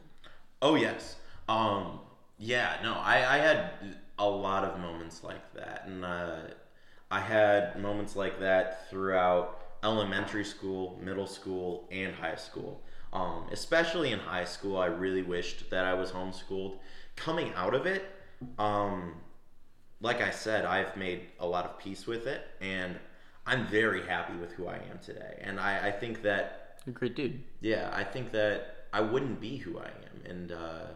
Oh 0.62 0.76
yes. 0.76 1.16
Um, 1.48 1.98
yeah. 2.38 2.76
No, 2.82 2.94
I, 2.94 3.36
I 3.36 3.38
had 3.38 3.70
a 4.18 4.28
lot 4.28 4.64
of 4.64 4.78
moments 4.80 5.24
like 5.24 5.52
that, 5.54 5.84
and 5.86 6.04
uh, 6.04 6.36
I 7.10 7.20
had 7.20 7.78
moments 7.80 8.16
like 8.16 8.40
that 8.40 8.88
throughout 8.90 9.60
elementary 9.82 10.44
school, 10.44 10.98
middle 11.02 11.26
school, 11.26 11.88
and 11.90 12.14
high 12.14 12.34
school. 12.36 12.82
Um, 13.12 13.46
especially 13.52 14.12
in 14.12 14.18
high 14.18 14.44
school, 14.44 14.76
I 14.76 14.86
really 14.86 15.22
wished 15.22 15.70
that 15.70 15.84
I 15.84 15.94
was 15.94 16.10
homeschooled. 16.10 16.78
Coming 17.14 17.52
out 17.54 17.74
of 17.74 17.86
it, 17.86 18.04
um, 18.58 19.14
like 20.00 20.20
I 20.20 20.30
said, 20.30 20.64
I've 20.64 20.96
made 20.96 21.22
a 21.38 21.46
lot 21.46 21.64
of 21.64 21.78
peace 21.78 22.06
with 22.06 22.26
it, 22.26 22.46
and 22.60 22.96
I'm 23.46 23.66
very 23.68 24.04
happy 24.06 24.34
with 24.36 24.52
who 24.52 24.66
I 24.66 24.76
am 24.90 24.98
today. 25.02 25.38
And 25.40 25.60
I, 25.60 25.88
I 25.88 25.92
think 25.92 26.22
that 26.22 26.80
You're 26.84 26.92
a 26.92 26.98
great 26.98 27.14
dude. 27.16 27.42
yeah, 27.60 27.90
I 27.94 28.04
think 28.04 28.32
that 28.32 28.86
I 28.92 29.00
wouldn't 29.00 29.40
be 29.40 29.56
who 29.58 29.78
I 29.78 29.86
am, 29.86 30.30
and 30.30 30.52
uh, 30.52 30.86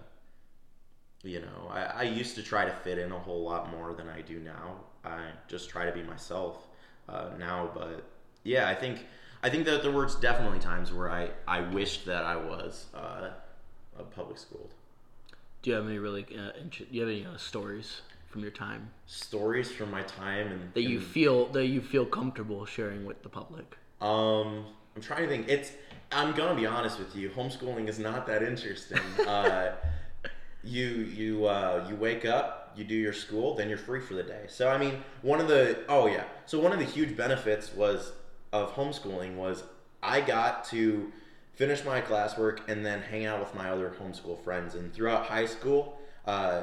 you 1.23 1.41
know, 1.41 1.69
I, 1.71 1.83
I 1.83 2.03
used 2.03 2.35
to 2.37 2.43
try 2.43 2.65
to 2.65 2.73
fit 2.73 2.99
in 2.99 3.13
a 3.13 3.19
whole 3.19 3.43
lot 3.45 3.71
more 3.71 3.95
than 3.95 4.09
I 4.09 4.23
do 4.23 4.39
now. 4.41 4.81
I 5.05 5.29
just 5.49 5.71
try 5.71 5.87
to 5.87 5.93
be 5.93 6.03
myself 6.03 6.67
uh, 7.09 7.31
now, 7.39 7.71
but 7.75 8.05
yeah, 8.45 8.69
I 8.69 8.75
think 8.75 9.07
I 9.43 9.49
think 9.51 9.65
that 9.67 9.83
there 9.83 9.93
were 9.93 10.09
definitely 10.21 10.59
times 10.59 10.93
where 10.93 11.11
I 11.11 11.31
I 11.49 11.61
wished 11.61 12.07
that 12.07 12.25
I 12.25 12.37
was 12.37 12.87
uh, 12.95 13.31
a 13.99 14.03
public 14.03 14.39
schooled. 14.39 14.75
Do 15.63 15.71
you 15.71 15.77
have 15.77 15.87
any 15.87 15.99
really? 15.99 16.25
Uh, 16.25 16.53
inter- 16.61 16.85
do 16.85 16.91
you 16.91 17.01
have 17.01 17.11
any 17.11 17.27
uh, 17.27 17.37
stories 17.37 18.03
from 18.29 18.43
your 18.43 18.51
time 18.53 18.91
Stories 19.07 19.73
from 19.73 19.91
my 19.91 20.03
time 20.03 20.47
and 20.53 20.73
that 20.75 20.83
you 20.83 20.99
and- 20.99 21.07
feel 21.07 21.47
that 21.47 21.67
you 21.67 21.81
feel 21.81 22.07
comfortable 22.07 22.65
sharing 22.67 23.05
with 23.05 23.23
the 23.23 23.29
public? 23.29 23.77
Um, 24.01 24.65
I'm 24.97 25.03
trying 25.03 25.23
to 25.23 25.29
think. 25.29 25.49
It's. 25.49 25.73
I'm 26.13 26.35
gonna 26.35 26.57
be 26.57 26.67
honest 26.67 26.99
with 26.99 27.15
you. 27.15 27.31
Homeschooling 27.31 27.89
is 27.89 27.99
not 27.99 28.27
that 28.27 28.43
interesting. 28.43 28.99
uh, 29.27 29.73
you 30.65 30.87
you 30.87 31.47
uh, 31.47 31.87
you 31.89 31.95
wake 31.97 32.25
up, 32.25 32.60
you 32.77 32.85
do 32.85 32.95
your 32.95 33.13
school, 33.13 33.55
then 33.55 33.69
you're 33.69 33.79
free 33.79 34.01
for 34.01 34.15
the 34.15 34.23
day. 34.23 34.45
So 34.49 34.69
I 34.69 34.79
mean, 34.79 35.03
one 35.23 35.41
of 35.41 35.49
the 35.49 35.79
oh 35.89 36.07
yeah. 36.07 36.25
So 36.47 36.59
one 36.61 36.73
of 36.73 36.79
the 36.79 36.85
huge 36.85 37.17
benefits 37.17 37.73
was 37.75 38.13
of 38.53 38.73
homeschooling 38.75 39.37
was 39.37 39.63
I 40.03 40.21
got 40.21 40.65
to 40.67 41.13
finish 41.55 41.85
my 41.85 42.01
classwork 42.01 42.61
and 42.69 42.85
then 42.85 43.03
hang 43.03 43.27
out 43.27 43.39
with 43.41 43.55
my 43.55 43.71
other 43.71 43.95
homeschool 44.01 44.43
friends. 44.43 44.75
And 44.75 44.93
throughout 44.93 45.27
high 45.27 45.47
school, 45.47 45.99
uh, 46.27 46.63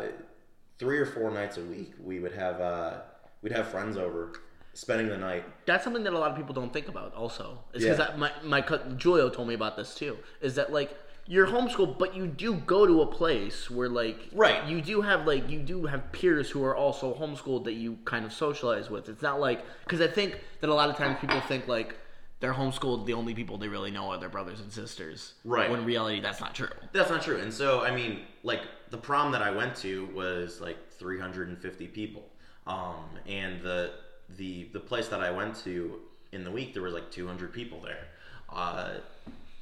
three 0.79 0.97
or 0.97 1.05
four 1.05 1.29
nights 1.31 1.57
a 1.57 1.61
week, 1.61 1.93
we 2.03 2.19
would 2.19 2.33
have 2.33 2.59
uh, 2.59 2.93
we'd 3.41 3.53
have 3.53 3.67
friends 3.67 3.95
over, 3.97 4.33
spending 4.73 5.07
the 5.07 5.17
night. 5.17 5.43
That's 5.65 5.83
something 5.83 6.03
that 6.03 6.13
a 6.13 6.17
lot 6.19 6.31
of 6.31 6.37
people 6.37 6.53
don't 6.53 6.73
think 6.73 6.87
about. 6.87 7.13
Also, 7.13 7.59
is 7.73 7.83
because 7.83 7.99
Yeah. 7.99 8.15
my 8.17 8.31
my 8.43 8.61
co- 8.61 8.77
Julio 9.01 9.29
told 9.29 9.47
me 9.47 9.53
about 9.53 9.77
this 9.77 9.95
too. 9.95 10.17
Is 10.41 10.55
that 10.55 10.71
like 10.73 10.95
you're 11.27 11.47
homeschooled, 11.47 11.99
but 11.99 12.15
you 12.15 12.25
do 12.27 12.55
go 12.55 12.87
to 12.87 13.01
a 13.01 13.05
place 13.05 13.69
where 13.69 13.89
like 13.89 14.29
Right. 14.33 14.65
you 14.67 14.81
do 14.81 15.01
have 15.01 15.27
like 15.27 15.49
you 15.49 15.59
do 15.59 15.85
have 15.85 16.11
peers 16.11 16.49
who 16.49 16.63
are 16.63 16.75
also 16.75 17.13
homeschooled 17.13 17.65
that 17.65 17.73
you 17.73 17.97
kind 18.05 18.25
of 18.25 18.31
socialize 18.33 18.89
with. 18.89 19.09
It's 19.09 19.21
not 19.21 19.39
like 19.39 19.63
because 19.83 20.01
I 20.01 20.07
think 20.07 20.39
that 20.61 20.69
a 20.69 20.73
lot 20.73 20.89
of 20.89 20.95
times 20.95 21.17
people 21.19 21.39
think 21.41 21.67
like 21.67 21.95
they're 22.39 22.53
homeschooled. 22.53 23.05
The 23.05 23.13
only 23.13 23.33
people 23.33 23.57
they 23.57 23.67
really 23.67 23.91
know 23.91 24.09
are 24.11 24.17
their 24.19 24.29
brothers 24.29 24.59
and 24.61 24.71
sisters. 24.71 25.33
Right. 25.43 25.69
When 25.69 25.79
in 25.81 25.85
reality, 25.85 26.21
that's 26.21 26.39
not 26.39 26.53
true. 26.55 26.69
That's 26.93 27.09
not 27.09 27.21
true. 27.23 27.37
And 27.39 27.53
so, 27.53 27.81
I 27.81 27.93
mean, 27.93 28.21
like 28.43 28.61
the 28.91 28.97
prom 28.97 29.31
that 29.33 29.41
I 29.41 29.51
went 29.51 29.75
to 29.77 30.05
was 30.13 30.61
like 30.61 30.77
350 30.91 31.87
people, 31.87 32.25
um, 32.67 32.95
and 33.27 33.61
the 33.61 33.91
the 34.37 34.69
the 34.71 34.79
place 34.79 35.07
that 35.09 35.21
I 35.21 35.31
went 35.31 35.55
to 35.63 35.99
in 36.31 36.43
the 36.43 36.51
week 36.51 36.73
there 36.73 36.83
was 36.83 36.93
like 36.93 37.09
200 37.11 37.51
people 37.53 37.81
there. 37.81 38.07
Uh, 38.49 38.95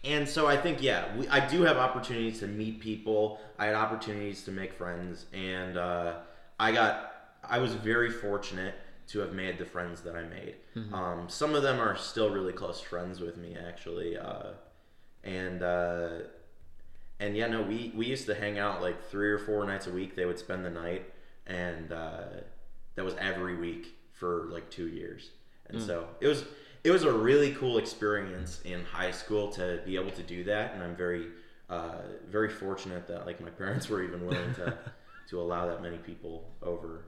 and 0.06 0.28
so 0.28 0.48
I 0.48 0.58
think 0.58 0.82
yeah, 0.82 1.06
we, 1.18 1.28
I 1.28 1.46
do 1.46 1.64
have 1.64 1.78
opportunities 1.78 2.40
to 2.40 2.48
meet 2.48 2.80
people. 2.80 3.40
I 3.58 3.66
had 3.66 3.76
opportunities 3.76 4.44
to 4.44 4.52
make 4.52 4.74
friends, 4.74 5.26
and 5.34 5.78
uh, 5.78 6.14
I 6.60 6.72
got 6.72 7.14
I 7.44 7.60
was 7.60 7.74
very 7.74 8.12
fortunate 8.12 8.76
to 9.08 9.20
have 9.20 9.34
made 9.34 9.58
the 9.58 9.66
friends 9.66 10.02
that 10.02 10.16
I 10.16 10.24
made. 10.24 10.56
Um, 10.94 11.30
some 11.30 11.54
of 11.56 11.64
them 11.64 11.80
are 11.80 11.96
still 11.96 12.30
really 12.32 12.54
close 12.54 12.82
friends 12.82 13.20
with 13.20 13.38
me, 13.38 13.56
actually, 13.56 14.18
uh, 14.18 14.54
and. 15.24 15.64
Uh, 15.64 16.10
and 17.18 17.38
yeah, 17.38 17.48
no, 17.48 17.62
we 17.62 17.94
we 17.96 18.08
used 18.08 18.26
to 18.26 18.36
hang 18.36 18.60
out 18.60 18.82
like 18.82 19.02
three 19.10 19.32
or 19.32 19.40
four 19.40 19.66
nights 19.66 19.88
a 19.88 19.92
week. 19.92 20.18
They 20.18 20.26
would 20.26 20.38
spend 20.38 20.66
the 20.66 20.70
night, 20.70 21.10
and 21.48 21.94
uh, 21.94 22.24
that 22.96 23.06
was 23.06 23.16
every 23.18 23.56
week 23.56 23.96
for 24.12 24.48
like 24.50 24.70
two 24.70 24.88
years. 24.88 25.30
And 25.70 25.82
so 25.82 26.08
it 26.20 26.28
was 26.28 26.44
it 26.86 26.92
was 26.92 27.04
a 27.04 27.12
really 27.12 27.52
cool 27.56 27.80
experience 27.80 28.62
in 28.64 28.86
high 28.86 29.10
school 29.10 29.50
to 29.50 29.82
be 29.86 29.96
able 29.96 30.12
to 30.12 30.22
do 30.22 30.44
that. 30.44 30.76
And 30.76 30.84
I'm 30.84 30.96
very 30.96 31.30
uh, 31.68 32.04
very 32.30 32.48
fortunate 32.48 33.08
that 33.08 33.26
like 33.26 33.42
my 33.42 33.50
parents 33.62 33.90
were 33.90 34.04
even 34.04 34.26
willing 34.26 34.54
to 34.54 34.78
to 35.30 35.42
allow 35.42 35.66
that 35.68 35.82
many 35.82 35.98
people 35.98 36.48
over 36.62 37.06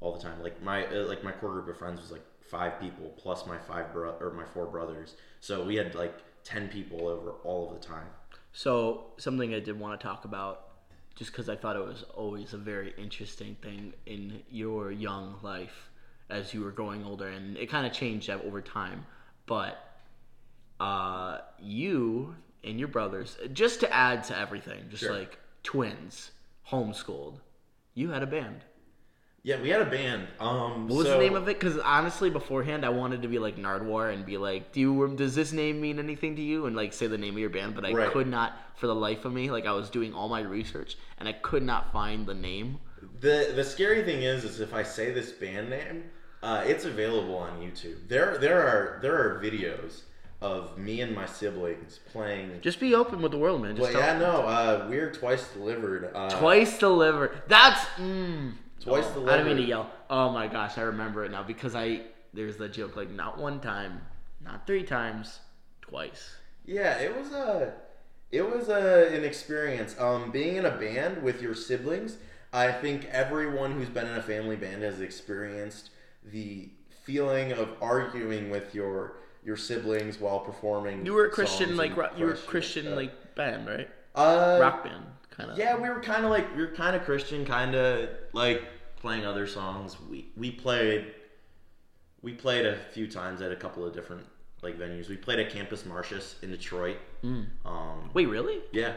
all 0.00 0.16
the 0.16 0.22
time. 0.22 0.42
Like 0.42 0.62
my 0.62 0.86
uh, 0.86 1.06
like 1.06 1.22
my 1.22 1.30
core 1.30 1.52
group 1.52 1.68
of 1.68 1.76
friends 1.76 2.00
was 2.00 2.10
like 2.10 2.24
five 2.40 2.80
people 2.80 3.12
plus 3.18 3.46
my 3.46 3.58
five 3.58 3.92
bro- 3.92 4.16
or 4.18 4.32
my 4.32 4.46
four 4.46 4.64
brothers. 4.64 5.14
So 5.40 5.62
we 5.62 5.76
had 5.76 5.94
like 5.94 6.14
ten 6.42 6.68
people 6.68 7.06
over 7.06 7.32
all 7.44 7.68
of 7.68 7.78
the 7.78 7.86
time. 7.86 8.06
So 8.54 9.12
something 9.18 9.54
I 9.54 9.60
did 9.60 9.78
want 9.78 10.00
to 10.00 10.06
talk 10.06 10.24
about, 10.24 10.68
just 11.16 11.32
because 11.32 11.50
I 11.50 11.56
thought 11.56 11.76
it 11.76 11.84
was 11.84 12.02
always 12.14 12.54
a 12.54 12.58
very 12.58 12.94
interesting 12.96 13.58
thing 13.60 13.92
in 14.06 14.40
your 14.50 14.90
young 14.90 15.36
life 15.42 15.90
as 16.30 16.54
you 16.54 16.62
were 16.62 16.70
growing 16.70 17.04
older, 17.04 17.28
and 17.28 17.58
it 17.58 17.68
kind 17.68 17.86
of 17.86 17.92
changed 17.92 18.30
over 18.30 18.62
time. 18.62 19.04
But 19.48 19.82
uh, 20.78 21.38
you 21.58 22.36
and 22.62 22.78
your 22.78 22.88
brothers, 22.88 23.36
just 23.52 23.80
to 23.80 23.92
add 23.92 24.24
to 24.24 24.38
everything, 24.38 24.84
just 24.90 25.02
Sure. 25.02 25.12
like 25.18 25.38
twins, 25.62 26.30
homeschooled, 26.70 27.40
you 27.94 28.10
had 28.10 28.22
a 28.22 28.26
band. 28.26 28.64
Yeah, 29.44 29.62
we 29.62 29.70
had 29.70 29.80
a 29.80 29.86
band. 29.90 30.26
Um, 30.40 30.88
What 30.88 30.98
was 30.98 31.06
so- 31.06 31.12
the 31.14 31.18
name 31.18 31.34
of 31.34 31.44
it? 31.48 31.58
Because 31.58 31.78
honestly, 31.78 32.28
beforehand, 32.28 32.84
I 32.84 32.90
wanted 32.90 33.22
to 33.22 33.28
be 33.28 33.38
like 33.38 33.56
Nardwuar 33.56 34.12
and 34.12 34.26
be 34.26 34.36
like, 34.36 34.72
"Do 34.72 34.80
you 34.80 35.14
does 35.16 35.34
this 35.34 35.52
name 35.52 35.80
mean 35.80 35.98
anything 35.98 36.36
to 36.36 36.42
you?" 36.42 36.66
And 36.66 36.76
like 36.76 36.92
say 36.92 37.06
the 37.06 37.16
name 37.18 37.34
of 37.34 37.40
your 37.40 37.48
band, 37.50 37.74
but 37.74 37.84
I 37.86 37.92
Right. 37.92 38.12
could 38.12 38.26
not 38.26 38.52
for 38.76 38.86
the 38.86 38.94
life 38.94 39.24
of 39.24 39.32
me. 39.32 39.50
Like 39.50 39.64
I 39.64 39.72
was 39.72 39.88
doing 39.90 40.12
all 40.12 40.28
my 40.28 40.40
research 40.40 40.96
and 41.18 41.28
I 41.28 41.32
could 41.32 41.62
not 41.62 41.92
find 41.92 42.26
the 42.26 42.34
name. 42.34 42.80
The 43.20 43.52
the 43.54 43.64
scary 43.64 44.02
thing 44.02 44.22
is, 44.22 44.44
is 44.44 44.60
if 44.60 44.74
I 44.74 44.82
say 44.82 45.12
this 45.12 45.32
band 45.32 45.70
name, 45.70 46.10
uh, 46.42 46.62
it's 46.66 46.84
available 46.84 47.36
on 47.36 47.58
YouTube. 47.60 48.08
There 48.08 48.38
there 48.38 48.62
are 48.62 48.98
there 49.02 49.14
are 49.14 49.40
videos 49.42 50.02
of 50.40 50.78
me 50.78 51.00
and 51.00 51.14
my 51.14 51.26
siblings 51.26 51.98
playing. 52.12 52.60
Just 52.60 52.78
be 52.78 52.94
open 52.94 53.20
with 53.22 53.32
the 53.32 53.38
world, 53.38 53.60
man. 53.62 53.76
Just 53.76 53.92
Well, 53.92 54.00
yeah, 54.00 54.18
no, 54.18 54.42
uh, 54.42 54.86
we're 54.88 55.10
twice 55.12 55.48
delivered. 55.48 56.10
Uh, 56.14 56.30
Twice 56.38 56.78
delivered. 56.78 57.42
That's 57.48 57.84
mm. 57.96 58.52
Twice 58.80 59.04
Oh, 59.06 59.10
I 59.10 59.14
delivered. 59.14 59.36
didn't 59.38 59.46
mean 59.48 59.56
to 59.56 59.62
yell. 59.68 59.90
Oh 60.08 60.30
my 60.30 60.46
gosh, 60.46 60.78
I 60.78 60.82
remember 60.82 61.24
it 61.24 61.30
now 61.32 61.42
because 61.42 61.74
I 61.74 62.02
there's 62.32 62.56
the 62.56 62.68
joke 62.68 62.96
like 62.96 63.10
not 63.10 63.38
one 63.38 63.58
time, 63.60 64.00
not 64.44 64.66
three 64.66 64.84
times, 64.84 65.40
twice. 65.80 66.36
Yeah, 66.64 66.98
it 66.98 67.16
was 67.18 67.32
a 67.32 67.72
it 68.30 68.48
was 68.48 68.68
a 68.68 69.08
an 69.12 69.24
experience. 69.24 69.96
Um, 69.98 70.30
being 70.30 70.54
in 70.56 70.64
a 70.66 70.76
band 70.76 71.22
with 71.22 71.42
your 71.42 71.54
siblings, 71.56 72.18
I 72.52 72.70
think 72.70 73.06
everyone 73.06 73.72
who's 73.72 73.88
been 73.88 74.06
in 74.06 74.14
a 74.14 74.22
family 74.22 74.54
band 74.56 74.82
has 74.82 75.00
experienced 75.00 75.90
the 76.30 76.70
feeling 77.04 77.52
of 77.52 77.70
arguing 77.80 78.50
with 78.50 78.74
your 78.74 79.16
your 79.44 79.56
siblings 79.56 80.20
while 80.20 80.40
performing. 80.40 81.06
You 81.06 81.14
were 81.14 81.26
a 81.26 81.30
Christian, 81.30 81.76
like 81.76 81.96
ro- 81.96 82.10
you 82.16 82.26
were 82.26 82.34
Christian, 82.34 82.94
like 82.94 83.34
band, 83.34 83.66
right? 83.66 83.88
uh, 84.14 84.58
Rock 84.60 84.84
band, 84.84 85.04
kind 85.30 85.50
of. 85.50 85.58
Yeah, 85.58 85.76
we 85.76 85.88
were 85.88 86.00
kind 86.00 86.24
of 86.24 86.30
like 86.30 86.54
we 86.56 86.62
were 86.62 86.72
kind 86.72 86.94
of 86.96 87.02
Christian, 87.04 87.44
kind 87.44 87.74
of 87.74 88.08
like 88.32 88.62
playing 88.96 89.24
other 89.24 89.46
songs. 89.46 89.96
We 90.10 90.28
we 90.36 90.50
played 90.50 91.14
we 92.22 92.32
played 92.34 92.66
a 92.66 92.76
few 92.92 93.06
times 93.08 93.40
at 93.40 93.52
a 93.52 93.56
couple 93.56 93.84
of 93.84 93.94
different 93.94 94.26
like 94.62 94.78
venues. 94.78 95.08
We 95.08 95.16
played 95.16 95.38
at 95.38 95.50
Campus 95.50 95.86
Martius 95.86 96.36
in 96.42 96.50
Detroit. 96.50 96.96
Um, 97.22 98.10
Wait, 98.12 98.26
really? 98.26 98.58
yeah, 98.72 98.94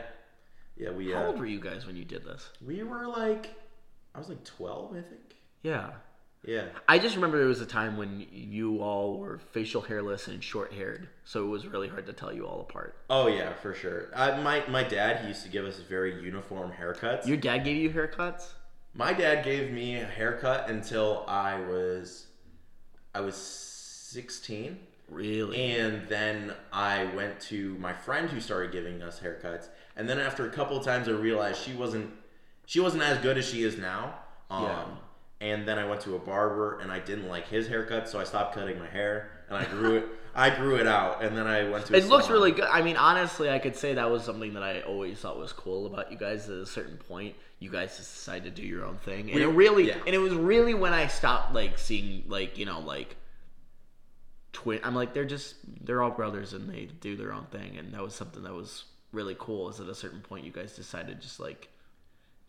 yeah. 0.75 0.89
We 0.91 1.11
How 1.11 1.19
uh, 1.23 1.27
old 1.27 1.39
were 1.39 1.45
you 1.45 1.59
guys 1.59 1.85
when 1.85 1.95
you 1.95 2.03
did 2.05 2.23
this? 2.25 2.49
we 2.65 2.83
were 2.83 3.07
like 3.07 3.51
I 4.15 4.19
was 4.19 4.27
like 4.29 4.43
twelve, 4.43 4.91
I 4.91 5.01
think. 5.01 5.35
Yeah. 5.63 5.91
Yeah. 6.43 6.65
I 6.87 6.97
just 6.97 7.15
remember 7.15 7.37
there 7.37 7.47
was 7.47 7.61
a 7.61 7.65
time 7.67 7.97
when 7.97 8.25
you 8.31 8.81
all 8.81 9.17
were 9.19 9.37
facial 9.51 9.81
hairless 9.81 10.27
and 10.27 10.43
short 10.43 10.73
haired, 10.73 11.07
so 11.23 11.43
it 11.43 11.47
was 11.47 11.67
really 11.67 11.87
hard 11.87 12.07
to 12.07 12.13
tell 12.13 12.33
you 12.33 12.47
all 12.47 12.61
apart. 12.61 12.95
Oh 13.09 13.27
yeah, 13.27 13.53
for 13.53 13.73
sure. 13.75 14.09
I, 14.15 14.39
my 14.41 14.63
my 14.67 14.83
dad 14.83 15.21
he 15.21 15.27
used 15.27 15.43
to 15.43 15.49
give 15.49 15.65
us 15.65 15.77
very 15.79 16.21
uniform 16.23 16.71
haircuts. 16.71 17.27
Your 17.27 17.37
dad 17.37 17.59
gave 17.59 17.77
you 17.77 17.91
haircuts? 17.91 18.53
My 18.93 19.13
dad 19.13 19.45
gave 19.45 19.71
me 19.71 19.97
a 19.97 20.05
haircut 20.05 20.69
until 20.69 21.23
I 21.27 21.59
was 21.61 22.27
I 23.13 23.21
was 23.21 23.35
16 23.35 24.79
Really? 25.09 25.73
and 25.77 26.07
then 26.07 26.53
I 26.73 27.05
went 27.15 27.39
to 27.41 27.75
my 27.79 27.93
friend 27.93 28.29
who 28.29 28.39
started 28.41 28.71
giving 28.71 29.01
us 29.03 29.19
haircuts 29.19 29.67
and 29.95 30.09
then 30.09 30.19
after 30.19 30.45
a 30.45 30.49
couple 30.49 30.77
of 30.77 30.83
times 30.83 31.07
I 31.07 31.11
realized 31.11 31.61
she 31.61 31.73
wasn't 31.73 32.11
she 32.65 32.79
wasn't 32.79 33.03
as 33.03 33.17
good 33.19 33.37
as 33.37 33.45
she 33.47 33.63
is 33.63 33.77
now. 33.77 34.15
Um 34.49 34.63
Yeah. 34.63 34.85
And 35.41 35.67
then 35.67 35.77
I 35.77 35.85
went 35.85 35.99
to 36.01 36.15
a 36.15 36.19
barber 36.19 36.79
and 36.79 36.91
I 36.91 36.99
didn't 36.99 37.27
like 37.27 37.47
his 37.49 37.67
haircut 37.67 38.07
so 38.07 38.19
I 38.19 38.23
stopped 38.23 38.53
cutting 38.55 38.79
my 38.79 38.87
hair 38.87 39.31
and 39.49 39.57
I 39.57 39.65
grew 39.65 39.95
it 39.97 40.05
I 40.33 40.49
grew 40.49 40.75
it 40.77 40.87
out 40.87 41.21
and 41.23 41.35
then 41.35 41.45
I 41.47 41.67
went 41.69 41.87
to 41.87 41.93
a 41.93 41.97
It 41.97 42.05
looks 42.05 42.27
salon. 42.27 42.39
really 42.39 42.51
good. 42.53 42.63
I 42.65 42.81
mean, 42.81 42.95
honestly, 42.95 43.49
I 43.49 43.59
could 43.59 43.75
say 43.75 43.95
that 43.95 44.09
was 44.09 44.23
something 44.23 44.53
that 44.53 44.63
I 44.63 44.79
always 44.81 45.17
thought 45.19 45.37
was 45.37 45.51
cool 45.51 45.87
about 45.87 46.09
you 46.09 46.17
guys. 46.17 46.47
At 46.49 46.55
a 46.55 46.65
certain 46.65 46.95
point, 46.95 47.35
you 47.59 47.69
guys 47.69 47.97
just 47.97 48.13
decided 48.15 48.55
to 48.55 48.61
do 48.61 48.65
your 48.65 48.85
own 48.85 48.95
thing, 48.99 49.29
and 49.29 49.35
We- 49.35 49.43
it 49.43 49.47
really, 49.47 49.87
yeah. 49.89 49.97
and 50.07 50.15
it 50.15 50.19
was 50.19 50.33
really 50.33 50.73
when 50.73 50.93
I 50.93 51.07
stopped 51.07 51.53
like 51.53 51.77
seeing 51.77 52.23
like 52.29 52.57
you 52.57 52.65
know 52.65 52.79
like 52.79 53.17
twin. 54.53 54.79
I'm 54.83 54.95
like 54.95 55.13
they're 55.13 55.25
just 55.25 55.55
they're 55.85 56.01
all 56.01 56.11
brothers 56.11 56.53
and 56.53 56.69
they 56.69 56.85
do 57.01 57.15
their 57.17 57.33
own 57.33 57.45
thing, 57.51 57.77
and 57.77 57.93
that 57.93 58.01
was 58.01 58.15
something 58.15 58.43
that 58.43 58.53
was 58.53 58.85
really 59.11 59.35
cool. 59.37 59.67
Is 59.69 59.81
at 59.81 59.87
a 59.87 59.95
certain 59.95 60.21
point 60.21 60.45
you 60.45 60.51
guys 60.51 60.73
decided 60.77 61.19
just 61.21 61.41
like 61.41 61.67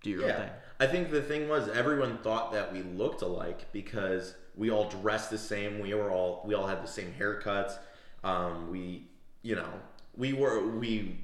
do 0.03 0.11
your 0.11 0.23
own 0.23 0.29
Yeah, 0.29 0.37
thing. 0.39 0.51
I 0.81 0.87
think 0.87 1.11
the 1.11 1.23
thing 1.23 1.49
was 1.49 1.69
everyone 1.69 2.19
thought 2.19 2.53
that 2.53 2.73
we 2.73 2.83
looked 2.83 3.23
alike 3.23 3.71
because 3.73 4.35
we 4.57 4.71
all 4.71 4.89
dressed 4.89 5.31
the 5.31 5.39
same. 5.39 5.81
We 5.81 5.95
were 5.95 6.11
all 6.11 6.43
we 6.45 6.55
all 6.55 6.67
had 6.67 6.83
the 6.83 6.89
same 6.89 7.13
haircuts. 7.19 7.79
Um, 8.25 8.71
we, 8.71 9.09
you 9.43 9.55
know, 9.57 9.69
we 10.17 10.33
were 10.33 10.67
we 10.67 11.19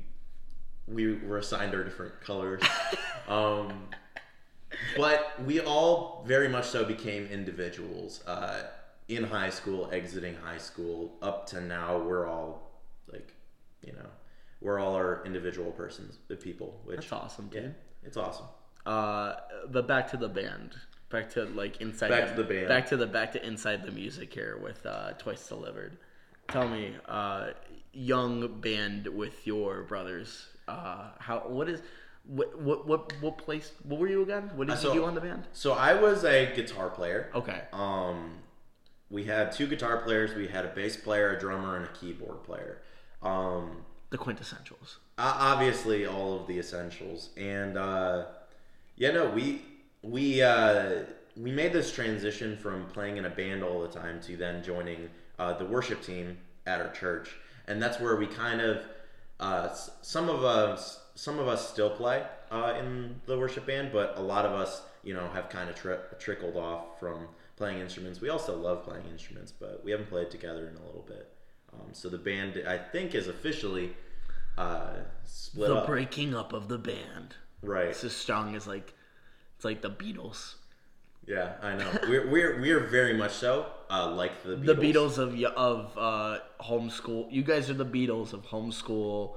we 0.86 1.16
were 1.18 1.38
assigned 1.38 1.74
our 1.74 1.84
different 1.84 2.20
colors. 2.20 2.62
um, 3.28 3.88
but 4.96 5.42
we 5.44 5.60
all 5.60 6.24
very 6.26 6.48
much 6.48 6.66
so 6.66 6.84
became 6.84 7.26
individuals 7.26 8.24
uh, 8.26 8.64
in 9.08 9.24
high 9.24 9.50
school, 9.50 9.88
exiting 9.92 10.34
high 10.36 10.58
school, 10.58 11.16
up 11.22 11.46
to 11.48 11.60
now. 11.60 11.98
We're 11.98 12.26
all 12.26 12.70
like, 13.10 13.32
you 13.84 13.92
know, 13.92 14.06
we're 14.60 14.78
all 14.78 14.94
our 14.94 15.22
individual 15.24 15.70
persons, 15.72 16.18
the 16.28 16.36
people. 16.36 16.80
Which 16.84 16.96
That's 16.96 17.12
awesome, 17.12 17.50
yeah, 17.52 17.60
dude. 17.62 17.74
it's 18.04 18.16
awesome. 18.16 18.46
Uh, 18.88 19.36
but 19.70 19.86
back 19.86 20.10
to 20.10 20.16
the 20.16 20.28
band. 20.28 20.74
Back 21.10 21.30
to 21.30 21.44
like 21.44 21.80
inside. 21.80 22.08
Back 22.10 22.28
to 22.30 22.34
the 22.42 22.44
band. 22.44 22.68
Back 22.68 22.86
to 22.88 22.96
the 22.96 23.06
back 23.06 23.32
to 23.32 23.46
inside 23.46 23.84
the 23.84 23.90
music 23.92 24.32
here 24.32 24.58
with 24.62 24.84
uh, 24.86 25.12
Twice 25.12 25.46
Delivered. 25.48 25.98
Tell 26.48 26.68
me, 26.68 26.94
uh, 27.06 27.48
young 27.92 28.60
band 28.60 29.06
with 29.06 29.46
your 29.46 29.82
brothers. 29.82 30.46
Uh, 30.66 31.10
how? 31.18 31.40
What 31.40 31.68
is? 31.68 31.80
What? 32.26 32.58
What? 32.60 32.86
What? 32.86 33.12
What 33.20 33.38
place? 33.38 33.72
What 33.84 34.00
were 34.00 34.08
you 34.08 34.22
again? 34.22 34.50
What 34.54 34.66
did 34.68 34.74
Uh, 34.74 34.76
so- 34.76 34.88
you 34.94 35.00
do 35.00 35.04
on 35.06 35.14
the 35.14 35.20
band? 35.20 35.46
So 35.52 35.72
I 35.72 35.92
was 35.94 36.24
a 36.24 36.52
guitar 36.54 36.88
player. 36.90 37.30
Okay. 37.34 37.62
Um, 37.72 38.38
we 39.10 39.24
had 39.24 39.52
two 39.52 39.66
guitar 39.66 39.98
players. 39.98 40.34
We 40.34 40.48
had 40.48 40.64
a 40.64 40.68
bass 40.68 40.96
player, 40.96 41.34
a 41.36 41.38
drummer, 41.38 41.76
and 41.76 41.84
a 41.84 41.88
keyboard 41.88 42.42
player. 42.44 42.82
Um, 43.22 43.84
The 44.10 44.18
quintessentials. 44.18 44.96
o- 45.18 45.36
obviously, 45.52 46.06
all 46.06 46.38
of 46.40 46.46
the 46.46 46.58
essentials. 46.58 47.30
And 47.36 47.76
uh, 47.78 48.26
yeah, 48.98 49.12
no, 49.12 49.30
we 49.30 49.62
we 50.02 50.42
uh, 50.42 51.04
we 51.36 51.50
made 51.50 51.72
this 51.72 51.92
transition 51.92 52.56
from 52.56 52.86
playing 52.86 53.16
in 53.16 53.24
a 53.24 53.30
band 53.30 53.62
all 53.62 53.80
the 53.80 53.88
time 53.88 54.20
to 54.22 54.36
then 54.36 54.62
joining 54.62 55.08
uh, 55.38 55.56
the 55.56 55.64
worship 55.64 56.02
team 56.02 56.36
at 56.66 56.80
our 56.80 56.92
church, 56.92 57.30
and 57.66 57.80
that's 57.80 58.00
where 58.00 58.16
we 58.16 58.26
kind 58.26 58.60
of 58.60 58.84
uh, 59.40 59.72
some 60.02 60.28
of 60.28 60.44
us 60.44 61.00
some 61.14 61.38
of 61.38 61.48
us 61.48 61.68
still 61.68 61.90
play 61.90 62.24
uh, 62.50 62.74
in 62.78 63.20
the 63.26 63.38
worship 63.38 63.66
band, 63.66 63.90
but 63.92 64.14
a 64.16 64.22
lot 64.22 64.44
of 64.44 64.52
us, 64.52 64.82
you 65.02 65.14
know, 65.14 65.28
have 65.30 65.48
kind 65.48 65.68
of 65.68 65.76
tri- 65.76 65.98
trickled 66.18 66.56
off 66.56 67.00
from 67.00 67.26
playing 67.56 67.80
instruments. 67.80 68.20
We 68.20 68.28
also 68.28 68.56
love 68.56 68.84
playing 68.84 69.04
instruments, 69.10 69.52
but 69.52 69.82
we 69.84 69.90
haven't 69.90 70.08
played 70.08 70.30
together 70.30 70.68
in 70.68 70.76
a 70.76 70.86
little 70.86 71.04
bit. 71.06 71.28
Um, 71.72 71.88
so 71.92 72.08
the 72.08 72.18
band, 72.18 72.62
I 72.66 72.78
think, 72.78 73.14
is 73.14 73.28
officially 73.28 73.96
uh, 74.56 74.94
split 75.24 75.68
the 75.68 75.76
up. 75.76 75.86
breaking 75.86 76.34
up 76.34 76.52
of 76.52 76.68
the 76.68 76.78
band. 76.78 77.34
Right. 77.62 77.88
It's 77.88 78.04
as 78.04 78.14
strong 78.14 78.54
as 78.56 78.66
like, 78.66 78.94
it's 79.56 79.64
like 79.64 79.82
the 79.82 79.90
Beatles. 79.90 80.54
Yeah, 81.26 81.52
I 81.62 81.76
know. 81.76 81.90
We're 82.08 82.26
we're 82.30 82.60
we're 82.60 82.80
very 82.86 83.12
much 83.12 83.32
so 83.32 83.66
uh, 83.90 84.10
like 84.12 84.42
the 84.44 84.56
Beatles. 84.56 84.66
The 84.66 84.74
Beatles 84.74 85.18
of 85.18 85.42
of 85.56 85.98
uh, 85.98 86.38
homeschool. 86.60 87.30
You 87.30 87.42
guys 87.42 87.68
are 87.68 87.74
the 87.74 87.84
Beatles 87.84 88.32
of 88.32 88.46
homeschool, 88.46 89.34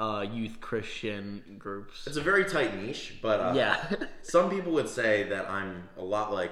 uh, 0.00 0.26
youth 0.32 0.60
Christian 0.60 1.56
groups. 1.56 2.08
It's 2.08 2.16
a 2.16 2.20
very 2.22 2.44
tight 2.44 2.76
niche, 2.76 3.18
but 3.22 3.40
uh, 3.40 3.52
Yeah. 3.54 3.88
some 4.22 4.50
people 4.50 4.72
would 4.72 4.88
say 4.88 5.22
that 5.28 5.48
I'm 5.48 5.88
a 5.96 6.02
lot 6.02 6.32
like 6.32 6.50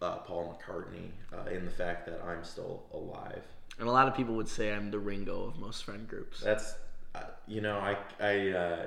uh, 0.00 0.16
Paul 0.18 0.58
McCartney 0.58 1.10
uh, 1.30 1.50
in 1.50 1.66
the 1.66 1.70
fact 1.70 2.06
that 2.06 2.22
I'm 2.26 2.42
still 2.42 2.84
alive. 2.94 3.42
And 3.78 3.86
a 3.86 3.92
lot 3.92 4.08
of 4.08 4.14
people 4.14 4.34
would 4.36 4.48
say 4.48 4.72
I'm 4.72 4.90
the 4.90 4.98
Ringo 4.98 5.44
of 5.44 5.58
most 5.58 5.84
friend 5.84 6.08
groups. 6.08 6.40
That's 6.40 6.74
uh, 7.14 7.20
you 7.46 7.60
know 7.60 7.76
I 7.78 7.96
I 8.18 8.48
uh, 8.50 8.86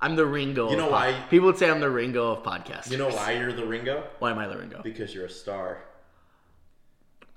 I'm 0.00 0.16
the 0.16 0.26
Ringo. 0.26 0.70
You 0.70 0.76
know 0.76 0.90
pod- 0.90 1.14
why- 1.14 1.24
People 1.30 1.46
would 1.46 1.56
say 1.58 1.70
I'm 1.70 1.80
the 1.80 1.90
Ringo 1.90 2.32
of 2.32 2.42
podcasts. 2.42 2.90
you 2.90 2.96
know 2.98 3.08
why 3.08 3.32
you're 3.32 3.52
the 3.52 3.64
Ringo 3.64 4.04
Why 4.18 4.30
am 4.30 4.38
I 4.38 4.46
the 4.48 4.58
Ringo? 4.58 4.80
because 4.82 5.14
you're 5.14 5.26
a 5.26 5.30
star. 5.30 5.84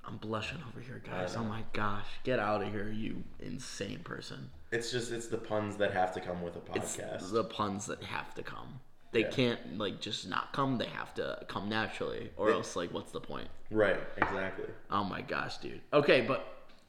I'm 0.04 0.16
blushing 0.16 0.58
over 0.68 0.80
here, 0.80 1.02
guys. 1.04 1.36
Oh 1.36 1.44
my 1.44 1.64
gosh. 1.74 2.06
Get 2.24 2.38
out 2.38 2.62
of 2.62 2.72
here, 2.72 2.90
you 2.90 3.22
insane 3.40 3.98
person. 4.00 4.50
It's 4.72 4.90
just 4.90 5.12
it's 5.12 5.28
the 5.28 5.36
puns 5.38 5.76
that 5.76 5.92
have 5.92 6.12
to 6.14 6.20
come 6.20 6.42
with 6.42 6.56
a 6.56 6.60
It's 6.76 6.96
podcast. 6.96 7.32
the 7.32 7.44
puns 7.44 7.86
that 7.86 8.02
have 8.04 8.34
to 8.34 8.42
come. 8.42 8.80
They 9.12 9.20
Yeah. 9.20 9.30
can't 9.30 9.78
like 9.78 10.00
just 10.00 10.26
not 10.28 10.52
come. 10.52 10.76
They 10.78 10.86
have 10.86 11.14
to 11.14 11.44
come 11.48 11.68
naturally, 11.68 12.30
or 12.36 12.50
It- 12.50 12.54
else 12.54 12.74
like 12.76 12.92
what's 12.92 13.12
the 13.12 13.20
point? 13.20 13.48
right, 13.70 14.00
exactly. 14.16 14.66
Oh 14.90 15.04
my 15.04 15.20
gosh, 15.22 15.58
dude. 15.58 15.80
Okay, 15.92 16.22
but 16.22 16.46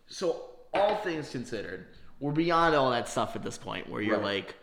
so 0.08 0.50
all 0.74 0.96
things 0.98 1.30
considered, 1.30 1.88
we're 2.22 2.32
beyond 2.32 2.74
all 2.76 2.92
that 2.92 3.08
stuff 3.10 3.36
at 3.36 3.44
this 3.44 3.58
point 3.58 3.90
where 3.90 4.02
you're 4.02 4.18
Right. 4.18 4.46
like 4.48 4.56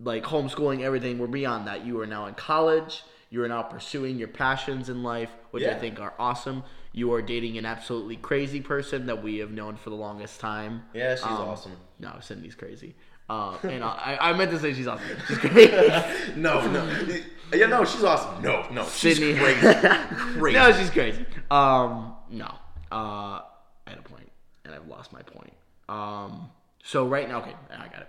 like 0.00 0.24
homeschooling 0.24 0.82
everything. 0.82 1.18
We're 1.18 1.26
beyond 1.26 1.66
that. 1.68 1.84
You 1.86 2.00
are 2.00 2.06
now 2.06 2.26
in 2.26 2.34
college. 2.34 3.02
You 3.30 3.42
are 3.42 3.48
now 3.48 3.62
pursuing 3.62 4.18
your 4.18 4.28
passions 4.28 4.88
in 4.88 5.02
life, 5.02 5.30
which 5.50 5.64
I 5.64 5.74
think 5.74 5.98
are 6.00 6.14
awesome. 6.18 6.62
You 6.92 7.12
are 7.12 7.20
dating 7.22 7.58
an 7.58 7.66
absolutely 7.66 8.16
crazy 8.16 8.60
person 8.60 9.06
that 9.06 9.22
we 9.22 9.38
have 9.38 9.50
known 9.50 9.76
for 9.76 9.90
the 9.90 9.96
longest 9.96 10.40
time. 10.40 10.84
Yeah, 10.94 11.14
she's 11.16 11.24
Um, 11.24 11.32
awesome. 11.32 11.72
No, 11.98 12.12
Sydney's 12.20 12.54
crazy. 12.54 12.94
Uh, 13.28 13.56
and 13.64 13.82
I, 13.82 14.16
I 14.20 14.32
meant 14.34 14.52
to 14.52 14.58
say 14.60 14.72
she's 14.72 14.86
awesome. 14.86 15.04
She's 15.26 15.38
great. 15.38 15.70
No, 16.36 16.64
no, 16.70 17.08
yeah, 17.52 17.66
no, 17.66 17.84
she's 17.84 18.04
awesome. 18.04 18.40
No, 18.42 18.66
no, 18.70 18.84
she's 18.84 19.18
Sydney. 19.18 19.34
crazy. 19.38 19.60
Crazy. 20.38 20.56
no, 20.58 20.72
she's 20.72 20.90
crazy. 20.90 21.26
Um, 21.50 22.14
no. 22.30 22.46
Uh, 22.92 23.40
I 23.42 23.88
had 23.88 23.98
a 23.98 24.02
point, 24.02 24.30
and 24.64 24.74
I've 24.74 24.86
lost 24.86 25.12
my 25.12 25.22
point. 25.22 25.52
Um, 25.88 26.48
so 26.84 27.06
right 27.06 27.28
now, 27.28 27.38
okay, 27.40 27.54
I 27.72 27.88
got 27.88 28.02
it. 28.02 28.08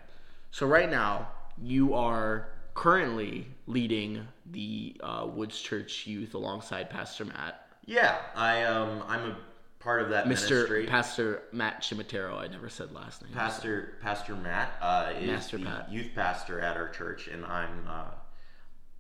So 0.52 0.68
right 0.68 0.90
now, 0.90 1.30
you 1.62 1.94
are 1.94 2.50
currently 2.74 3.48
leading 3.66 4.28
the 4.52 4.96
uh, 5.02 5.28
Woods 5.30 5.60
Church 5.60 6.06
Youth 6.08 6.34
alongside 6.36 6.90
Pastor 6.90 7.26
Matt, 7.26 7.68
Yeah, 7.86 8.18
I 8.36 8.64
um 8.64 9.04
I'm 9.08 9.32
a 9.32 9.38
part 9.80 10.02
of 10.02 10.10
that 10.10 10.26
Mr. 10.26 10.28
ministry. 10.50 10.86
Pastor 10.86 11.44
Matt 11.52 11.82
Chimatero. 11.82 12.38
I 12.38 12.48
never 12.48 12.70
said 12.70 12.92
last 12.92 13.24
name. 13.24 13.32
Pastor 13.34 13.98
Pastor 14.02 14.36
Matt 14.36 14.74
uh, 14.82 15.14
is 15.20 15.28
Master 15.28 15.58
the 15.58 15.66
Pat. 15.66 15.92
youth 15.92 16.12
pastor 16.16 16.60
at 16.60 16.78
our 16.78 16.90
church, 16.90 17.28
and 17.28 17.46
I'm 17.46 17.88
uh, 17.88 18.06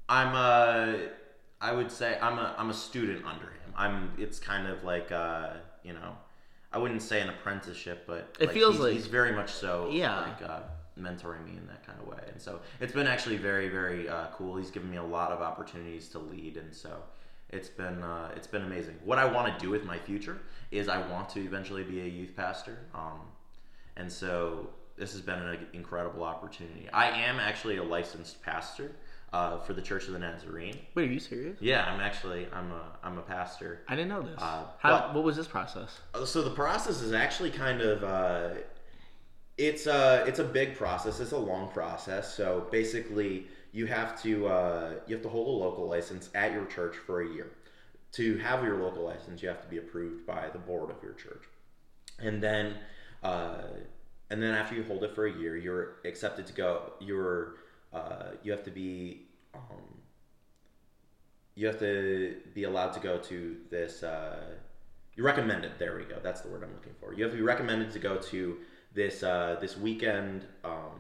I'm 0.10 0.36
a 0.36 1.10
I 1.62 1.72
would 1.72 1.92
say 1.92 2.18
I'm 2.22 2.38
a 2.40 2.56
I'm 2.58 2.70
a 2.70 2.74
student 2.74 3.26
under 3.26 3.46
him. 3.46 3.74
I'm 3.76 4.12
it's 4.18 4.40
kind 4.40 4.68
of 4.68 4.84
like 4.84 5.12
uh, 5.12 5.50
you 5.84 5.94
know 5.94 6.16
I 6.74 6.78
wouldn't 6.80 7.02
say 7.02 7.22
an 7.22 7.30
apprenticeship, 7.30 8.04
but 8.08 8.36
It 8.40 8.48
like 8.48 8.54
feels 8.54 8.76
he's, 8.76 8.84
like- 8.84 8.94
he's 8.94 9.08
very 9.08 9.32
much 9.34 9.52
so 9.52 9.90
Yeah. 9.92 10.22
like 10.22 10.42
uh, 10.42 10.60
mentoring 10.98 11.46
me 11.46 11.58
in 11.58 11.66
that 11.68 11.86
kind 11.86 12.00
of 12.02 12.08
way. 12.08 12.20
And 12.32 12.42
so 12.42 12.60
it's 12.80 12.94
been 12.94 13.08
actually 13.08 13.38
very, 13.38 13.70
very 13.70 14.08
uh, 14.10 14.28
cool. 14.34 14.58
He's 14.58 14.72
given 14.72 14.90
me 14.90 14.98
a 14.98 15.04
lot 15.04 15.32
of 15.32 15.42
opportunities 15.42 16.10
to 16.10 16.20
lead, 16.20 16.58
and 16.58 16.74
so 16.74 16.98
it's 17.50 17.70
been 17.70 18.02
uh, 18.04 18.32
it's 18.36 18.48
been 18.48 18.64
amazing. 18.64 18.96
What 19.04 19.18
I 19.18 19.26
want 19.26 19.54
to 19.54 19.64
do 19.66 19.70
with 19.70 19.84
my 19.86 19.98
future 19.98 20.38
is 20.72 20.88
I 20.90 21.00
want 21.10 21.30
to 21.30 21.40
eventually 21.42 21.84
be 21.84 22.02
a 22.02 22.06
youth 22.06 22.36
pastor, 22.36 22.78
um, 22.94 23.22
and 23.96 24.12
so 24.12 24.70
this 24.98 25.12
has 25.14 25.22
been 25.22 25.40
an 25.40 25.68
incredible 25.74 26.24
opportunity. 26.24 26.90
I 26.92 27.10
am 27.10 27.40
actually 27.40 27.78
a 27.78 27.84
licensed 27.84 28.42
pastor 28.42 28.92
uh, 29.32 29.60
for 29.60 29.74
the 29.74 29.82
Church 29.82 30.08
of 30.08 30.14
the 30.14 30.20
Nazarene. 30.20 30.78
Wait, 30.96 31.10
are 31.10 31.14
you 31.14 31.20
serious? 31.20 31.58
Yeah, 31.62 31.86
I'm 31.86 32.00
actually 32.00 32.48
I'm 32.52 32.72
a 32.72 32.82
I'm 33.04 33.18
a 33.18 33.22
pastor. 33.22 33.82
I 33.88 33.96
didn't 33.96 34.10
know 34.10 34.22
this. 34.24 34.40
Uh, 34.40 34.64
How? 34.80 34.90
but- 35.00 35.14
what 35.16 35.24
was 35.24 35.36
this 35.36 35.48
process? 35.48 36.00
Uh, 36.14 36.26
So 36.26 36.42
the 36.42 36.52
process 36.56 37.02
is 37.02 37.14
actually 37.14 37.52
kind 37.52 37.82
of 37.82 38.04
uh, 38.04 38.50
it's 39.58 39.88
a 39.88 40.24
it's 40.28 40.40
a 40.40 40.44
big 40.44 40.76
process. 40.76 41.20
It's 41.20 41.32
a 41.32 41.38
long 41.38 41.70
process. 41.70 42.34
So 42.36 42.68
basically, 42.72 43.48
you 43.72 43.88
have 43.88 44.22
to 44.22 44.48
uh, 44.48 44.92
you 45.08 45.16
have 45.16 45.24
to 45.24 45.30
hold 45.30 45.48
a 45.48 45.66
local 45.66 45.88
license 45.88 46.30
at 46.36 46.52
your 46.52 46.66
church 46.66 46.96
for 46.96 47.22
a 47.22 47.28
year. 47.28 47.52
To 48.14 48.38
have 48.38 48.64
your 48.64 48.82
local 48.82 49.04
license, 49.04 49.42
you 49.42 49.50
have 49.50 49.62
to 49.62 49.68
be 49.68 49.78
approved 49.78 50.26
by 50.26 50.50
the 50.54 50.60
board 50.60 50.90
of 50.90 51.04
your 51.04 51.14
church, 51.14 51.44
and 52.20 52.42
then 52.42 52.76
uh, 53.24 53.64
and 54.30 54.42
then 54.42 54.54
after 54.54 54.76
you 54.76 54.84
hold 54.84 55.04
it 55.04 55.14
for 55.14 55.26
a 55.26 55.32
year, 55.32 55.58
you're 55.58 55.98
accepted 56.06 56.46
to 56.48 56.54
go. 56.54 56.94
You're 57.00 57.56
uh, 57.94 58.32
you 58.44 58.52
have 58.52 58.64
to 58.64 58.72
be 58.72 59.24
um, 59.56 60.02
you 61.56 61.66
have 61.66 61.80
to 61.80 62.36
be 62.54 62.64
allowed 62.64 62.94
to 62.94 63.00
go 63.00 63.18
to 63.18 63.58
this. 63.72 64.04
Uh, 64.04 64.56
you're 65.16 65.26
recommended. 65.26 65.72
There 65.80 65.98
we 65.98 66.04
go. 66.04 66.20
That's 66.22 66.42
the 66.42 66.50
word 66.50 66.64
I'm 66.64 66.74
looking 66.74 66.94
for. 67.00 67.12
You 67.14 67.24
have 67.24 67.32
to 67.32 67.38
be 67.38 67.44
recommended 67.44 67.90
to 67.92 68.00
go 68.00 68.18
to 68.18 68.58
this 68.94 69.24
uh, 69.24 69.58
this 69.62 69.78
weekend 69.78 70.46
um, 70.64 71.00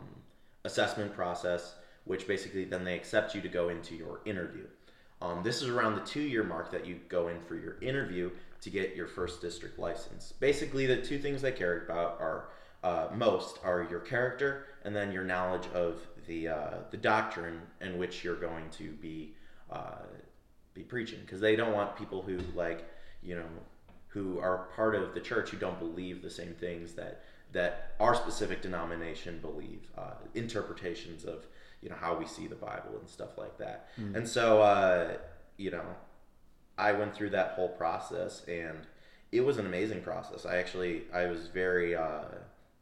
assessment 0.65 1.13
process, 1.13 1.75
which 2.05 2.27
basically 2.27 2.65
then 2.65 2.83
they 2.83 2.95
accept 2.95 3.35
you 3.35 3.41
to 3.41 3.49
go 3.49 3.69
into 3.69 3.95
your 3.95 4.21
interview. 4.25 4.65
Um, 5.21 5.41
this 5.43 5.61
is 5.61 5.69
around 5.69 5.95
the 5.95 6.01
two 6.01 6.21
year 6.21 6.43
mark 6.43 6.71
that 6.71 6.85
you 6.85 6.99
go 7.09 7.27
in 7.29 7.41
for 7.41 7.55
your 7.55 7.77
interview 7.81 8.29
to 8.61 8.69
get 8.69 8.95
your 8.95 9.07
first 9.07 9.41
district 9.41 9.79
license. 9.79 10.33
Basically, 10.39 10.85
the 10.85 11.01
two 11.01 11.17
things 11.17 11.41
they 11.41 11.51
care 11.51 11.83
about 11.83 12.19
are 12.19 12.49
uh, 12.83 13.07
most 13.15 13.59
are 13.63 13.87
your 13.89 13.99
character 13.99 14.65
and 14.83 14.95
then 14.95 15.11
your 15.11 15.23
knowledge 15.23 15.67
of 15.73 15.99
the 16.27 16.47
uh, 16.47 16.73
the 16.91 16.97
doctrine 16.97 17.61
in 17.81 17.97
which 17.97 18.23
you're 18.23 18.35
going 18.35 18.69
to 18.69 18.91
be 18.91 19.33
uh, 19.71 20.03
be 20.73 20.83
preaching 20.83 21.19
because 21.21 21.41
they 21.41 21.55
don't 21.55 21.73
want 21.73 21.95
people 21.95 22.21
who 22.21 22.37
like 22.55 22.87
you 23.23 23.35
know 23.35 23.45
who 24.07 24.39
are 24.39 24.69
part 24.75 24.95
of 24.95 25.13
the 25.13 25.19
church 25.19 25.49
who 25.49 25.57
don't 25.57 25.79
believe 25.79 26.21
the 26.21 26.29
same 26.29 26.53
things 26.53 26.93
that 26.93 27.23
that 27.53 27.93
our 27.99 28.13
specific 28.13 28.61
denomination 28.61 29.39
believe 29.39 29.89
uh, 29.97 30.15
interpretations 30.33 31.23
of 31.23 31.45
you 31.81 31.89
know 31.89 31.95
how 31.99 32.15
we 32.17 32.25
see 32.25 32.47
the 32.47 32.55
bible 32.55 32.97
and 32.99 33.07
stuff 33.09 33.37
like 33.37 33.57
that. 33.57 33.89
And 34.15 34.27
so 34.27 34.61
uh, 34.61 35.13
you 35.57 35.71
know 35.71 35.85
i 36.77 36.91
went 36.91 37.15
through 37.15 37.31
that 37.31 37.51
whole 37.53 37.69
process 37.69 38.43
and 38.47 38.79
it 39.31 39.41
was 39.41 39.57
an 39.57 39.65
amazing 39.65 40.01
process. 40.01 40.45
I 40.45 40.57
actually 40.57 41.03
i 41.13 41.25
was 41.25 41.47
very 41.47 41.95
uh, 41.95 42.25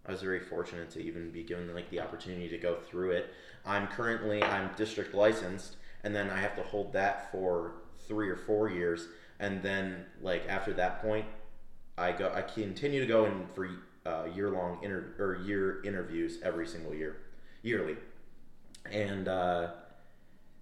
i 0.05 0.11
was 0.11 0.21
very 0.21 0.39
fortunate 0.39 0.89
to 0.91 0.99
even 1.01 1.31
be 1.31 1.43
given 1.43 1.73
like 1.73 1.89
the 1.89 1.99
opportunity 2.01 2.49
to 2.49 2.57
go 2.57 2.75
through 2.87 3.11
it. 3.11 3.33
I'm 3.65 3.87
currently 3.87 4.43
i'm 4.43 4.69
district 4.75 5.13
licensed 5.13 5.77
and 6.03 6.15
then 6.15 6.29
i 6.29 6.37
have 6.37 6.55
to 6.55 6.63
hold 6.63 6.93
that 6.93 7.31
for 7.31 7.73
three 8.07 8.29
or 8.29 8.37
four 8.37 8.69
years. 8.69 9.07
And 9.39 9.61
then 9.61 10.05
like 10.21 10.43
after 10.47 10.73
that 10.73 11.01
point 11.01 11.25
I 11.97 12.11
go 12.11 12.31
I 12.33 12.41
continue 12.41 12.99
to 12.99 13.07
go 13.07 13.25
in 13.25 13.47
for 13.53 13.69
uh, 14.05 14.25
year 14.33 14.49
long 14.49 14.79
inter 14.83 15.15
or 15.19 15.41
year 15.45 15.83
interviews 15.83 16.39
every 16.43 16.67
single 16.67 16.93
year, 16.93 17.17
yearly, 17.61 17.97
and 18.91 19.27
uh, 19.27 19.67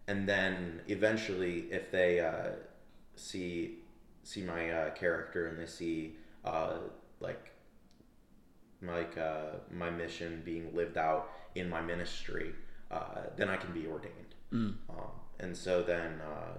and 0.07 0.27
then 0.27 0.81
eventually 0.87 1.65
if 1.71 1.91
they 1.91 2.19
uh, 2.19 2.51
see 3.15 3.79
see 4.23 4.41
my 4.41 4.71
uh, 4.71 4.89
character 4.91 5.47
and 5.47 5.59
they 5.59 5.65
see 5.65 6.15
uh, 6.45 6.77
like 7.19 7.51
like 8.81 9.17
uh, 9.17 9.57
my 9.71 9.89
mission 9.89 10.41
being 10.43 10.73
lived 10.75 10.97
out 10.97 11.29
in 11.55 11.69
my 11.69 11.81
ministry, 11.81 12.53
uh, 12.91 13.21
then 13.37 13.49
I 13.49 13.55
can 13.55 13.73
be 13.73 13.87
ordained. 13.87 14.35
Um, 14.89 15.11
and 15.39 15.55
so 15.55 15.81
then 15.83 16.21
uh, 16.21 16.57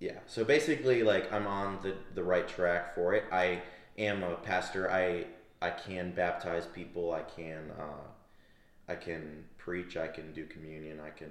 yeah. 0.00 0.18
So 0.26 0.44
basically, 0.44 1.02
like 1.02 1.32
I'm 1.32 1.46
on 1.46 1.78
the 1.82 1.94
the 2.14 2.22
right 2.22 2.46
track 2.48 2.94
for 2.94 3.14
it. 3.14 3.24
I 3.30 3.62
am 3.98 4.22
a 4.22 4.34
pastor. 4.36 4.90
I 4.90 5.26
I 5.62 5.70
can 5.70 6.12
baptize 6.12 6.66
people. 6.66 7.12
I 7.12 7.22
can 7.22 7.70
uh, 7.78 8.90
I 8.92 8.96
can 8.96 9.44
preach. 9.58 9.96
I 9.96 10.08
can 10.08 10.32
do 10.32 10.44
communion. 10.46 10.98
I 11.00 11.10
can 11.10 11.30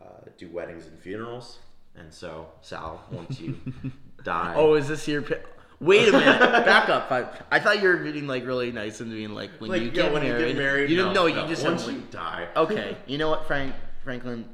uh, 0.00 0.28
do 0.36 0.48
weddings 0.50 0.86
and 0.86 0.98
funerals. 0.98 1.58
And 1.96 2.12
so 2.12 2.48
Sal, 2.60 3.02
once 3.10 3.40
you 3.40 3.58
die, 4.24 4.54
Oh, 4.56 4.74
is 4.74 4.86
this 4.88 5.08
your? 5.08 5.22
pi- 5.22 5.40
Wait 5.80 6.08
a 6.08 6.12
minute. 6.12 6.40
Back 6.40 6.88
up. 6.88 7.10
I, 7.12 7.26
I 7.52 7.60
thought 7.60 7.80
you 7.80 7.88
were 7.88 7.96
being 7.98 8.26
like 8.26 8.44
really 8.44 8.72
nice 8.72 9.00
and 9.00 9.10
being 9.12 9.30
like 9.30 9.50
when 9.60 9.70
like 9.70 9.80
you 9.82 9.88
yeah, 9.88 9.94
get 10.02 10.12
when 10.12 10.22
married. 10.24 10.40
you 10.40 10.46
get 10.48 10.56
married, 10.56 10.90
You 10.90 10.96
didn't 10.96 11.12
know. 11.14 11.26
no, 11.28 11.42
You 11.42 11.48
just 11.48 11.64
once 11.64 11.84
said, 11.84 11.94
you 11.94 12.02
die. 12.10 12.48
Okay. 12.56 12.96
You 13.06 13.16
know 13.18 13.30
what, 13.30 13.46
Frank 13.46 13.74
Franklin? 14.04 14.48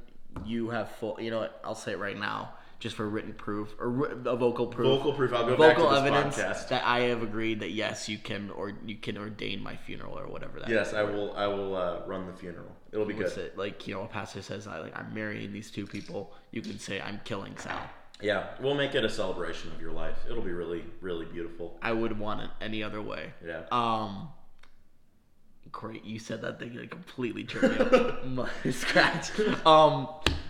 You 0.44 0.68
have 0.70 0.90
full. 0.96 1.18
You 1.20 1.30
know 1.30 1.40
what? 1.40 1.60
I'll 1.64 1.74
say 1.74 1.92
it 1.92 1.98
right 1.98 2.18
now, 2.18 2.52
just 2.84 2.96
for 2.96 3.08
written 3.08 3.32
proof 3.32 3.74
or 3.80 4.08
a 4.26 4.36
vocal 4.36 4.66
proof. 4.66 4.86
Vocal 4.86 5.14
proof. 5.14 5.32
I'll 5.32 5.46
go 5.46 5.56
back 5.56 5.76
to 5.76 5.80
vocal 5.82 5.90
this 5.90 6.00
evidence 6.00 6.36
podcast. 6.36 6.68
that 6.68 6.84
I 6.84 7.00
have 7.04 7.22
agreed 7.22 7.60
that 7.60 7.70
yes, 7.70 8.10
you 8.10 8.18
can 8.18 8.50
or 8.50 8.74
you 8.84 8.96
can 8.96 9.16
ordain 9.16 9.62
my 9.62 9.74
funeral 9.74 10.18
or 10.18 10.28
whatever 10.28 10.60
that. 10.60 10.68
Yes, 10.68 10.92
I 10.92 11.02
will. 11.02 11.34
I 11.34 11.46
will 11.46 11.74
uh, 11.74 12.00
run 12.06 12.26
the 12.26 12.34
funeral. 12.34 12.76
It'll 12.92 13.06
be 13.06 13.14
What's 13.14 13.36
good. 13.36 13.46
it 13.46 13.58
like? 13.58 13.88
You 13.88 13.94
know, 13.94 14.02
a 14.02 14.06
pastor 14.06 14.42
says, 14.42 14.66
"I 14.66 14.80
like 14.80 14.94
I'm 14.98 15.14
marrying 15.14 15.50
these 15.50 15.70
two 15.70 15.86
people." 15.86 16.34
You 16.50 16.60
can 16.60 16.78
say, 16.78 17.00
"I'm 17.00 17.22
killing 17.24 17.56
Sal." 17.56 17.80
Yeah, 18.20 18.48
we'll 18.60 18.74
make 18.74 18.94
it 18.94 19.02
a 19.02 19.08
celebration 19.08 19.72
of 19.72 19.80
your 19.80 19.92
life. 19.92 20.18
It'll 20.28 20.42
be 20.42 20.52
really, 20.52 20.84
really 21.00 21.24
beautiful. 21.24 21.78
I 21.80 21.92
would 21.94 22.18
want 22.18 22.42
it 22.42 22.50
any 22.60 22.82
other 22.82 23.00
way. 23.00 23.32
Yeah. 23.44 23.62
Um, 23.72 24.28
great. 25.72 26.04
You 26.04 26.18
said 26.18 26.42
that 26.42 26.58
thing 26.58 26.76
like 26.76 26.90
completely 26.90 27.44
turned 27.44 27.78
me 27.78 27.98
up. 27.98 28.26
My 28.26 28.50
scratch. 28.70 29.30
Um, 29.64 30.08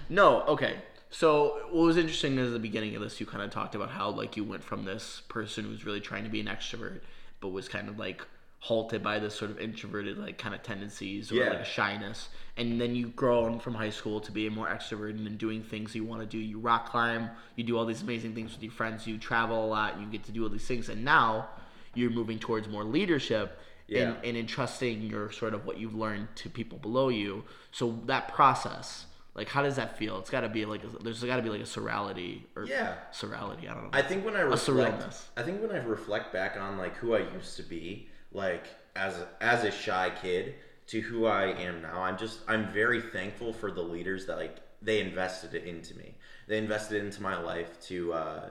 no. 0.09 0.43
Okay. 0.43 0.79
So 1.15 1.61
what 1.71 1.85
was 1.87 1.97
interesting 1.97 2.37
is 2.39 2.49
at 2.49 2.53
the 2.55 2.59
beginning 2.59 2.97
of 2.97 3.01
this, 3.03 3.21
you 3.21 3.27
kind 3.27 3.45
of 3.45 3.51
talked 3.51 3.77
about 3.77 3.89
how 3.91 4.11
like 4.11 4.37
you 4.37 4.43
went 4.43 4.65
from 4.65 4.85
this 4.85 5.23
person 5.29 5.65
who's 5.65 5.85
really 5.85 6.01
trying 6.01 6.25
to 6.25 6.29
be 6.29 6.41
an 6.41 6.47
extrovert, 6.47 7.03
but 7.39 7.51
was 7.51 7.69
kind 7.69 7.89
of 7.89 8.01
like 8.01 8.27
halted 8.59 9.01
by 9.01 9.21
this 9.21 9.33
sort 9.33 9.53
of 9.53 9.61
introverted 9.61 10.19
like 10.19 10.39
kind 10.39 10.57
of 10.57 10.63
tendencies 10.65 11.31
or 11.31 11.37
Yeah. 11.37 11.51
like 11.51 11.61
a 11.61 11.65
shyness, 11.65 12.31
and 12.57 12.81
then 12.81 12.97
you 12.97 13.09
grow 13.09 13.45
on 13.45 13.61
from 13.61 13.75
high 13.75 13.91
school 13.91 14.21
to 14.23 14.33
be 14.33 14.49
a 14.49 14.51
more 14.51 14.67
extrovert 14.67 15.11
and 15.11 15.39
doing 15.39 15.63
things 15.63 15.95
you 15.95 16.03
want 16.03 16.21
to 16.23 16.27
do. 16.27 16.39
You 16.39 16.59
rock 16.59 16.91
climb, 16.91 17.31
you 17.55 17.63
do 17.63 17.79
all 17.79 17.87
these 17.87 18.03
amazing 18.03 18.35
things 18.35 18.53
with 18.53 18.63
your 18.65 18.73
friends, 18.73 19.07
you 19.07 19.17
travel 19.17 19.65
a 19.65 19.69
lot, 19.69 20.01
you 20.01 20.07
get 20.07 20.25
to 20.25 20.33
do 20.33 20.43
all 20.43 20.49
these 20.49 20.67
things, 20.67 20.89
and 20.89 21.05
now 21.05 21.49
you're 21.95 22.11
moving 22.11 22.41
towards 22.41 22.67
more 22.67 22.83
leadership 22.83 23.57
Yeah. 23.87 24.01
and, 24.15 24.25
and 24.25 24.37
entrusting 24.37 25.03
your 25.03 25.31
sort 25.31 25.55
of 25.55 25.65
what 25.65 25.79
you've 25.79 25.95
learned 25.95 26.27
to 26.37 26.49
people 26.51 26.79
below 26.79 27.09
you. 27.11 27.45
So 27.71 28.01
that 28.07 28.33
process, 28.35 29.07
like, 29.35 29.49
how 29.49 29.63
does 29.63 29.77
that 29.77 29.99
feel? 29.99 30.19
It's 30.19 30.31
got 30.31 30.43
to 30.43 30.49
be 30.49 30.65
like 30.65 30.83
a, 30.85 31.03
there's 31.03 31.23
got 31.25 31.37
to 31.37 31.43
be 31.43 31.49
like 31.51 31.61
a 31.61 31.67
sorality 31.67 32.47
or 32.57 32.67
Yeah. 32.67 32.95
sorality. 33.13 33.69
I 33.69 33.75
don't 33.75 33.85
know. 33.85 33.91
I 33.93 34.03
think 34.03 34.25
when 34.25 34.37
I 34.37 34.41
reflect. 34.41 35.03
I 35.37 35.43
think 35.43 35.61
when 35.61 35.71
I 35.73 35.79
reflect 35.79 36.33
back 36.33 36.57
on 36.57 36.79
like 36.79 36.95
who 36.97 37.15
I 37.15 37.21
used 37.35 37.57
to 37.57 37.63
be, 37.63 38.09
like 38.33 38.67
as 38.97 39.17
as 39.41 39.65
a 39.65 39.71
shy 39.71 40.13
kid 40.23 40.55
to 40.89 41.01
who 41.01 41.27
I 41.27 41.47
am 41.47 41.83
now, 41.83 42.03
I'm 42.03 42.17
just 42.17 42.41
I'm 42.47 42.73
very 42.73 43.01
thankful 43.01 43.53
for 43.53 43.71
the 43.73 43.83
leaders 43.83 44.27
that 44.27 44.37
like 44.37 44.57
they 44.81 45.01
invested 45.01 45.55
it 45.55 45.65
into 45.65 45.97
me. 45.97 46.15
They 46.47 46.59
invested 46.59 47.03
into 47.05 47.23
my 47.23 47.41
life 47.41 47.81
to 47.89 48.13
uh, 48.13 48.49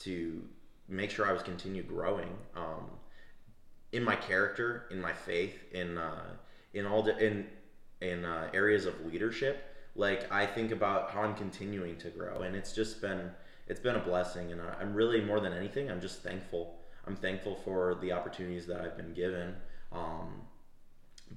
to 0.00 0.42
make 0.88 1.10
sure 1.10 1.26
I 1.28 1.32
was 1.32 1.42
continue 1.42 1.82
growing 1.82 2.28
um, 2.54 2.90
in 3.92 4.04
my 4.04 4.14
character, 4.14 4.84
in 4.90 5.00
my 5.00 5.12
faith, 5.12 5.56
in 5.72 5.98
uh, 5.98 6.24
in 6.74 6.86
all 6.86 7.02
the 7.02 7.16
in 7.18 7.46
in 8.00 8.24
uh, 8.24 8.50
areas 8.54 8.86
of 8.86 9.04
leadership. 9.04 9.72
Like 9.96 10.30
I 10.30 10.46
think 10.46 10.70
about 10.70 11.10
how 11.10 11.22
I'm 11.22 11.34
continuing 11.34 11.96
to 11.98 12.10
grow, 12.10 12.42
and 12.42 12.54
it's 12.54 12.72
just 12.72 13.00
been 13.00 13.30
it's 13.66 13.80
been 13.80 13.96
a 13.96 14.00
blessing, 14.00 14.52
and 14.52 14.60
I'm 14.80 14.94
really 14.94 15.20
more 15.20 15.40
than 15.40 15.52
anything, 15.52 15.90
I'm 15.90 16.00
just 16.00 16.22
thankful. 16.22 16.78
I'm 17.06 17.16
thankful 17.16 17.56
for 17.64 17.96
the 18.00 18.12
opportunities 18.12 18.66
that 18.66 18.80
I've 18.80 18.96
been 18.96 19.12
given. 19.14 19.54
Um, 19.92 20.42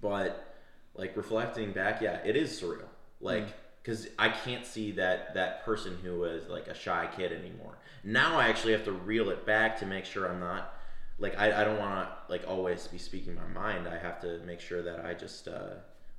but 0.02 0.56
like 0.96 1.16
reflecting 1.16 1.72
back, 1.72 2.02
yeah, 2.02 2.20
it 2.26 2.36
is 2.36 2.60
surreal. 2.60 2.88
Like 3.22 3.48
because 3.82 4.08
I 4.20 4.30
can't 4.30 4.66
see 4.66 4.92
that 4.92 5.34
that 5.34 5.64
person 5.66 5.98
who 6.04 6.20
was 6.20 6.48
like 6.48 6.68
a 6.68 6.74
shy 6.74 7.10
kid 7.16 7.32
anymore. 7.32 7.78
Now 8.04 8.38
I 8.38 8.48
actually 8.48 8.74
have 8.74 8.86
to 8.86 8.92
reel 8.92 9.30
it 9.30 9.46
back 9.46 9.80
to 9.80 9.86
make 9.86 10.06
sure 10.06 10.30
I'm 10.30 10.40
not 10.40 10.74
like 11.18 11.38
I, 11.38 11.62
I 11.62 11.64
don't 11.64 11.80
want 11.80 12.08
to 12.08 12.32
like 12.32 12.44
always 12.48 12.88
be 12.88 12.98
speaking 12.98 13.36
my 13.36 13.48
mind. 13.48 13.88
I 13.88 13.98
have 13.98 14.20
to 14.22 14.40
make 14.46 14.60
sure 14.60 14.82
that 14.82 15.06
I 15.06 15.14
just 15.14 15.48
uh, 15.48 15.76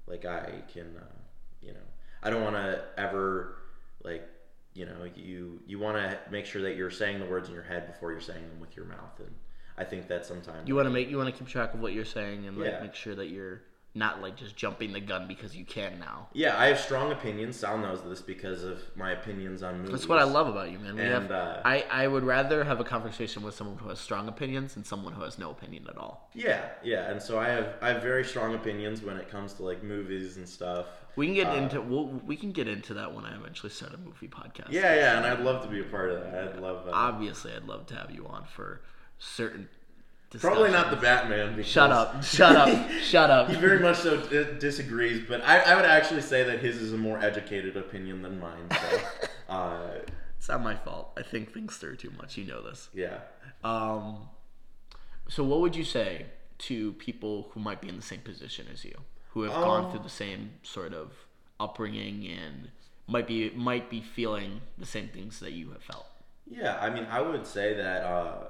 like 0.06 0.24
I 0.24 0.62
can 0.72 0.96
uh, 0.98 1.04
you 1.60 1.72
know 1.72 1.80
I 2.22 2.30
don't 2.30 2.42
want 2.42 2.56
to 2.56 2.82
ever 2.98 3.56
like 4.04 4.28
you 4.74 4.86
know 4.86 5.08
you 5.16 5.60
you 5.66 5.78
want 5.78 5.96
to 5.96 6.18
make 6.30 6.46
sure 6.46 6.62
that 6.62 6.76
you're 6.76 6.90
saying 6.90 7.18
the 7.18 7.26
words 7.26 7.48
in 7.48 7.54
your 7.54 7.64
head 7.64 7.86
before 7.86 8.12
you're 8.12 8.20
saying 8.20 8.48
them 8.48 8.60
with 8.60 8.76
your 8.76 8.86
mouth 8.86 9.18
and 9.18 9.34
I 9.76 9.84
think 9.84 10.08
that 10.08 10.26
sometimes 10.26 10.68
you 10.68 10.74
want 10.74 10.86
to 10.86 10.90
make 10.92 11.10
you 11.10 11.16
want 11.16 11.32
to 11.32 11.38
keep 11.38 11.48
track 11.48 11.74
of 11.74 11.80
what 11.80 11.92
you're 11.92 12.04
saying 12.04 12.46
and 12.46 12.56
like 12.58 12.72
Yeah. 12.72 12.80
make 12.82 12.94
sure 12.94 13.14
that 13.14 13.28
you're 13.28 13.62
not 13.92 14.22
like 14.22 14.36
just 14.36 14.54
jumping 14.54 14.92
the 14.92 15.00
gun 15.00 15.26
because 15.26 15.56
you 15.56 15.64
can 15.64 15.98
now. 15.98 16.28
Yeah, 16.32 16.56
I 16.56 16.66
have 16.66 16.78
strong 16.78 17.10
opinions. 17.10 17.56
Sal 17.56 17.76
knows 17.76 18.04
this 18.04 18.22
because 18.22 18.62
of 18.62 18.80
my 18.94 19.10
opinions 19.10 19.64
on 19.64 19.78
movies. 19.78 19.90
That's 19.90 20.08
what 20.08 20.20
I 20.20 20.22
love 20.22 20.46
about 20.46 20.70
you, 20.70 20.78
man. 20.78 20.94
We 20.94 21.02
And, 21.02 21.10
have, 21.10 21.30
uh, 21.32 21.60
I, 21.64 21.84
I 21.90 22.06
would 22.06 22.22
rather 22.22 22.62
have 22.62 22.78
a 22.78 22.84
conversation 22.84 23.42
with 23.42 23.56
someone 23.56 23.78
who 23.78 23.88
has 23.88 23.98
strong 23.98 24.28
opinions 24.28 24.74
than 24.74 24.84
someone 24.84 25.14
who 25.14 25.22
has 25.22 25.40
no 25.40 25.50
opinion 25.50 25.88
at 25.88 25.98
all. 25.98 26.30
Yeah, 26.34 26.68
yeah, 26.84 27.10
and 27.10 27.20
so 27.20 27.40
I 27.40 27.48
have 27.48 27.74
I 27.82 27.88
have 27.88 28.00
very 28.00 28.24
strong 28.24 28.54
opinions 28.54 29.02
when 29.02 29.16
it 29.16 29.28
comes 29.28 29.54
to 29.54 29.64
like 29.64 29.82
movies 29.82 30.36
and 30.36 30.48
stuff. 30.48 30.86
We 31.16 31.26
can 31.26 31.34
get 31.34 31.48
Uh, 31.48 31.54
into 31.54 31.80
we'll, 31.80 32.06
we 32.06 32.36
can 32.36 32.52
get 32.52 32.68
into 32.68 32.94
that 32.94 33.14
when 33.14 33.24
I 33.24 33.34
eventually 33.34 33.70
start 33.70 33.92
a 33.94 33.98
movie 33.98 34.28
podcast. 34.28 34.70
Yeah, 34.70 34.94
yeah, 34.94 35.16
and 35.18 35.26
I'd 35.26 35.40
love 35.40 35.62
to 35.62 35.68
be 35.68 35.80
a 35.80 35.84
part 35.84 36.10
of 36.10 36.20
that. 36.22 36.34
I'd 36.54 36.60
love. 36.60 36.86
Uh, 36.88 36.92
Obviously, 36.92 37.52
I'd 37.52 37.64
love 37.64 37.86
to 37.86 37.94
have 37.96 38.10
you 38.10 38.26
on 38.26 38.44
for 38.44 38.80
certain. 39.18 39.68
probably 40.38 40.70
not 40.70 40.90
the. 40.90 40.96
Batman. 40.96 41.56
Because 41.56 41.70
Shut 41.70 41.90
up! 41.90 42.22
Shut 42.22 42.54
up! 42.56 42.90
Shut 43.02 43.30
up! 43.30 43.48
He 43.50 43.56
very 43.56 43.80
much 43.80 43.96
so 43.98 44.16
d- 44.28 44.58
disagrees, 44.60 45.24
but 45.28 45.42
I, 45.44 45.58
I 45.60 45.74
would 45.76 45.84
actually 45.84 46.22
say 46.22 46.44
that 46.44 46.60
his 46.60 46.76
is 46.76 46.92
a 46.92 46.96
more 46.98 47.18
educated 47.18 47.76
opinion 47.76 48.22
than 48.22 48.38
mine. 48.38 48.68
So, 48.70 49.00
uh, 49.52 49.88
It's 50.38 50.48
not 50.48 50.62
my 50.62 50.76
fault. 50.76 51.12
I 51.18 51.22
think 51.22 51.52
things 51.52 51.76
through 51.76 51.96
too 51.96 52.12
much. 52.16 52.36
You 52.36 52.44
know 52.44 52.62
this. 52.62 52.88
yeah. 52.94 53.18
Um, 53.64 54.28
so 55.28 55.42
what 55.44 55.60
would 55.60 55.74
you 55.76 55.84
say 55.84 56.26
to 56.58 56.92
people 56.94 57.48
who 57.52 57.60
might 57.60 57.80
be 57.80 57.88
in 57.88 57.96
the 57.96 58.02
same 58.02 58.20
position 58.20 58.66
as 58.72 58.84
you, 58.84 58.96
who 59.32 59.42
have 59.42 59.60
gone 59.60 59.84
Um, 59.84 59.90
through 59.90 60.00
the 60.00 60.08
same 60.08 60.58
sort 60.62 60.92
of 60.92 61.12
upbringing 61.58 62.26
and 62.26 62.70
might 63.06 63.26
be 63.26 63.50
might 63.50 63.90
be 63.90 64.00
feeling 64.00 64.62
the 64.78 64.86
same 64.86 65.08
things 65.08 65.40
that 65.40 65.52
you 65.52 65.70
have 65.70 65.82
felt? 65.82 66.06
Yeah, 66.46 66.78
I 66.80 66.90
mean, 66.90 67.06
I 67.10 67.20
would 67.20 67.46
say 67.46 67.74
that 67.74 68.02
uh, 68.02 68.44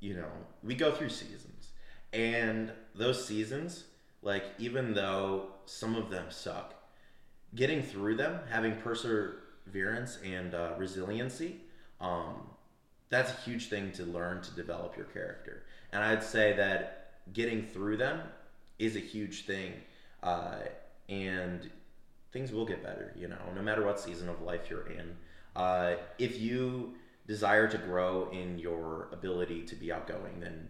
you 0.00 0.14
know 0.14 0.30
we 0.62 0.74
go 0.74 0.90
through 0.92 1.10
seasons, 1.10 1.70
and 2.12 2.72
those 2.94 3.24
seasons, 3.24 3.84
like 4.22 4.44
even 4.58 4.94
though 4.94 5.48
some 5.66 5.94
of 5.94 6.10
them 6.10 6.26
suck, 6.30 6.74
getting 7.54 7.82
through 7.82 8.16
them, 8.16 8.40
having 8.50 8.76
perseverance 8.76 10.18
and 10.24 10.54
uh, 10.54 10.74
resiliency, 10.78 11.60
um, 12.00 12.48
that's 13.10 13.32
a 13.32 13.36
huge 13.42 13.68
thing 13.68 13.92
to 13.92 14.04
learn 14.04 14.42
to 14.42 14.50
develop 14.52 14.96
your 14.96 15.06
character. 15.06 15.64
And 15.92 16.02
I'd 16.02 16.22
say 16.24 16.54
that 16.54 17.12
getting 17.32 17.62
through 17.66 17.98
them 17.98 18.20
is 18.78 18.96
a 18.96 19.00
huge 19.00 19.46
thing, 19.46 19.72
uh, 20.24 20.56
and 21.08 21.70
things 22.32 22.50
will 22.50 22.64
get 22.64 22.82
better. 22.82 23.12
You 23.14 23.28
know, 23.28 23.38
no 23.54 23.62
matter 23.62 23.84
what 23.84 24.00
season 24.00 24.28
of 24.28 24.40
life 24.42 24.68
you're 24.68 24.88
in, 24.88 25.16
uh, 25.54 25.94
if 26.18 26.40
you 26.40 26.94
desire 27.26 27.68
to 27.68 27.78
grow 27.78 28.28
in 28.32 28.58
your 28.58 29.08
ability 29.12 29.62
to 29.62 29.76
be 29.76 29.92
outgoing, 29.92 30.40
then 30.40 30.68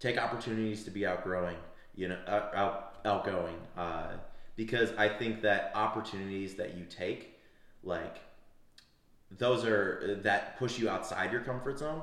take 0.00 0.16
opportunities 0.16 0.84
to 0.84 0.90
be 0.90 1.04
outgrowing. 1.04 1.56
You 1.94 2.08
know, 2.08 2.18
out, 2.26 2.54
out 2.54 2.98
outgoing, 3.04 3.56
uh, 3.76 4.12
because 4.54 4.92
I 4.98 5.08
think 5.08 5.42
that 5.42 5.72
opportunities 5.74 6.54
that 6.56 6.76
you 6.76 6.84
take, 6.84 7.38
like 7.82 8.18
those 9.30 9.64
are 9.64 10.20
that 10.22 10.58
push 10.58 10.78
you 10.78 10.90
outside 10.90 11.32
your 11.32 11.40
comfort 11.40 11.78
zone. 11.78 12.02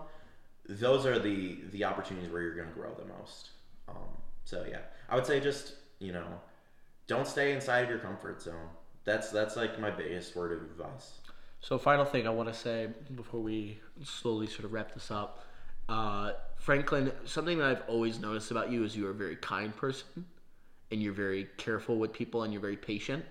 Those 0.68 1.06
are 1.06 1.20
the 1.20 1.60
the 1.72 1.84
opportunities 1.84 2.32
where 2.32 2.42
you're 2.42 2.56
going 2.56 2.70
to 2.70 2.74
grow 2.74 2.94
the 2.96 3.06
most. 3.06 3.52
Um, 3.88 4.18
so 4.46 4.66
yeah, 4.68 4.80
I 5.10 5.16
would 5.16 5.28
say 5.28 5.40
just 5.40 5.76
you 6.04 6.12
know, 6.12 6.28
don't 7.08 7.28
stay 7.28 7.54
inside 7.54 7.90
your 7.90 8.00
comfort 8.00 8.42
zone. 8.42 8.70
That's 9.06 9.30
that's 9.32 9.56
like 9.56 9.80
my 9.80 9.90
biggest 9.92 10.36
word 10.36 10.52
of 10.54 10.62
advice. 10.62 11.20
So, 11.60 11.78
final 11.78 12.04
thing 12.06 12.28
I 12.28 12.30
want 12.30 12.50
to 12.50 12.56
say 12.56 12.90
before 13.16 13.40
we 13.42 13.80
slowly 14.04 14.48
sort 14.48 14.66
of 14.66 14.74
wrap 14.74 14.94
this 14.94 15.10
up, 15.12 15.46
uh, 15.90 16.34
Franklin. 16.58 17.12
Something 17.26 17.58
that 17.60 17.68
I've 17.68 17.84
always 17.90 18.20
noticed 18.20 18.52
about 18.52 18.70
you 18.72 18.84
is 18.84 18.96
you 18.98 19.08
are 19.08 19.12
a 19.12 19.16
very 19.16 19.36
kind 19.38 19.76
person, 19.76 20.26
and 20.92 21.02
you're 21.02 21.14
very 21.14 21.48
careful 21.58 21.98
with 21.98 22.12
people, 22.14 22.44
and 22.44 22.52
you're 22.54 22.62
very 22.62 22.78
patient. 22.78 23.24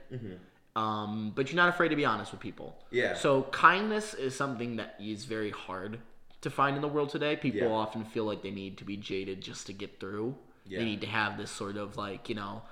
Um, 0.74 1.32
but 1.34 1.48
you're 1.50 1.56
not 1.56 1.68
afraid 1.68 1.90
to 1.90 1.96
be 1.96 2.06
honest 2.06 2.32
with 2.32 2.40
people. 2.40 2.74
Yeah. 2.90 3.14
So 3.14 3.42
kindness 3.44 4.14
is 4.14 4.34
something 4.34 4.76
that 4.76 4.94
is 4.98 5.26
very 5.26 5.50
hard 5.50 5.98
to 6.40 6.48
find 6.50 6.76
in 6.76 6.82
the 6.82 6.88
world 6.88 7.10
today. 7.10 7.36
People 7.36 7.60
Yeah. 7.60 7.66
often 7.74 8.04
feel 8.04 8.24
like 8.24 8.42
they 8.42 8.50
need 8.50 8.78
to 8.78 8.84
be 8.84 8.96
jaded 8.96 9.42
just 9.42 9.66
to 9.66 9.74
get 9.74 10.00
through. 10.00 10.34
Yeah. 10.66 10.78
They 10.78 10.84
need 10.86 11.02
to 11.02 11.06
have 11.06 11.36
this 11.36 11.50
sort 11.50 11.76
of 11.76 11.98
like 11.98 12.30
you 12.30 12.34
know, 12.34 12.62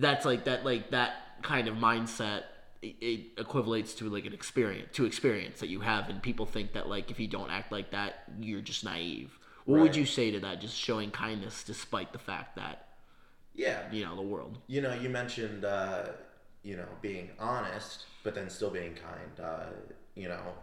that's 0.00 0.24
like 0.24 0.44
that 0.44 0.64
like 0.64 0.90
that 0.90 1.42
kind 1.42 1.68
of 1.68 1.76
mindset. 1.76 2.44
It, 2.82 2.96
it 3.00 3.36
equivalates 3.36 3.96
to 3.98 4.08
like 4.08 4.24
an 4.24 4.32
experience 4.32 4.88
to 4.94 5.04
experience 5.04 5.60
that 5.60 5.68
you 5.68 5.80
have, 5.80 6.08
and 6.08 6.22
people 6.22 6.46
think 6.46 6.72
that 6.74 6.88
like 6.88 7.10
if 7.10 7.20
you 7.20 7.28
don't 7.28 7.50
act 7.50 7.72
like 7.72 7.90
that, 7.92 8.24
you're 8.40 8.62
just 8.62 8.84
naive. 8.84 9.38
What 9.66 9.80
would 9.80 9.96
you 9.96 10.06
say 10.06 10.30
to 10.30 10.40
that? 10.40 10.60
Just 10.60 10.76
showing 10.76 11.10
kindness 11.10 11.62
despite 11.64 12.12
the 12.12 12.18
fact 12.18 12.56
that 12.56 12.86
Yeah, 13.54 13.82
you 13.90 14.04
know 14.04 14.16
the 14.16 14.22
world. 14.22 14.58
you 14.66 14.80
know, 14.80 14.94
you 14.94 15.08
mentioned 15.08 15.64
uh, 15.64 16.08
you 16.62 16.76
know 16.76 16.88
being 17.00 17.30
honest, 17.38 18.06
but 18.22 18.34
then 18.34 18.48
still 18.50 18.70
being 18.70 18.94
kind. 18.94 19.40
Uh, 19.40 19.66
you 20.14 20.28
know, 20.28 20.54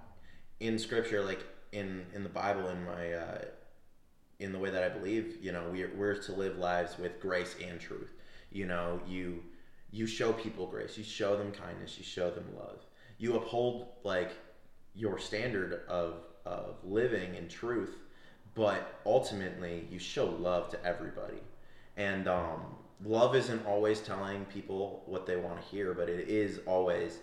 in 0.59 0.79
scripture, 0.79 1.23
like 1.23 1.45
in 1.71 2.05
in 2.13 2.23
the 2.23 2.29
Bible, 2.29 2.69
in 2.69 2.85
my 2.85 3.13
uh, 3.13 3.41
in 4.39 4.51
the 4.53 4.59
way 4.59 4.71
that 4.71 4.83
I 4.83 4.89
believe, 4.89 5.37
you 5.41 5.51
know, 5.53 5.69
we're 5.71 5.91
we're 5.95 6.15
to 6.15 6.33
live 6.33 6.57
lives 6.57 6.99
with 6.99 7.19
grace 7.21 7.55
and 7.63 7.79
truth. 7.79 8.13
You 8.51 8.65
know, 8.65 9.01
you 9.07 9.43
you 9.91 10.05
show 10.05 10.33
people 10.33 10.67
grace, 10.67 10.97
you 10.97 11.03
show 11.03 11.37
them 11.37 11.51
kindness, 11.51 11.97
you 11.97 12.03
show 12.03 12.29
them 12.29 12.45
love. 12.55 12.85
You 13.17 13.35
uphold 13.35 13.87
like 14.03 14.31
your 14.93 15.17
standard 15.17 15.81
of 15.87 16.23
of 16.45 16.77
living 16.83 17.35
in 17.35 17.47
truth, 17.47 17.95
but 18.55 18.99
ultimately 19.05 19.87
you 19.91 19.99
show 19.99 20.25
love 20.25 20.69
to 20.69 20.85
everybody. 20.85 21.41
And 21.97 22.27
um, 22.27 22.61
love 23.03 23.35
isn't 23.35 23.65
always 23.65 23.99
telling 23.99 24.45
people 24.45 25.03
what 25.05 25.25
they 25.25 25.35
want 25.35 25.61
to 25.61 25.67
hear, 25.67 25.93
but 25.93 26.09
it 26.09 26.29
is 26.29 26.59
always 26.65 27.19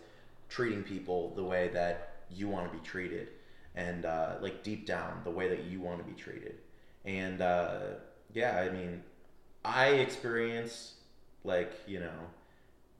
treating 0.48 0.82
people 0.82 1.32
the 1.34 1.44
way 1.44 1.68
that 1.68 2.24
you 2.30 2.48
want 2.48 2.70
to 2.70 2.76
be 2.76 2.84
treated, 2.84 3.28
and 3.74 4.04
uh, 4.04 4.34
like 4.40 4.62
deep 4.62 4.86
down 4.86 5.20
the 5.24 5.30
way 5.30 5.48
that 5.48 5.64
you 5.64 5.80
want 5.80 5.98
to 5.98 6.04
be 6.04 6.20
treated. 6.20 6.58
And 7.04 7.40
uh, 7.40 7.78
yeah, 8.32 8.58
I 8.58 8.70
mean, 8.70 9.02
I 9.64 9.88
experience 9.88 10.94
like 11.44 11.72
you 11.86 12.00
know 12.00 12.18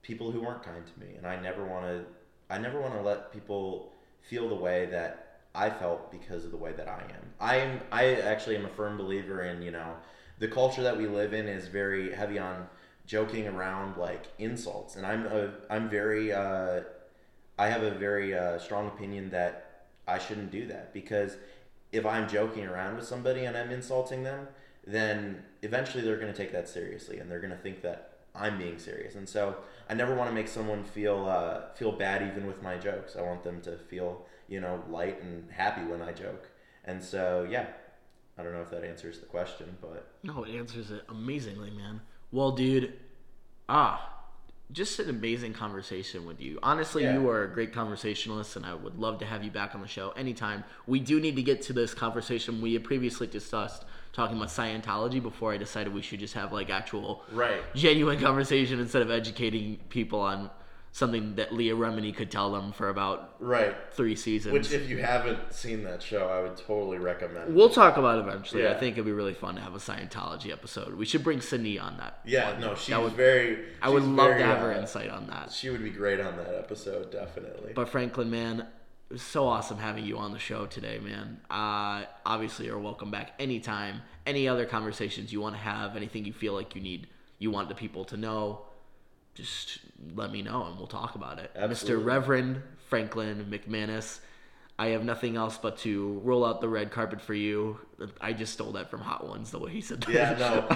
people 0.01 0.31
who 0.31 0.41
weren't 0.41 0.63
kind 0.63 0.83
to 0.85 0.99
me, 0.99 1.15
and 1.17 1.25
I 1.25 1.39
never 1.39 1.65
want 1.65 1.85
to. 1.85 2.05
I 2.49 2.59
never 2.59 2.79
want 2.79 2.93
to 2.93 3.01
let 3.01 3.33
people 3.33 3.91
feel 4.21 4.47
the 4.47 4.55
way 4.55 4.85
that 4.87 5.39
I 5.53 5.69
felt 5.69 6.11
because 6.11 6.45
of 6.45 6.51
the 6.51 6.57
way 6.57 6.73
that 6.73 6.87
I 6.87 7.01
am. 7.01 7.33
I 7.39 7.57
am. 7.57 7.81
I 7.91 8.15
actually 8.15 8.55
am 8.55 8.65
a 8.65 8.69
firm 8.69 8.97
believer 8.97 9.43
in 9.43 9.61
you 9.61 9.71
know 9.71 9.95
the 10.39 10.47
culture 10.47 10.83
that 10.83 10.97
we 10.97 11.07
live 11.07 11.33
in 11.33 11.47
is 11.47 11.67
very 11.67 12.13
heavy 12.13 12.39
on 12.39 12.67
joking 13.07 13.47
around 13.47 13.97
like 13.97 14.25
insults, 14.37 14.95
and 14.95 15.05
I'm 15.05 15.25
a, 15.25 15.51
I'm 15.69 15.89
very. 15.89 16.31
Uh, 16.31 16.81
I 17.57 17.67
have 17.67 17.83
a 17.83 17.91
very 17.91 18.37
uh, 18.37 18.59
strong 18.59 18.87
opinion 18.87 19.29
that 19.29 19.85
I 20.07 20.19
shouldn't 20.19 20.51
do 20.51 20.67
that 20.67 20.93
because 20.93 21.37
if 21.91 22.05
I'm 22.05 22.27
joking 22.27 22.65
around 22.65 22.97
with 22.97 23.05
somebody 23.05 23.45
and 23.45 23.55
I'm 23.55 23.71
insulting 23.71 24.23
them, 24.23 24.47
then 24.85 25.43
eventually 25.61 26.03
they're 26.03 26.17
going 26.17 26.31
to 26.31 26.37
take 26.37 26.51
that 26.51 26.67
seriously 26.67 27.19
and 27.19 27.31
they're 27.31 27.39
going 27.39 27.53
to 27.53 27.57
think 27.57 27.81
that 27.81 28.14
I'm 28.37 28.57
being 28.57 28.79
serious. 28.79 29.15
And 29.15 29.27
so 29.27 29.55
I 29.89 29.93
never 29.93 30.15
want 30.15 30.29
to 30.29 30.33
make 30.35 30.47
someone 30.47 30.83
feel 30.83 31.25
uh, 31.25 31.73
feel 31.75 31.91
bad 31.91 32.21
even 32.29 32.47
with 32.47 32.61
my 32.61 32.77
jokes. 32.77 33.15
I 33.15 33.21
want 33.21 33.43
them 33.43 33.61
to 33.61 33.77
feel 33.77 34.25
you 34.47 34.59
know 34.61 34.83
light 34.89 35.21
and 35.21 35.49
happy 35.51 35.83
when 35.83 36.01
I 36.01 36.11
joke. 36.11 36.49
And 36.83 37.03
so 37.03 37.47
yeah, 37.49 37.67
I 38.37 38.43
don't 38.43 38.53
know 38.53 38.61
if 38.61 38.69
that 38.71 38.83
answers 38.83 39.19
the 39.19 39.25
question, 39.25 39.77
but 39.81 40.07
No, 40.23 40.43
it 40.43 40.55
answers 40.55 40.91
it 40.91 41.03
amazingly, 41.09 41.71
man. 41.71 42.01
Well, 42.31 42.51
dude, 42.51 42.93
ah, 43.69 44.11
just 44.71 44.99
an 44.99 45.09
amazing 45.09 45.53
conversation 45.53 46.25
with 46.25 46.41
you. 46.41 46.59
Honestly, 46.61 47.03
Yeah. 47.03 47.13
you 47.19 47.29
are 47.29 47.43
a 47.43 47.47
great 47.53 47.71
conversationalist, 47.71 48.55
and 48.55 48.65
I 48.65 48.73
would 48.73 48.97
love 48.97 49.19
to 49.19 49.25
have 49.25 49.43
you 49.43 49.51
back 49.51 49.75
on 49.75 49.81
the 49.81 49.87
show 49.87 50.09
anytime. 50.11 50.63
We 50.87 50.99
do 50.99 51.19
need 51.19 51.35
to 51.35 51.43
get 51.43 51.61
to 51.63 51.73
this 51.73 51.93
conversation 51.93 52.61
we 52.61 52.73
had 52.73 52.83
previously 52.83 53.27
discussed, 53.27 53.85
talking 54.15 54.37
about 54.37 54.49
Scientology, 54.49 55.21
before 55.21 55.53
I 55.53 55.57
decided 55.57 55.93
we 55.93 56.01
should 56.01 56.19
just 56.19 56.33
have 56.35 56.53
like 56.53 56.69
actual, 56.69 57.23
Right. 57.31 57.61
genuine 57.75 58.19
conversation 58.19 58.79
instead 58.79 59.01
of 59.01 59.11
educating 59.11 59.77
people 59.89 60.21
on 60.21 60.49
something 60.93 61.35
that 61.35 61.53
Leah 61.53 61.75
Remini 61.75 62.15
could 62.15 62.31
tell 62.31 62.53
them 62.53 62.71
for 62.71 62.87
about 62.87 63.35
right. 63.39 63.75
three 63.91 64.15
seasons. 64.15 64.53
Which, 64.53 64.71
if 64.71 64.89
you 64.89 64.99
haven't 64.99 65.51
seen 65.53 65.83
that 65.83 66.01
show, 66.01 66.27
I 66.29 66.41
would 66.41 66.55
totally 66.55 66.97
recommend. 66.99 67.53
We'll 67.53 67.69
talk 67.69 67.97
about 67.97 68.17
it 68.19 68.21
eventually. 68.29 68.65
I 68.65 68.75
think 68.75 68.93
it'd 68.93 69.03
be 69.03 69.11
really 69.11 69.33
fun 69.33 69.55
to 69.55 69.61
have 69.61 69.75
a 69.75 69.79
Scientology 69.79 70.53
episode. 70.53 70.95
We 70.95 71.05
should 71.05 71.21
bring 71.21 71.41
Sydney 71.41 71.77
on 71.77 71.97
that. 71.97 72.21
yeah, 72.23 72.53
one. 72.53 72.61
no, 72.61 72.75
she's 72.75 72.87
That 72.95 73.01
would- 73.03 73.11
very. 73.11 73.65
I 73.81 73.89
would 73.89 74.03
love 74.03 74.27
very, 74.29 74.39
to 74.39 74.45
have 74.45 74.59
her 74.59 74.73
uh, 74.73 74.79
insight 74.79 75.09
on 75.09 75.27
that. 75.27 75.51
She 75.51 75.69
would 75.69 75.83
be 75.83 75.89
great 75.89 76.21
on 76.21 76.37
that 76.37 76.55
episode, 76.55 77.11
definitely. 77.11 77.73
But 77.75 77.89
Franklin, 77.89 78.29
man, 78.31 78.65
it 79.09 79.13
was 79.13 79.21
so 79.21 79.47
awesome 79.47 79.77
having 79.77 80.05
you 80.05 80.17
on 80.17 80.31
the 80.33 80.39
show 80.39 80.65
today, 80.65 80.99
man. 80.99 81.39
Uh, 81.49 82.05
obviously, 82.25 82.65
you're 82.65 82.79
welcome 82.79 83.11
back 83.11 83.33
anytime. 83.39 84.01
Any 84.25 84.47
other 84.47 84.65
conversations 84.65 85.31
you 85.31 85.39
want 85.41 85.55
to 85.55 85.61
have, 85.61 85.95
anything 85.95 86.25
you 86.25 86.33
feel 86.33 86.53
like 86.53 86.75
you 86.75 86.81
need, 86.81 87.07
you 87.37 87.51
want 87.51 87.69
the 87.69 87.75
people 87.75 88.03
to 88.05 88.17
know, 88.17 88.61
just 89.35 89.79
let 90.15 90.31
me 90.31 90.41
know 90.41 90.65
and 90.65 90.77
we'll 90.77 90.87
talk 90.87 91.15
about 91.15 91.39
it. 91.39 91.51
Mr. 91.55 92.03
Reverend 92.03 92.61
Franklin 92.89 93.45
McManus. 93.49 94.19
I 94.77 94.87
have 94.87 95.05
nothing 95.05 95.37
else 95.37 95.57
but 95.57 95.77
to 95.79 96.19
roll 96.25 96.43
out 96.43 96.59
the 96.59 96.67
red 96.67 96.91
carpet 96.91 97.21
for 97.21 97.33
you. 97.33 97.79
I 98.19 98.33
just 98.33 98.51
stole 98.53 98.73
that 98.73 98.89
from 98.89 98.99
Hot 99.01 99.25
Ones, 99.25 99.49
the 99.51 99.59
way 99.59 99.71
he 99.71 99.79
said 99.79 100.01
that. 100.01 100.09
Yeah, 100.09 100.35
no. 100.37 100.67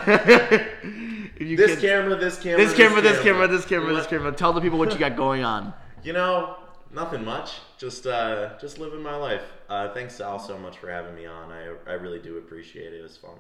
If 1.36 1.42
you 1.42 1.58
This 1.58 1.72
can- 1.72 1.82
camera, 1.82 2.16
this 2.16 2.40
camera, 2.40 2.66
this 2.66 2.74
camera, 2.78 3.02
this 3.02 3.22
camera, 3.22 3.48
this 3.48 3.66
camera, 3.66 3.90
You 3.90 3.96
this 3.98 4.08
camera. 4.08 4.32
Tell 4.32 4.54
the 4.54 4.62
people 4.62 4.78
what 4.80 4.94
you 4.94 5.00
got 5.00 5.18
going 5.18 5.44
on. 5.44 5.74
You 6.02 6.14
know, 6.14 6.56
nothing 6.94 7.24
much. 7.26 7.54
Just 7.78 8.08
uh, 8.08 8.58
just 8.60 8.80
living 8.80 9.02
my 9.02 9.16
life. 9.16 9.44
Uh, 9.70 9.94
thanks 9.94 10.16
Sal 10.16 10.40
so 10.40 10.58
much 10.58 10.78
for 10.78 10.90
having 10.90 11.16
me 11.16 11.26
on. 11.26 11.52
I 11.52 11.74
I 11.88 11.94
really 11.94 12.20
do 12.20 12.38
appreciate 12.38 12.94
it. 12.94 13.00
It 13.00 13.04
was 13.04 13.18
fun. 13.18 13.38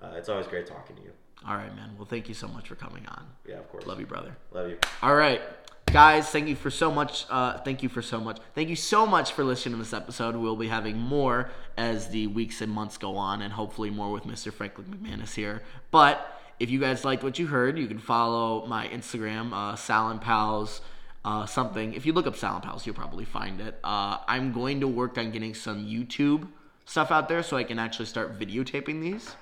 Uh, 0.00 0.14
it's 0.16 0.28
always 0.28 0.46
great 0.46 0.66
talking 0.66 0.96
to 0.96 1.02
you. 1.02 1.10
All 1.46 1.56
right, 1.56 1.74
man. 1.74 1.90
Well, 1.96 2.06
thank 2.06 2.28
you 2.28 2.34
so 2.34 2.48
much 2.48 2.68
for 2.68 2.74
coming 2.74 3.06
on. 3.06 3.26
Yeah, 3.46 3.56
of 3.56 3.68
course. 3.70 3.86
Love 3.86 4.00
you, 4.00 4.06
brother. 4.06 4.36
Love 4.52 4.70
you. 4.70 4.78
All 5.02 5.14
right, 5.14 5.40
guys. 5.86 6.28
Thank 6.28 6.48
you 6.48 6.56
for 6.56 6.70
so 6.70 6.90
much. 6.90 7.26
Uh, 7.30 7.58
thank 7.58 7.82
you 7.82 7.88
for 7.88 8.02
so 8.02 8.20
much. 8.20 8.38
Thank 8.54 8.68
you 8.68 8.76
so 8.76 9.06
much 9.06 9.32
for 9.32 9.44
listening 9.44 9.76
to 9.76 9.78
this 9.78 9.92
episode. 9.92 10.34
We'll 10.36 10.56
be 10.56 10.68
having 10.68 10.98
more 10.98 11.50
as 11.76 12.08
the 12.08 12.26
weeks 12.26 12.60
and 12.60 12.72
months 12.72 12.96
go 12.96 13.16
on, 13.16 13.42
and 13.42 13.52
hopefully 13.52 13.90
more 13.90 14.10
with 14.10 14.24
Mr. 14.24 14.52
Franklin 14.52 14.86
McManus 14.88 15.34
here. 15.34 15.62
But 15.92 16.40
if 16.58 16.70
you 16.70 16.80
guys 16.80 17.04
liked 17.04 17.22
what 17.22 17.38
you 17.38 17.46
heard, 17.46 17.78
you 17.78 17.86
can 17.86 18.00
follow 18.00 18.66
my 18.66 18.88
Instagram, 18.88 19.52
uh, 19.52 19.76
Sal 19.76 20.10
and 20.10 20.20
Pals. 20.20 20.80
Uh, 21.28 21.44
something. 21.44 21.92
If 21.92 22.06
you 22.06 22.14
look 22.14 22.26
up 22.26 22.36
Sal 22.36 22.54
and 22.54 22.62
Pals, 22.62 22.86
you'll 22.86 22.94
probably 22.94 23.26
find 23.26 23.60
it. 23.60 23.78
Uh, 23.84 24.16
I'm 24.26 24.50
going 24.50 24.80
to 24.80 24.88
work 24.88 25.18
on 25.18 25.30
getting 25.30 25.52
some 25.52 25.84
YouTube 25.84 26.48
stuff 26.86 27.10
out 27.10 27.28
there 27.28 27.42
so 27.42 27.58
I 27.58 27.64
can 27.64 27.78
actually 27.78 28.06
start 28.06 28.38
videotaping 28.38 29.02
these. 29.02 29.36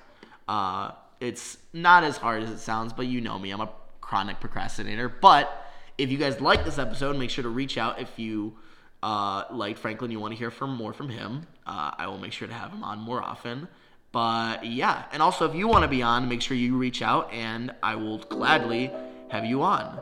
Uh, 0.49 0.91
it's 1.21 1.57
not 1.71 2.03
as 2.03 2.17
hard 2.17 2.43
as 2.43 2.49
it 2.49 2.59
sounds, 2.59 2.91
but 2.91 3.05
you 3.05 3.21
know 3.21 3.39
me, 3.39 3.51
I'm 3.51 3.61
a 3.61 3.69
chronic 4.01 4.41
procrastinator. 4.41 5.07
But 5.07 5.65
if 5.97 6.11
you 6.11 6.17
guys 6.17 6.41
like 6.41 6.65
this 6.65 6.77
episode, 6.77 7.15
make 7.15 7.29
sure 7.29 7.43
to 7.43 7.49
reach 7.49 7.77
out 7.77 8.01
if 8.01 8.19
you 8.19 8.57
uh, 9.01 9.45
like 9.49 9.77
Franklin, 9.77 10.11
you 10.11 10.19
want 10.19 10.33
to 10.33 10.37
hear 10.37 10.51
from 10.51 10.75
more 10.75 10.91
from 10.91 11.07
him. 11.07 11.47
Uh, 11.65 11.91
I 11.97 12.07
will 12.07 12.17
make 12.17 12.33
sure 12.33 12.49
to 12.49 12.53
have 12.53 12.71
him 12.71 12.83
on 12.83 12.99
more 12.99 13.23
often. 13.23 13.69
But 14.11 14.65
yeah, 14.65 15.05
and 15.13 15.21
also 15.21 15.49
if 15.49 15.55
you 15.55 15.69
want 15.69 15.83
to 15.83 15.87
be 15.87 16.01
on, 16.01 16.27
make 16.27 16.41
sure 16.41 16.57
you 16.57 16.75
reach 16.75 17.01
out, 17.01 17.31
and 17.31 17.73
I 17.81 17.95
will 17.95 18.17
gladly 18.17 18.91
have 19.29 19.45
you 19.45 19.61
on. 19.61 20.01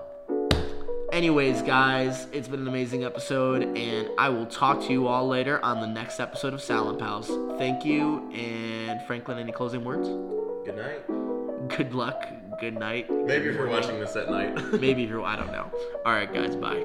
Anyways, 1.15 1.61
guys, 1.61 2.27
it's 2.33 2.49
been 2.49 2.59
an 2.59 2.67
amazing 2.67 3.05
episode, 3.05 3.63
and 3.77 4.09
I 4.17 4.27
will 4.27 4.45
talk 4.45 4.81
to 4.81 4.91
you 4.91 5.07
all 5.07 5.25
later 5.25 5.63
on 5.63 5.79
the 5.79 5.87
next 5.87 6.19
episode 6.19 6.53
of 6.53 6.61
Sal 6.61 6.89
and 6.89 6.99
Pals. 6.99 7.29
Thank 7.57 7.85
you, 7.85 8.29
and 8.33 9.01
Franklin, 9.07 9.37
any 9.37 9.53
closing 9.53 9.85
words? 9.85 10.09
Good 10.65 10.75
night. 10.75 11.69
Good 11.69 11.93
luck, 11.93 12.27
good 12.59 12.77
night. 12.77 13.09
Maybe 13.09 13.47
if 13.47 13.55
you're 13.55 13.69
watching 13.69 13.97
this 13.97 14.17
at 14.17 14.29
night. 14.29 14.73
Maybe 14.73 15.03
if 15.05 15.09
you're, 15.09 15.23
I 15.23 15.37
don't 15.37 15.53
know. 15.53 15.71
All 16.05 16.11
right, 16.11 16.31
guys, 16.33 16.53
bye. 16.57 16.83